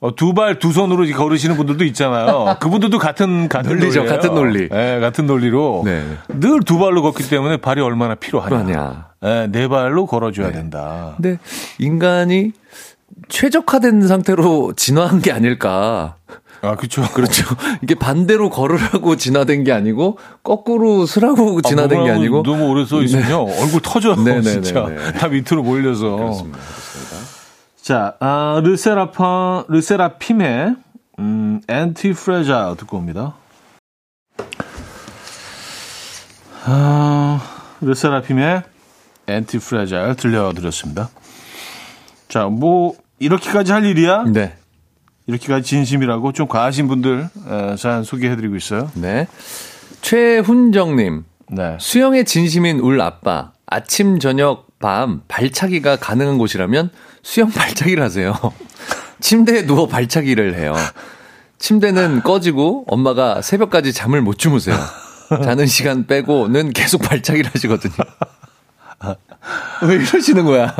그두발두 0.00 0.72
손으로 0.72 1.06
걸으시는 1.06 1.56
분들도 1.56 1.84
있잖아요. 1.84 2.56
그분들도 2.58 2.98
같은 2.98 3.48
같은 3.48 3.70
논리죠, 3.70 4.00
논리예요. 4.00 4.16
같은 4.16 4.34
논리. 4.34 4.68
네, 4.68 4.98
같은 4.98 5.26
논리로 5.28 5.82
네. 5.84 6.04
늘두 6.30 6.80
발로 6.80 7.00
걷기 7.02 7.30
때문에 7.30 7.58
발이 7.58 7.80
얼마나 7.80 8.16
필요하냐. 8.16 9.06
네, 9.22 9.46
네 9.52 9.68
발로 9.68 10.06
걸어줘야 10.06 10.50
된다. 10.50 11.14
근데 11.14 11.38
인간이 11.78 12.54
최적화된 13.28 14.08
상태로 14.08 14.72
진화한 14.74 15.20
게 15.20 15.30
아닐까. 15.30 16.16
아, 16.62 16.76
그렇죠. 16.76 17.02
그렇죠. 17.12 17.44
이게 17.82 17.94
반대로 17.94 18.50
걸으라고 18.50 19.16
진화된 19.16 19.64
게 19.64 19.72
아니고 19.72 20.18
거꾸로 20.42 21.06
쓰라고 21.06 21.60
진화된 21.62 22.04
게 22.04 22.10
아니고 22.10 22.42
너무 22.42 22.68
오래 22.68 22.84
서 22.84 23.02
있으면요 23.02 23.42
얼굴 23.42 23.80
터져요. 23.80 24.16
네, 24.16 24.40
네, 24.40 24.42
진짜 24.42 24.86
네, 24.86 24.96
네. 24.96 25.12
다 25.12 25.28
밑으로 25.28 25.62
몰려서. 25.62 26.16
그렇습니다. 26.16 26.58
그렇습니다. 26.58 27.38
자, 27.88 28.16
아, 28.20 28.60
르세라파, 28.62 29.64
르세라핌의, 29.68 30.74
음, 31.20 31.62
Antifragile 31.68 32.74
듣고 32.78 32.98
옵니다. 32.98 33.34
아, 36.66 37.40
르세라핌의 37.80 38.62
Antifragile 39.26 40.12
들려드렸습니다. 40.16 41.08
자, 42.28 42.44
뭐, 42.44 42.92
이렇게까지 43.20 43.72
할 43.72 43.86
일이야? 43.86 44.24
네. 44.24 44.57
이렇게까지 45.28 45.62
진심이라고 45.62 46.32
좀 46.32 46.48
과하신 46.48 46.88
분들, 46.88 47.28
에, 47.48 47.76
사연 47.76 48.02
소개해드리고 48.02 48.56
있어요. 48.56 48.90
네. 48.94 49.28
최훈정님, 50.00 51.24
네. 51.50 51.76
수영에 51.78 52.24
진심인 52.24 52.80
울 52.80 53.00
아빠, 53.00 53.52
아침, 53.66 54.18
저녁, 54.18 54.66
밤, 54.78 55.22
발차기가 55.28 55.96
가능한 55.96 56.38
곳이라면 56.38 56.90
수영 57.22 57.50
발차기를 57.50 58.02
하세요. 58.02 58.34
침대에 59.20 59.66
누워 59.66 59.86
발차기를 59.86 60.54
해요. 60.54 60.74
침대는 61.58 62.22
꺼지고 62.22 62.84
엄마가 62.86 63.42
새벽까지 63.42 63.92
잠을 63.92 64.22
못 64.22 64.38
주무세요. 64.38 64.76
자는 65.42 65.66
시간 65.66 66.06
빼고는 66.06 66.72
계속 66.72 67.02
발차기를 67.02 67.50
하시거든요. 67.52 67.94
왜 69.86 69.94
이러시는 69.96 70.44
거야? 70.44 70.74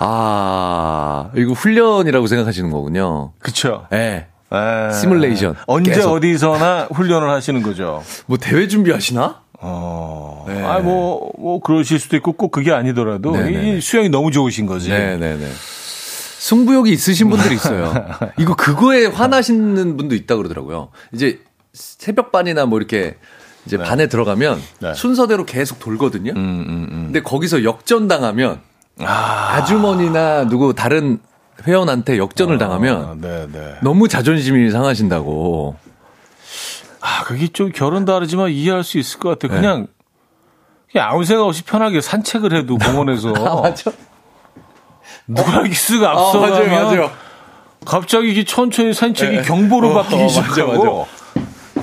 아, 0.00 1.30
이거 1.36 1.52
훈련이라고 1.52 2.26
생각하시는 2.26 2.70
거군요. 2.70 3.32
그쵸. 3.38 3.86
예. 3.92 4.26
에, 4.50 4.92
시뮬레이션. 4.92 5.56
언제 5.66 5.92
계속. 5.92 6.12
어디서나 6.12 6.88
훈련을 6.92 7.28
하시는 7.30 7.62
거죠. 7.62 8.02
뭐 8.26 8.38
대회 8.38 8.66
준비하시나? 8.66 9.42
어. 9.60 10.44
네. 10.48 10.62
아, 10.64 10.78
뭐, 10.78 11.32
뭐, 11.36 11.60
그러실 11.60 11.98
수도 11.98 12.16
있고, 12.16 12.32
꼭 12.32 12.52
그게 12.52 12.72
아니더라도, 12.72 13.32
네네네. 13.32 13.76
이 13.76 13.80
수영이 13.80 14.08
너무 14.08 14.30
좋으신 14.30 14.66
거지. 14.66 14.88
네네네. 14.88 15.46
승부욕이 16.38 16.90
있으신 16.92 17.28
분들이 17.28 17.56
있어요. 17.56 17.92
이거 18.38 18.54
그거에 18.54 19.06
화나시는 19.06 19.96
분도 19.96 20.14
있다 20.14 20.36
그러더라고요. 20.36 20.90
이제 21.12 21.40
새벽반이나 21.72 22.66
뭐 22.66 22.78
이렇게 22.78 23.16
이제 23.68 23.76
반에 23.76 24.06
들어가면 24.06 24.62
네. 24.80 24.94
순서대로 24.94 25.44
계속 25.44 25.78
돌거든요. 25.78 26.32
음, 26.32 26.36
음, 26.36 26.88
음. 26.90 27.02
근데 27.04 27.20
거기서 27.20 27.64
역전 27.64 28.08
당하면 28.08 28.60
아... 29.00 29.62
주머니나 29.64 30.48
누구 30.48 30.74
다른 30.74 31.18
회원한테 31.66 32.16
역전을 32.16 32.56
아, 32.56 32.58
당하면 32.58 33.20
네, 33.20 33.46
네. 33.52 33.74
너무 33.82 34.08
자존심이 34.08 34.70
상하신다고. 34.70 35.76
아, 37.00 37.24
그게 37.24 37.48
좀 37.48 37.70
결혼 37.72 38.06
다르지만 38.06 38.50
이해할 38.50 38.84
수 38.84 38.98
있을 38.98 39.20
것 39.20 39.38
같아. 39.38 39.54
그냥, 39.54 39.86
그냥 40.90 41.10
아무 41.10 41.24
생각 41.24 41.44
없이 41.44 41.62
편하게 41.62 42.00
산책을 42.00 42.54
해도 42.54 42.78
공원에서. 42.78 43.34
아, 43.36 43.60
맞죠? 43.60 43.92
누가 45.26 45.60
이렇게 45.60 45.70
쓱 45.70 46.02
아, 46.04 46.12
앞서가면 46.12 46.68
맞아요, 46.70 46.84
맞아요. 46.84 47.10
갑자기 47.84 48.30
이게 48.30 48.44
천천히 48.44 48.94
산책이 48.94 49.36
네. 49.36 49.42
경보로 49.42 49.90
어, 49.90 49.94
바뀌기 50.02 50.16
어, 50.22 50.26
맞아, 50.26 50.42
시작하고. 50.42 51.06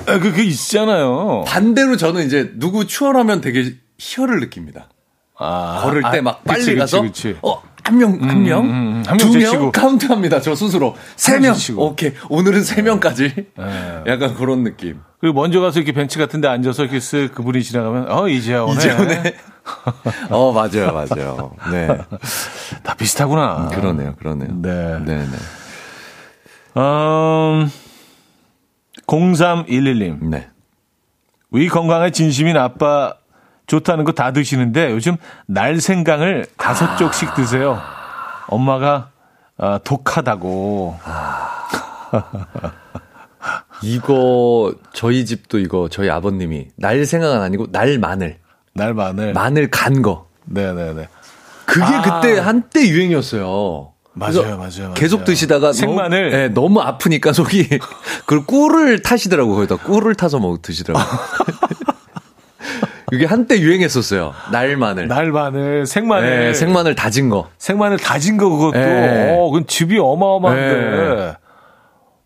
아, 0.06 0.18
그게 0.18 0.44
있잖아요. 0.44 1.44
반대로 1.46 1.96
저는 1.96 2.26
이제 2.26 2.52
누구 2.56 2.86
추월하면 2.86 3.40
되게 3.40 3.74
희열을 3.98 4.40
느낍니다. 4.40 4.88
아, 5.38 5.80
걸을 5.82 6.02
때막 6.12 6.36
아, 6.36 6.40
빨리 6.44 6.60
그치, 6.60 6.76
가서 6.76 7.02
그치, 7.02 7.28
그치. 7.34 7.38
어, 7.42 7.62
한 7.84 7.98
명, 7.98 8.18
한 8.22 8.42
명, 8.42 8.64
음, 8.64 8.70
음, 8.70 9.02
한명 9.06 9.18
두 9.18 9.32
제치고. 9.38 9.62
명 9.64 9.72
카운트합니다. 9.72 10.40
저 10.40 10.54
스스로 10.54 10.96
세 11.14 11.38
명. 11.38 11.54
네. 11.54 11.72
오케이. 11.76 12.12
오늘은 12.30 12.64
세 12.64 12.82
명까지. 12.82 13.46
약간 14.06 14.34
그런 14.34 14.64
느낌. 14.64 15.00
그리고 15.20 15.40
먼저 15.40 15.60
가서 15.60 15.78
이렇게 15.78 15.92
벤치 15.92 16.18
같은 16.18 16.40
데 16.40 16.48
앉아서 16.48 16.82
이렇게 16.84 16.98
쓱 16.98 17.32
그분이 17.32 17.62
지나가면, 17.62 18.10
어, 18.10 18.28
이재훈에. 18.28 18.72
이재훈의 18.76 19.34
어, 20.30 20.52
맞아요, 20.52 20.92
맞아요. 20.92 21.52
네. 21.70 21.88
다 22.82 22.94
비슷하구나. 22.94 23.68
그러네요, 23.72 24.14
그러네요. 24.18 24.48
네. 24.54 24.98
네, 25.04 25.16
네. 25.18 25.36
음, 26.76 27.70
0311님. 29.06 30.24
네. 30.24 30.48
위 31.52 31.68
건강에 31.68 32.10
진심인 32.10 32.56
아빠 32.56 33.14
좋다는 33.66 34.04
거 34.04 34.12
다 34.12 34.32
드시는데 34.32 34.90
요즘 34.92 35.16
날 35.46 35.80
생강을 35.80 36.46
다섯 36.56 36.96
쪽씩 36.96 37.34
드세요. 37.34 37.80
엄마가 38.48 39.10
아, 39.58 39.78
독하다고. 39.84 40.98
이거 43.82 44.74
저희 44.92 45.24
집도 45.24 45.58
이거 45.58 45.88
저희 45.88 46.08
아버님이 46.10 46.68
날 46.76 47.04
생각은 47.04 47.40
아니고 47.42 47.70
날 47.72 47.98
마늘. 47.98 48.38
날 48.74 48.94
마늘. 48.94 49.32
마늘 49.32 49.70
간 49.70 50.02
거. 50.02 50.28
네네네. 50.46 51.08
그게 51.64 51.84
아. 51.84 52.02
그때 52.20 52.38
한때 52.38 52.86
유행이었어요. 52.88 53.92
맞아요, 54.18 54.56
맞아요. 54.56 54.94
계속 54.94 55.26
드시다가 55.26 55.74
생마늘. 55.74 56.30
너무, 56.30 56.36
네, 56.36 56.48
너무 56.48 56.80
아프니까 56.80 57.34
속이 57.34 57.68
그걸 58.24 58.46
꿀을 58.46 59.02
타시더라고 59.02 59.54
거기다 59.54 59.76
꿀을 59.76 60.14
타서 60.14 60.38
먹 60.38 60.62
드시더라고. 60.62 61.04
이게 63.12 63.24
한때 63.26 63.60
유행했었어요. 63.60 64.32
날 64.50 64.76
마늘. 64.76 65.06
날 65.06 65.30
마늘, 65.30 65.86
생마늘. 65.86 66.46
네, 66.46 66.54
생마늘 66.54 66.94
다진 66.94 67.28
거. 67.28 67.48
생마늘 67.58 67.98
다진 67.98 68.36
거 68.36 68.48
그것도. 68.48 68.78
네. 68.78 69.36
어, 69.38 69.50
그건 69.50 69.66
즙이 69.66 69.98
어마어마한데. 69.98 70.74
네. 70.74 71.34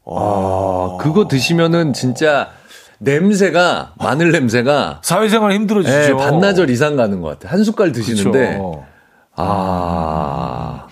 아, 0.07 0.97
그거 1.01 1.29
드시면은 1.29 1.93
진짜 1.93 2.49
냄새가 2.99 3.95
마늘 3.99 4.31
냄새가 4.31 5.01
사회생활 5.03 5.53
힘들어지죠. 5.53 5.97
네, 5.97 6.13
반나절 6.15 6.71
이상 6.71 6.97
가는 6.97 7.21
것 7.21 7.29
같아요. 7.29 7.53
한 7.53 7.65
숟갈 7.65 7.93
드시는데 7.93 8.49
그쵸. 8.53 8.85
아 9.37 10.87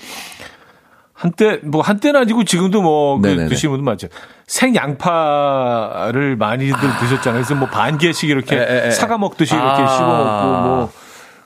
한때 1.19 1.59
뭐 1.65 1.83
한때는 1.83 2.21
아니고 2.21 2.45
지금도 2.45 2.81
뭐그 2.81 3.27
네네네. 3.27 3.49
드시는 3.49 3.73
분들 3.73 3.85
많죠. 3.85 4.07
생양파를 4.47 6.37
많이들 6.37 6.79
드셨잖아요. 7.01 7.43
그래서 7.43 7.55
뭐 7.57 7.69
반 7.69 7.99
개씩 7.99 8.31
이렇게 8.31 8.57
에, 8.57 8.61
에, 8.61 8.87
에. 8.87 8.91
사과 8.93 9.19
먹듯이 9.19 9.55
이렇게 9.55 9.83
아. 9.83 9.87
씹어 9.97 10.07
먹고 10.07 10.69
뭐 10.69 10.93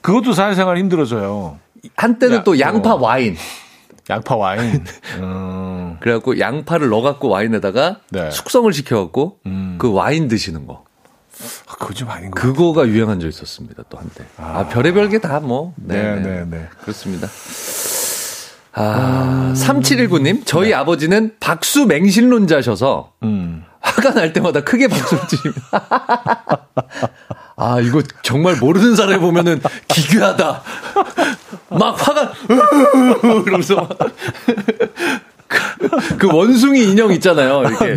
그것도 0.01 0.33
사회생활 0.33 0.77
힘들어져요. 0.77 1.57
한때는 1.95 2.37
야, 2.37 2.43
또 2.43 2.59
양파 2.59 2.93
어. 2.93 2.97
와인. 3.01 3.35
양파 4.09 4.35
와인. 4.35 4.83
음. 5.19 5.97
그래갖고 6.01 6.37
양파를 6.39 6.89
넣어갖고 6.89 7.29
와인에다가 7.29 7.97
네. 8.11 8.29
숙성을 8.31 8.71
시켜갖고 8.73 9.39
음. 9.47 9.77
그 9.79 9.91
와인 9.91 10.27
드시는 10.27 10.67
거. 10.67 10.83
아, 11.67 11.73
그거 11.79 11.93
좀 11.93 12.09
아닌 12.09 12.29
거. 12.29 12.39
그거가 12.39 12.87
유행한 12.87 13.19
적 13.19 13.27
있었습니다. 13.27 13.83
또 13.89 13.97
한때. 13.97 14.23
아, 14.37 14.67
별의별 14.67 15.09
게 15.09 15.17
다 15.19 15.39
뭐. 15.39 15.73
네, 15.77 16.15
네, 16.19 16.45
네. 16.45 16.67
그렇습니다. 16.81 17.27
아, 18.75 19.53
3719님, 19.55 20.41
저희 20.45 20.73
아버지는 20.73 21.35
박수 21.39 21.85
맹신론자셔서 21.85 23.13
음. 23.23 23.63
화가 23.81 24.13
날 24.13 24.33
때마다 24.33 24.61
크게 24.61 24.87
박수를 24.87 25.27
치십니다. 25.27 25.61
아, 27.55 27.79
이거 27.81 28.01
정말 28.23 28.55
모르는 28.55 28.95
사람이 28.95 29.19
보면은 29.19 29.61
기괴하다. 29.87 30.63
막 31.69 32.07
화가, 32.07 32.33
막 32.47 33.99
그, 35.89 36.17
그 36.17 36.35
원숭이 36.35 36.83
인형 36.83 37.11
있잖아요. 37.13 37.61
이렇게. 37.63 37.95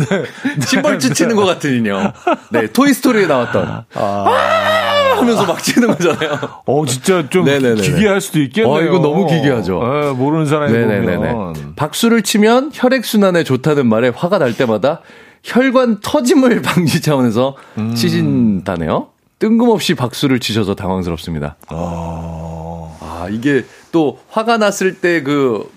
심벌짓 0.65 1.13
치는 1.15 1.35
것 1.35 1.45
같은 1.45 1.75
인형. 1.75 2.11
네, 2.51 2.67
토이 2.67 2.93
스토리에 2.93 3.27
나왔던. 3.27 3.85
아, 3.93 5.13
하면서 5.17 5.45
막 5.45 5.61
치는 5.63 5.87
거잖아요. 5.89 6.39
어 6.65 6.85
진짜 6.85 7.27
좀 7.29 7.45
네네네네. 7.45 7.81
기괴할 7.81 8.21
수도 8.21 8.39
있겠네요. 8.41 8.73
어, 8.73 8.81
이거 8.81 8.99
너무 8.99 9.27
기괴하죠. 9.27 9.79
네, 9.79 10.11
모르는 10.11 10.45
사람이 10.45 10.71
네네네네. 10.73 11.15
보면. 11.33 11.75
박수를 11.75 12.21
치면 12.21 12.71
혈액 12.73 13.05
순환에 13.05 13.43
좋다는 13.43 13.87
말에 13.87 14.09
화가 14.15 14.37
날 14.37 14.55
때마다 14.55 15.01
혈관 15.43 15.99
터짐을 16.01 16.61
방지 16.63 17.01
차원에서 17.01 17.55
음. 17.77 17.95
치신다네요. 17.95 19.07
뜬금없이 19.39 19.93
박수를 19.93 20.39
치셔서 20.39 20.73
당황스럽습니다. 20.75 21.57
어. 21.69 22.97
아, 22.99 23.27
이게 23.29 23.65
또 23.91 24.19
화가 24.29 24.57
났을 24.57 24.95
때 24.95 25.21
그 25.23 25.69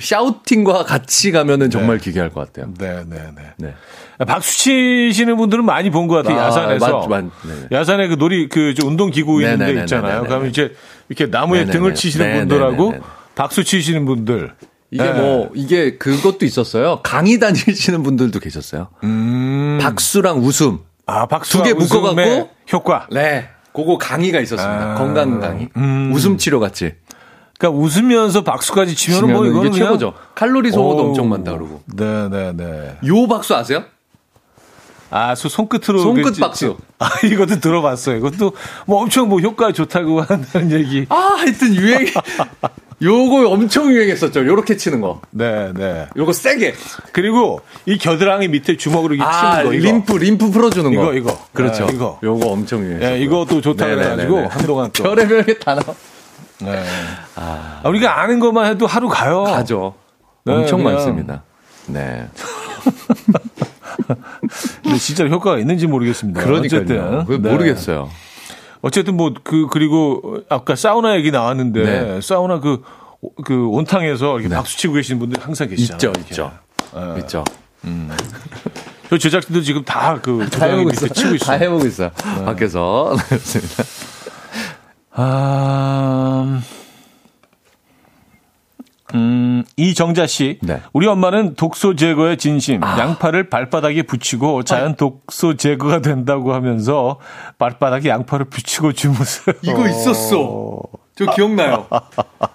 샤우팅과 0.00 0.84
같이 0.84 1.30
가면은 1.32 1.70
정말 1.70 1.98
기괴할 1.98 2.30
것 2.30 2.46
같아요. 2.52 2.72
네, 2.78 3.02
네, 3.08 3.16
네. 3.36 3.42
네. 3.58 3.74
박수 4.26 4.58
치시는 4.58 5.36
분들은 5.36 5.64
많이 5.64 5.90
본 5.90 6.08
것 6.08 6.16
같아요. 6.16 6.38
아, 6.40 6.46
야산에서. 6.46 7.06
맞- 7.08 7.24
맞- 7.24 7.30
네네. 7.46 7.68
야산에 7.72 8.08
그 8.08 8.14
놀이 8.14 8.48
그 8.48 8.74
운동 8.84 9.10
기구 9.10 9.42
있는 9.42 9.58
데. 9.58 9.80
있잖아요. 9.82 10.22
그러면 10.24 10.48
이제 10.48 10.72
이렇게 11.08 11.26
나무에. 11.26 11.64
등을 11.66 11.94
치시는 11.94 12.38
분들하고. 12.40 12.94
박수 13.34 13.64
치시는 13.64 14.06
분들. 14.06 14.52
이게 14.90 15.02
네. 15.02 15.12
뭐 15.12 15.50
이게 15.54 15.96
그것도 15.98 16.46
있었어요. 16.46 17.00
강의 17.02 17.38
다니시는 17.38 18.02
분들도 18.02 18.38
계셨어요. 18.38 18.88
음. 19.04 19.78
박수랑 19.82 20.38
웃음. 20.38 20.78
아, 21.06 21.26
박수 21.26 21.58
두개 21.58 21.74
묶어 21.74 22.00
갖고 22.00 22.50
효과. 22.72 23.06
네. 23.12 23.48
그거 23.74 23.98
강의가 23.98 24.40
있었습니다. 24.40 24.92
아. 24.92 24.94
건강 24.94 25.38
강의. 25.40 25.68
음. 25.76 26.10
웃음 26.14 26.38
치료 26.38 26.60
같이. 26.60 26.92
그러니까 27.58 27.80
웃으면서 27.82 28.44
박수까지 28.44 28.94
치면은 28.94 29.32
뭐 29.32 29.46
이거는 29.46 29.70
이게 29.70 29.78
최고죠. 29.78 30.14
칼로리 30.34 30.70
소모도 30.70 31.02
엄청 31.08 31.28
많다 31.28 31.52
그러고. 31.52 31.82
네, 31.86 32.28
네, 32.28 32.52
네. 32.54 32.96
요 33.06 33.26
박수 33.26 33.54
아세요? 33.54 33.84
아, 35.08 35.34
소 35.34 35.48
손끝으로 35.48 36.00
손끝 36.00 36.24
그 36.24 36.32
찌- 36.32 36.40
박수. 36.40 36.76
아, 36.98 37.08
이것도 37.24 37.60
들어봤어요. 37.60 38.16
이것도 38.18 38.52
뭐 38.86 39.02
엄청 39.02 39.28
뭐 39.28 39.40
효과 39.40 39.72
좋다고 39.72 40.20
한다는 40.26 40.72
얘기. 40.72 41.06
아, 41.08 41.14
하여튼 41.38 41.74
유행. 41.74 42.06
요거 43.02 43.48
엄청 43.50 43.90
유행했었죠. 43.92 44.46
요렇게 44.46 44.76
치는 44.78 45.00
거. 45.02 45.20
네, 45.30 45.70
네. 45.74 46.06
요거 46.16 46.32
세게. 46.32 46.74
그리고 47.12 47.60
이 47.84 47.98
겨드랑이 47.98 48.48
밑에 48.48 48.76
주먹으로 48.78 49.14
이렇게 49.14 49.28
아, 49.30 49.58
치는 49.58 49.64
거 49.64 49.74
이거. 49.74 49.86
림프 49.86 50.12
림프 50.16 50.50
풀어주는 50.50 50.94
거. 50.94 51.02
이거, 51.02 51.14
이거. 51.30 51.46
그렇죠. 51.52 51.86
네, 51.86 51.92
이거. 51.94 52.18
요거 52.22 52.48
엄청 52.48 52.80
유행했어요. 52.84 53.14
예, 53.16 53.20
이것도 53.22 53.60
좋다 53.60 53.86
그래가지고 53.86 54.46
한동안 54.48 54.90
또. 54.92 55.02
별의별 55.04 55.44
게다 55.44 55.74
나와. 55.74 55.94
네. 56.60 56.84
아, 57.34 57.82
우리가 57.84 58.20
아는 58.20 58.40
것만 58.40 58.66
해도 58.66 58.86
하루 58.86 59.08
가요. 59.08 59.44
가죠. 59.44 59.94
네, 60.44 60.54
엄청 60.54 60.78
그냥. 60.78 60.94
많습니다. 60.94 61.42
네. 61.86 62.28
근데 64.82 64.98
진짜 64.98 65.26
효과가 65.26 65.58
있는지 65.58 65.86
모르겠습니다. 65.86 66.42
그러니까요. 66.42 66.80
어쨌든. 66.80 67.24
그 67.26 67.40
네. 67.42 67.50
모르겠어요. 67.50 68.08
어쨌든 68.82 69.16
뭐 69.16 69.32
그 69.42 69.66
그리고 69.70 70.40
아까 70.48 70.76
사우나 70.76 71.16
얘기 71.16 71.30
나왔는데 71.30 71.82
네. 71.82 72.20
사우나 72.20 72.60
그 72.60 72.82
그 73.44 73.66
온탕에서 73.68 74.34
이렇게 74.34 74.48
네. 74.48 74.54
박수 74.54 74.76
치고 74.76 74.92
계시는 74.94 75.18
분들 75.18 75.42
항상 75.42 75.68
계시잖아요. 75.68 75.96
있죠, 75.96 76.12
있죠. 76.20 76.52
네. 76.94 77.20
있죠. 77.20 77.42
저 79.10 79.18
제작진도 79.18 79.62
지금 79.62 79.84
다그 79.84 80.48
다 80.50 80.58
겨드랑이 80.68 80.72
해보고 80.80 80.90
밑에. 80.90 81.08
치고 81.08 81.28
다 81.30 81.34
있어요. 81.56 81.58
해보고 81.58 81.86
있어요. 81.86 82.10
밖에서. 82.44 83.16
아, 85.18 86.60
음, 89.14 89.64
이정자 89.76 90.26
씨. 90.26 90.58
네. 90.62 90.82
우리 90.92 91.06
엄마는 91.06 91.54
독소 91.54 91.96
제거의 91.96 92.36
진심. 92.36 92.84
아. 92.84 92.98
양파를 92.98 93.48
발바닥에 93.48 94.02
붙이고 94.02 94.62
자연 94.64 94.94
독소 94.96 95.56
제거가 95.56 96.00
된다고 96.00 96.52
하면서 96.52 97.18
발바닥에 97.58 98.10
양파를 98.10 98.46
붙이고 98.50 98.92
주무세요. 98.92 99.56
이거 99.62 99.88
있었어. 99.88 100.82
저 101.14 101.30
기억나요. 101.34 101.86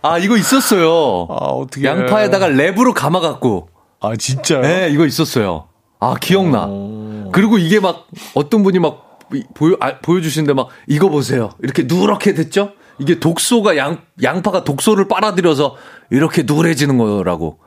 아, 0.03 0.20
이거 0.20 0.38
있었어요. 0.38 0.88
아, 1.30 1.34
어떻게. 1.45 1.88
양파에다가 1.88 2.49
랩으로 2.49 2.93
감아갖고. 2.93 3.70
아, 4.01 4.16
진짜요? 4.16 4.62
네, 4.62 4.89
이거 4.91 5.07
있었어요. 5.07 5.66
아, 5.99 6.16
기억나. 6.22 6.68
그리고 7.32 7.57
이게 7.57 7.80
막 7.80 8.07
어떤 8.36 8.62
분이 8.62 8.78
막 8.78 9.11
보여, 9.54 9.76
아, 9.80 9.98
보여주시는데 10.00 10.54
막 10.54 10.68
이거 10.88 11.10
보세요. 11.10 11.50
이렇게 11.64 11.84
누렇게 11.84 12.34
됐죠? 12.34 12.72
이게 13.00 13.20
독소가 13.20 13.78
양, 13.78 14.02
양파가 14.22 14.64
독소를 14.64 15.08
빨아들여서 15.08 15.76
이렇게 16.12 16.44
누래지는 16.44 16.98
거라고. 16.98 17.60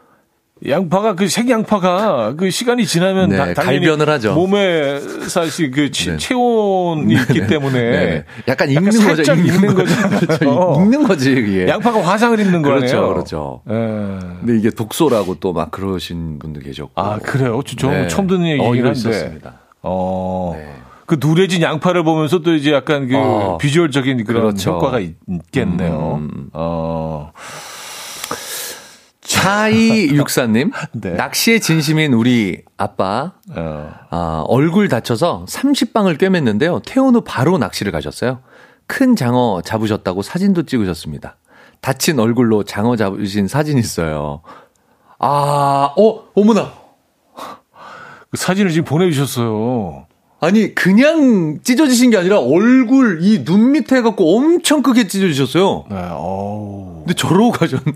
양파가 0.67 1.15
그 1.17 1.29
생양파가 1.29 2.37
그 2.37 2.49
시간이 2.49 2.87
지나면 2.87 3.31
네, 3.31 3.37
다- 3.55 3.63
갈변을 3.65 4.09
하죠. 4.09 4.35
몸에 4.35 5.01
사실 5.29 5.71
그 5.73 5.91
체, 5.91 6.13
네. 6.13 6.17
체온이 6.17 7.13
있기 7.13 7.49
때문에 7.49 7.81
네. 7.81 8.25
약간 8.49 8.71
익는 8.71 8.85
거죠. 8.85 9.01
살짝 9.03 9.39
익는 9.41 9.75
거죠. 9.75 10.09
그렇죠. 10.21 10.75
익는 10.81 11.03
거지, 11.03 11.33
이게. 11.33 11.67
양파가 11.69 12.01
화상을 12.03 12.39
입는 12.39 12.63
그렇죠, 12.63 12.97
거네요. 12.97 13.09
그렇죠. 13.15 13.63
예. 13.69 13.73
근데 13.75 14.57
이게 14.57 14.71
독소라고 14.71 15.35
또 15.41 15.53
막 15.53 15.71
그러신 15.73 16.39
분도 16.39 16.61
계셨고. 16.61 16.93
아 16.95 17.19
그래요? 17.19 17.61
저, 17.67 17.77
저 17.77 17.91
네. 17.91 18.09
처음 18.09 18.29
듣는 18.29 18.43
어, 18.45 18.49
얘기긴 18.51 18.75
이거 18.77 18.87
한데. 18.89 18.99
있었습니다. 19.01 19.55
어. 19.83 20.53
네. 20.57 20.73
그 21.07 21.19
누래진 21.21 21.63
양파를 21.63 22.03
보면서 22.03 22.41
또 22.41 22.55
이제 22.55 22.73
약간 22.73 23.09
그 23.09 23.17
어. 23.17 23.59
비주얼적인 23.59 24.25
그런 24.25 24.43
그렇죠. 24.43 24.73
효과가 24.73 25.01
있, 25.01 25.17
겠네요 25.53 26.21
음. 26.21 26.49
어. 26.53 27.33
4264님. 29.21 30.73
네. 30.93 31.11
낚시의 31.11 31.61
진심인 31.61 32.15
우리 32.15 32.63
아빠. 32.77 33.33
어. 33.55 33.93
아, 34.11 34.45
얼굴 34.49 34.89
다쳐서 34.89 35.45
30방을 35.49 36.19
꿰맸는데요. 36.19 36.83
퇴원 36.85 37.15
후 37.15 37.23
바로 37.23 37.59
낚시를 37.59 37.93
가셨어요. 37.93 38.41
큰 38.87 39.17
장어 39.17 39.63
잡으셨다고 39.65 40.23
사진도 40.23 40.63
찍으셨습니다. 40.63 41.37
다친 41.81 42.19
얼굴로 42.19 42.65
장어 42.65 42.97
잡으신 42.97 43.49
사진 43.49 43.79
있어요. 43.79 44.43
아, 45.19 45.93
어, 45.97 46.25
어머나. 46.35 46.73
그 48.31 48.37
사진을 48.37 48.71
지금 48.71 48.85
보내주셨어요. 48.85 50.07
아니, 50.45 50.75
그냥 50.75 51.59
찢어지신 51.63 52.11
게 52.11 52.17
아니라 52.17 52.39
얼굴 52.41 53.21
이 53.23 53.45
눈 53.45 53.73
밑에 53.73 53.97
해갖고 53.97 54.37
엄청 54.37 54.83
크게 54.83 55.07
찢어지셨어요. 55.09 55.85
네, 55.91 55.97
어우. 56.13 56.99
근데 57.01 57.15
저러고 57.15 57.51
가셨네. 57.51 57.93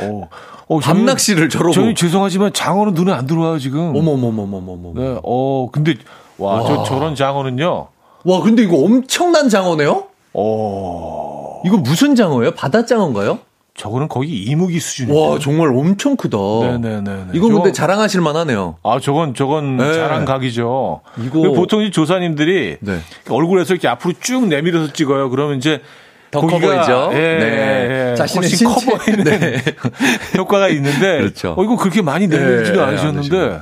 어, 0.00 0.28
어, 0.68 0.78
밤낚시를 0.80 1.48
저러고. 1.48 1.72
저희 1.72 1.94
죄송하지만 1.94 2.52
장어는 2.52 2.94
눈에 2.94 3.12
안 3.12 3.26
들어와요, 3.26 3.58
지금. 3.58 3.94
어머머머머머머. 3.96 4.92
네, 5.00 5.18
어, 5.22 5.68
근데, 5.72 5.94
와, 6.38 6.62
저, 6.66 6.82
저런 6.84 7.14
장어는요, 7.14 7.88
와, 8.24 8.40
근데 8.42 8.62
이거 8.62 8.76
엄청난 8.78 9.48
장어네요? 9.48 10.04
어, 10.34 11.62
이거 11.64 11.76
무슨 11.78 12.14
장어예요? 12.14 12.52
바다 12.52 12.84
장어인가요? 12.86 13.38
저거는 13.76 14.08
거의 14.08 14.30
이무기 14.30 14.80
수준이에요. 14.80 15.20
와, 15.32 15.38
정말 15.38 15.68
엄청 15.68 16.16
크다. 16.16 16.38
네네네. 16.78 17.26
이건 17.34 17.52
근데 17.52 17.72
자랑하실 17.72 18.22
만하네요. 18.22 18.76
아, 18.82 18.98
저건, 19.00 19.34
저건 19.34 19.76
네. 19.76 19.92
자랑각이죠. 19.94 21.00
이거- 21.18 21.52
보통 21.52 21.82
이 21.82 21.90
조사님들이 21.90 22.78
네. 22.80 22.98
얼굴에서 23.28 23.74
이렇게 23.74 23.88
앞으로 23.88 24.14
쭉 24.20 24.46
내밀어서 24.48 24.92
찍어요. 24.94 25.28
그러면 25.28 25.58
이제 25.58 25.82
더커 26.30 26.46
고기가, 26.46 26.74
보이죠? 26.76 27.10
예, 27.12 27.18
네. 27.18 28.10
예, 28.12 28.14
자신의 28.16 28.48
훨씬 28.48 28.66
커 28.68 28.80
신체- 28.80 28.96
보이는 28.98 29.24
네. 29.24 29.56
효과가 30.38 30.68
있는데, 30.70 31.18
그렇죠. 31.18 31.54
어, 31.56 31.62
이거 31.62 31.76
그렇게 31.76 32.00
많이 32.02 32.26
내밀지도 32.28 32.78
네, 32.78 32.84
않으셨는데, 32.84 33.60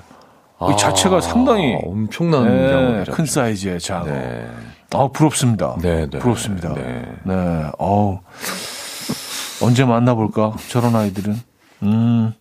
이 0.73 0.77
자체가 0.79 1.21
상당히 1.21 1.75
아, 1.75 1.79
엄청난 1.85 3.05
네. 3.05 3.05
큰 3.11 3.27
사이즈의 3.27 3.81
장어. 3.81 4.07
네. 4.07 4.47
아 4.93 5.09
부럽습니다. 5.13 5.77
네, 5.83 6.07
네. 6.09 6.19
부럽습니다. 6.21 6.73
네. 6.73 7.03
네. 7.25 7.35
어우. 7.79 8.21
언제 9.65 9.85
만나볼까? 9.85 10.55
저런 10.69 10.95
아이들은. 10.95 11.41
음. 11.85 12.33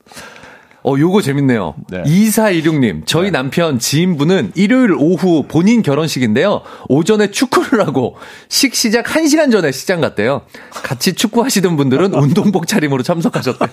어, 0.85 0.95
요거 0.99 1.21
재밌네요. 1.21 1.75
네. 1.89 2.03
2416님, 2.03 3.05
저희 3.05 3.31
남편 3.31 3.79
지인분은 3.79 4.51
일요일 4.55 4.91
오후 4.91 5.45
본인 5.47 5.81
결혼식인데요. 5.81 6.61
오전에 6.89 7.31
축구를 7.31 7.87
하고 7.87 8.17
식 8.49 8.75
시작 8.75 9.05
1시간 9.05 9.49
전에 9.49 9.71
시장 9.71 10.01
갔대요. 10.01 10.41
같이 10.71 11.13
축구하시던 11.13 11.77
분들은 11.77 12.13
운동복 12.19 12.67
차림으로 12.67 13.01
참석하셨대요. 13.03 13.69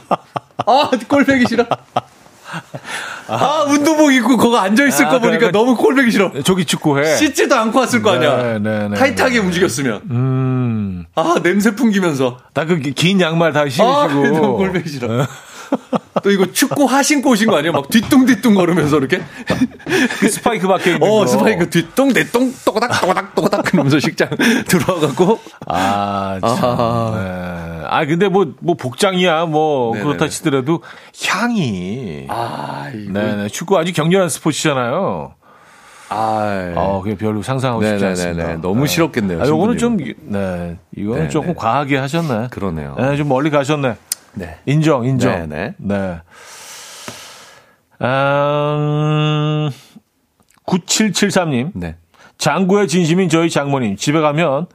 아, 0.66 0.90
꼴배기 1.08 1.46
싫어. 1.48 1.66
아, 3.28 3.64
운동복 3.68 4.12
입고 4.12 4.36
거기 4.36 4.56
앉아있을 4.56 5.06
아, 5.06 5.08
거 5.10 5.18
보니까 5.20 5.50
너무 5.52 5.76
꼴배기 5.76 6.10
싫어. 6.10 6.32
저기 6.44 6.64
축구해. 6.64 7.16
씻지도 7.16 7.54
않고 7.54 7.78
왔을 7.78 8.02
거 8.02 8.10
아니야. 8.12 8.36
네, 8.36 8.58
네, 8.58 8.88
네, 8.88 8.96
타이트하게 8.96 9.34
네. 9.34 9.38
움직였으면. 9.40 10.00
음. 10.10 11.04
아, 11.14 11.36
냄새 11.42 11.74
풍기면서. 11.74 12.38
나 12.54 12.64
그 12.64 12.78
긴 12.80 13.20
양말 13.20 13.52
다 13.52 13.60
아, 13.60 13.68
신으시고. 13.68 14.26
너무 14.40 14.56
꼴배기 14.56 14.88
싫어. 14.88 15.26
또 16.22 16.30
이거 16.30 16.46
축구 16.52 16.84
하신 16.84 17.22
곳인 17.22 17.48
거 17.48 17.56
아니에요? 17.56 17.72
막 17.72 17.88
뒤뚱뒤뚱 17.88 18.54
걸으면서 18.54 18.98
이렇게. 18.98 19.20
그 20.18 20.28
스파이크 20.28 20.66
박혀 20.68 20.92
있는 20.92 21.06
어, 21.06 21.20
거. 21.20 21.26
스파이크 21.26 21.70
뒤뚱, 21.70 22.12
뒤뚱, 22.12 22.52
또고닥, 22.64 23.00
또고닥, 23.00 23.34
또고닥 23.34 23.64
그러면서 23.64 23.98
식장 23.98 24.28
들어와갖고. 24.68 25.38
아, 25.66 26.38
참. 26.42 26.58
아. 26.62 27.12
네. 27.16 27.86
아, 27.88 28.04
근데 28.06 28.28
뭐, 28.28 28.52
뭐 28.60 28.74
복장이야, 28.74 29.46
뭐, 29.46 29.94
네네네. 29.94 30.04
그렇다 30.04 30.28
치더라도 30.28 30.82
향이. 31.26 32.26
아, 32.28 32.90
이거. 32.94 33.12
네네. 33.12 33.48
축구 33.48 33.78
아주 33.78 33.92
격렬한 33.92 34.28
스포츠잖아요. 34.28 35.34
아, 36.12 36.72
어, 36.74 37.00
그게 37.02 37.16
별로 37.16 37.40
상상하고 37.42 37.82
싶지 37.82 38.02
네네네네. 38.04 38.30
않습니다. 38.42 38.60
너무 38.60 38.86
싫었겠네요, 38.88 39.42
아, 39.42 39.46
요거는 39.46 39.78
좀. 39.78 39.96
네. 39.96 40.76
이거는 40.96 41.18
네네. 41.20 41.28
조금 41.30 41.54
과하게 41.54 41.98
하셨네. 41.98 42.48
그러네요. 42.50 42.96
네, 42.98 43.16
좀 43.16 43.28
멀리 43.28 43.48
가셨네. 43.50 43.94
네. 44.34 44.58
인정, 44.66 45.04
인정. 45.04 45.48
네네. 45.48 45.74
네. 45.78 46.20
음, 48.02 49.70
9773님. 50.66 51.72
네. 51.74 51.96
장구의 52.38 52.88
진심인 52.88 53.28
저희 53.28 53.50
장모님. 53.50 53.96
집에 53.96 54.20
가면, 54.20 54.66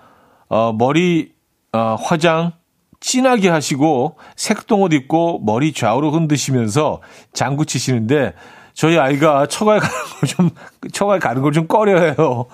어, 0.50 0.74
머리, 0.74 1.34
어, 1.74 1.96
화장 2.00 2.52
진하게 3.00 3.50
하시고 3.50 4.18
색동옷 4.36 4.94
입고 4.94 5.42
머리 5.44 5.74
좌우로 5.74 6.12
흔드시면서 6.12 7.02
장구 7.34 7.66
치시는데 7.66 8.34
저희 8.74 8.98
아이가 8.98 9.46
처가에 9.48 9.80
가는 9.80 9.96
걸 10.20 10.30
좀, 10.30 10.50
처가에 10.92 11.20
가는 11.20 11.42
걸 11.42 11.52
좀 11.52 11.68
꺼려해요. 11.68 12.46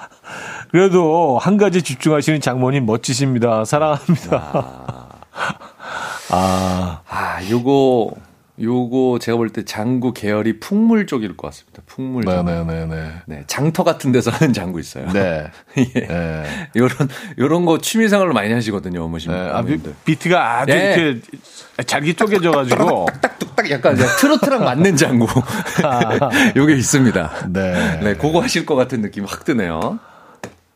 그래도 0.71 1.37
한 1.39 1.57
가지 1.57 1.81
집중하시는 1.81 2.41
장모님 2.41 2.85
멋지십니다. 2.85 3.65
사랑합니다. 3.65 5.07
아, 6.31 7.01
아, 7.09 7.39
요거, 7.49 8.11
요거 8.61 9.19
제가 9.19 9.37
볼 9.37 9.49
때 9.49 9.65
장구 9.65 10.13
계열이 10.13 10.59
풍물 10.59 11.05
쪽일 11.07 11.35
것 11.35 11.47
같습니다. 11.47 11.81
풍물 11.87 12.23
쪽. 12.23 12.31
네네네네. 12.45 13.11
네, 13.25 13.43
장터 13.47 13.83
같은 13.83 14.11
데서 14.11 14.31
하는 14.31 14.53
장구 14.53 14.79
있어요. 14.79 15.07
네. 15.11 15.47
예. 15.77 15.83
네. 16.07 16.43
요런, 16.75 17.09
요런 17.39 17.65
거 17.65 17.79
취미생활로 17.79 18.33
많이 18.33 18.51
하시거든요, 18.53 19.03
어머신. 19.03 19.31
네. 19.31 19.37
아, 19.51 19.61
비. 19.61 19.77
비트가 20.05 20.59
아주 20.61 20.73
네. 20.73 20.93
이렇게 20.95 21.21
잘게 21.85 22.13
쪼개져가지고. 22.13 23.07
딱 23.55 23.69
약간 23.69 23.95
트로트랑 23.95 24.63
맞는 24.63 24.95
장구. 24.95 25.27
요게 26.55 26.75
있습니다. 26.75 27.31
네. 27.49 27.99
네, 28.01 28.13
그거 28.15 28.41
하실 28.41 28.65
것 28.65 28.75
같은 28.75 29.01
느낌 29.01 29.25
확 29.25 29.43
드네요. 29.43 29.99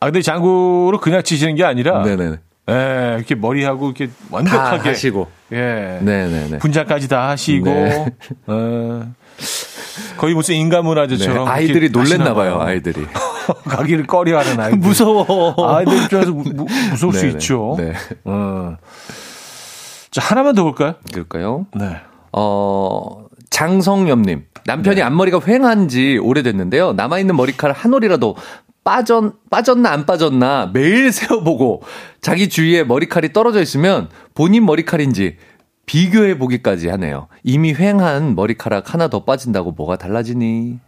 아, 0.01 0.06
근데 0.08 0.22
장구로 0.22 0.99
그냥 1.01 1.24
치시는 1.24 1.56
게 1.56 1.64
아니라. 1.64 2.03
네네. 2.03 2.36
예, 2.70 3.16
이렇게 3.18 3.36
머리하고 3.36 3.86
이렇게 3.91 4.08
다 4.08 4.14
완벽하게. 4.32 4.89
하시고. 4.89 5.30
예. 5.56 5.99
네네네. 6.01 6.58
분장까지 6.60 7.08
다 7.08 7.30
하시고. 7.30 7.66
네. 7.66 8.06
어, 8.47 9.14
거의 10.18 10.34
무슨 10.34 10.56
인간문화재처럼. 10.56 11.45
네, 11.45 11.51
아이들이 11.51 11.89
놀랬나 11.89 12.34
봐요, 12.34 12.60
아이들이. 12.60 13.06
가기를 13.66 14.08
꺼려 14.08 14.39
하는 14.39 14.60
아이들. 14.60 14.78
무서워. 14.80 15.56
아이들 15.76 16.03
입장에서 16.03 16.32
무, 16.32 16.43
무, 16.53 16.66
무서울 16.91 17.14
수 17.14 17.22
네네. 17.22 17.32
있죠. 17.34 17.76
네. 17.78 17.93
어. 18.26 18.76
자, 20.12 20.22
하나만 20.22 20.56
더 20.56 20.64
볼까요? 20.64 20.95
그럴까요? 21.12 21.66
네. 21.76 21.97
어, 22.32 23.26
장성엽님. 23.49 24.45
남편이 24.66 25.01
앞머리가 25.01 25.39
휑한 25.39 25.89
지 25.89 26.18
오래됐는데요. 26.18 26.93
남아있는 26.93 27.36
머리카락 27.36 27.84
한 27.84 27.93
올이라도 27.93 28.36
빠졌, 28.86 29.34
빠졌나 29.50 29.90
안 29.92 30.06
빠졌나 30.06 30.70
매일 30.72 31.12
세어보고 31.12 31.82
자기 32.22 32.48
주위에 32.48 32.84
머리칼이 32.86 33.34
떨어져 33.34 33.62
있으면 33.62 34.10
본인 34.36 34.64
머리칼인지 34.66 35.38
비교해 35.88 36.38
보기까지 36.38 36.88
하네요. 36.90 37.28
이미 37.44 37.74
휑한 37.74 38.36
머리카락 38.36 38.94
하나 38.94 39.08
더 39.10 39.26
빠진다고 39.26 39.72
뭐가 39.72 39.98
달라지니? 39.98 40.80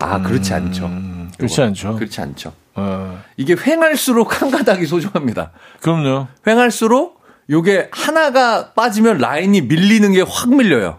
아, 0.00 0.20
그렇지 0.22 0.52
않죠. 0.52 0.90
그렇지 1.38 1.62
않죠. 1.62 1.94
그렇지 1.96 2.20
않죠. 2.20 2.52
어, 2.74 3.20
이게 3.36 3.54
휑할수록 3.54 4.30
한 4.30 4.50
가닥이 4.50 4.84
소중합니다. 4.86 5.52
그럼요. 5.80 6.26
횡할수록 6.46 7.22
요게 7.50 7.90
하나가 7.92 8.72
빠지면 8.72 9.18
라인이 9.18 9.60
밀리는 9.62 10.12
게 10.12 10.22
확 10.22 10.50
밀려요. 10.54 10.98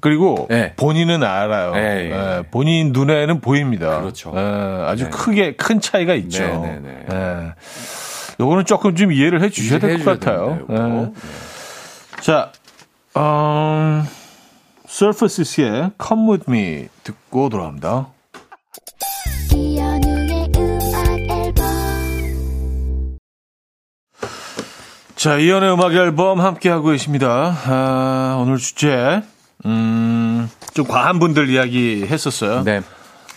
그리고 0.00 0.46
네. 0.50 0.72
본인은 0.76 1.22
알아요. 1.22 1.72
네, 1.72 1.80
예. 1.80 2.10
예, 2.10 2.42
본인 2.50 2.92
눈에는 2.92 3.40
보입니다. 3.40 4.00
그렇죠. 4.00 4.32
예, 4.36 4.84
아주 4.86 5.04
네. 5.04 5.10
크게 5.10 5.56
큰 5.56 5.80
차이가 5.80 6.14
있죠. 6.14 6.42
네, 6.42 6.80
네, 6.82 7.04
네. 7.08 7.16
예. 7.16 7.54
요거는 8.38 8.66
조금 8.66 8.94
좀 8.94 9.12
이해를 9.12 9.42
해 9.42 9.48
주셔야 9.48 9.78
될 9.78 9.98
것 10.04 10.20
같아요. 10.20 10.66
됩니다. 10.68 11.20
자, 12.20 12.52
음, 13.16 14.04
Surfaces의 14.88 15.90
Come 16.02 16.28
With 16.30 16.44
Me 16.48 16.88
듣고 17.02 17.48
돌아옵니다. 17.48 18.08
이현우의 19.54 20.52
음악 20.58 21.18
앨범 21.30 23.16
자, 25.16 25.38
이연의 25.38 25.72
음악 25.72 25.94
앨범 25.94 26.40
함께하고 26.40 26.88
계십니다. 26.90 27.56
아, 27.66 28.36
오늘 28.42 28.58
주제, 28.58 29.22
음, 29.64 30.50
좀 30.74 30.86
과한 30.86 31.18
분들 31.18 31.48
이야기 31.48 32.06
했었어요. 32.06 32.62
네. 32.64 32.82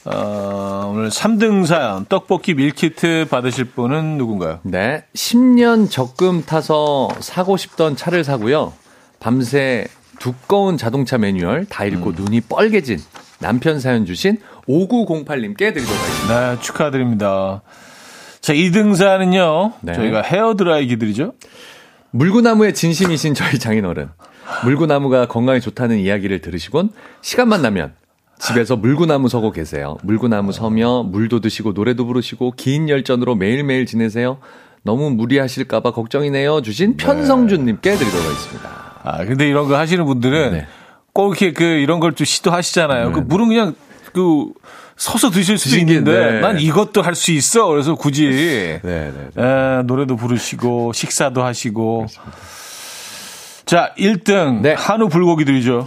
어, 0.05 0.91
오늘 0.93 1.09
3등 1.09 1.65
사연, 1.65 2.05
떡볶이 2.05 2.53
밀키트 2.53 3.27
받으실 3.29 3.65
분은 3.65 4.17
누군가요? 4.17 4.59
네. 4.63 5.03
10년 5.13 5.89
적금 5.89 6.43
타서 6.45 7.09
사고 7.19 7.57
싶던 7.57 7.95
차를 7.95 8.23
사고요. 8.23 8.73
밤새 9.19 9.87
두꺼운 10.19 10.77
자동차 10.77 11.17
매뉴얼 11.17 11.65
다 11.65 11.85
읽고 11.85 12.13
눈이 12.13 12.41
뻘개진 12.41 12.99
남편 13.39 13.79
사연 13.79 14.05
주신 14.05 14.37
5908님께 14.67 15.73
드리도록 15.73 15.97
하겠습니다. 15.97 16.55
네, 16.55 16.61
축하드립니다. 16.61 17.61
자, 18.41 18.53
2등 18.53 18.95
사는요. 18.95 19.73
네. 19.81 19.93
저희가 19.93 20.21
헤어드라이기들이죠. 20.21 21.33
물구나무의 22.11 22.73
진심이신 22.73 23.33
저희 23.33 23.59
장인어른. 23.59 24.09
물구나무가 24.63 25.27
건강에 25.27 25.59
좋다는 25.59 25.97
이야기를 25.99 26.39
들으시곤 26.41 26.89
시간만 27.21 27.61
나면 27.61 27.93
집에서 28.39 28.75
물구나무 28.77 29.27
서고 29.29 29.51
계세요. 29.51 29.97
물구나무 30.03 30.51
서며 30.53 31.03
물도 31.03 31.41
드시고 31.41 31.73
노래도 31.73 32.05
부르시고 32.05 32.53
긴 32.55 32.87
열전으로 32.89 33.35
매일매일 33.35 33.85
지내세요. 33.85 34.37
너무 34.83 35.09
무리하실까봐 35.11 35.91
걱정이네요. 35.91 36.61
주신 36.61 36.95
편성준님께 36.95 37.95
드리도록 37.95 38.25
하겠습니다. 38.25 38.69
아, 39.03 39.25
근데 39.25 39.47
이런 39.47 39.67
거 39.67 39.77
하시는 39.77 40.03
분들은 40.05 40.51
네. 40.53 40.67
꼭 41.13 41.31
이렇게 41.41 41.51
그 41.51 41.63
이런 41.63 41.99
걸 41.99 42.13
좀 42.13 42.23
시도하시잖아요. 42.25 43.11
그 43.11 43.19
물은 43.19 43.49
그냥 43.49 43.75
그 44.13 44.45
서서 44.95 45.31
드실 45.31 45.57
수도 45.57 45.77
있는데 45.77 46.31
네. 46.31 46.39
난 46.39 46.59
이것도 46.59 47.01
할 47.01 47.15
수 47.15 47.31
있어. 47.31 47.67
그래서 47.67 47.95
굳이 47.95 48.29
네, 48.29 48.79
네. 48.83 49.13
에, 49.37 49.83
노래도 49.83 50.15
부르시고 50.15 50.93
식사도 50.93 51.43
하시고. 51.43 52.05
자, 53.69 53.93
1등 53.99 54.61
네. 54.61 54.73
한우 54.73 55.09
불고기들이죠. 55.09 55.85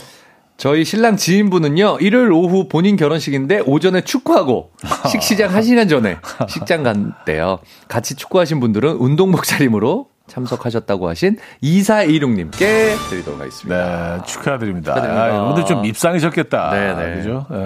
저희 0.57 0.85
신랑 0.85 1.16
지인분은요, 1.16 1.99
일요일 1.99 2.30
오후 2.30 2.68
본인 2.68 2.95
결혼식인데 2.95 3.62
오전에 3.66 4.03
축구하고 4.03 4.70
식시장 5.11 5.51
1시간 5.51 5.91
전에 5.91 6.18
식장 6.49 6.85
간대요. 6.85 7.59
같이 7.89 8.14
축구하신 8.14 8.61
분들은 8.61 8.93
운동복 8.93 9.43
차림으로 9.43 10.07
참석하셨다고 10.28 11.09
하신 11.09 11.39
2416님께 11.64 13.11
드리도록 13.11 13.41
하겠습니다. 13.41 14.18
네, 14.18 14.24
축하드립니다. 14.26 14.95
축하드립니다. 14.95 15.24
아, 15.24 15.28
여러분들 15.30 15.66
좀 15.66 15.83
밉상이셨겠다. 15.83 16.70
네, 16.70 16.95
네. 16.95 17.16
그죠? 17.16 17.47
예. 17.51 17.57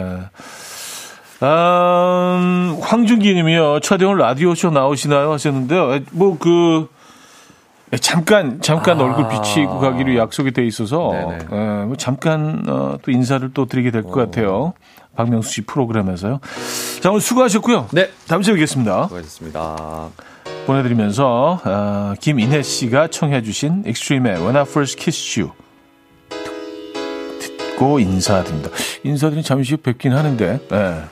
음, 1.43 2.79
황준기 2.81 3.35
님이요. 3.35 3.81
차대원 3.81 4.17
라디오쇼 4.17 4.71
나오시나요? 4.71 5.33
하셨는데요. 5.33 5.93
에, 5.93 6.05
뭐, 6.13 6.39
그, 6.39 6.89
에, 6.95 6.96
잠깐, 8.01 8.61
잠깐 8.61 9.01
아. 9.01 9.05
얼굴 9.05 9.29
비치고 9.29 9.79
가기로 9.79 10.17
약속이 10.17 10.51
돼 10.53 10.67
있어서, 10.67 11.13
뭐 11.49 11.95
잠깐, 11.97 12.65
어, 12.69 12.97
또 13.03 13.11
인사를 13.11 13.49
또 13.55 13.67
드리게 13.67 13.91
될 13.91 14.03
것 14.03 14.13
같아요. 14.15 14.73
박명수 15.15 15.51
씨 15.51 15.61
프로그램에서요. 15.63 16.41
자, 17.01 17.11
오늘 17.11 17.21
수고하셨고요. 17.21 17.89
네. 17.93 18.11
다음 18.29 18.43
주에 18.43 18.55
뵙겠습니다. 18.55 19.05
수고하셨습니다. 19.05 20.09
보내드리면서, 20.67 21.61
어, 21.65 22.15
김인혜 22.21 22.63
씨가 22.63 23.09
청해주신 23.09 23.85
익스트림의 23.87 24.35
When 24.41 24.57
I 24.57 24.63
First 24.63 24.97
Kissed 24.99 25.41
You. 25.41 25.53
듣고 27.41 28.01
인사드립니다. 28.01 28.71
인사드리면 29.05 29.45
잠시 29.45 29.75
후 29.75 29.79
뵙긴 29.79 30.13
하는데, 30.13 30.59
예. 30.73 31.03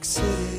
City 0.00 0.57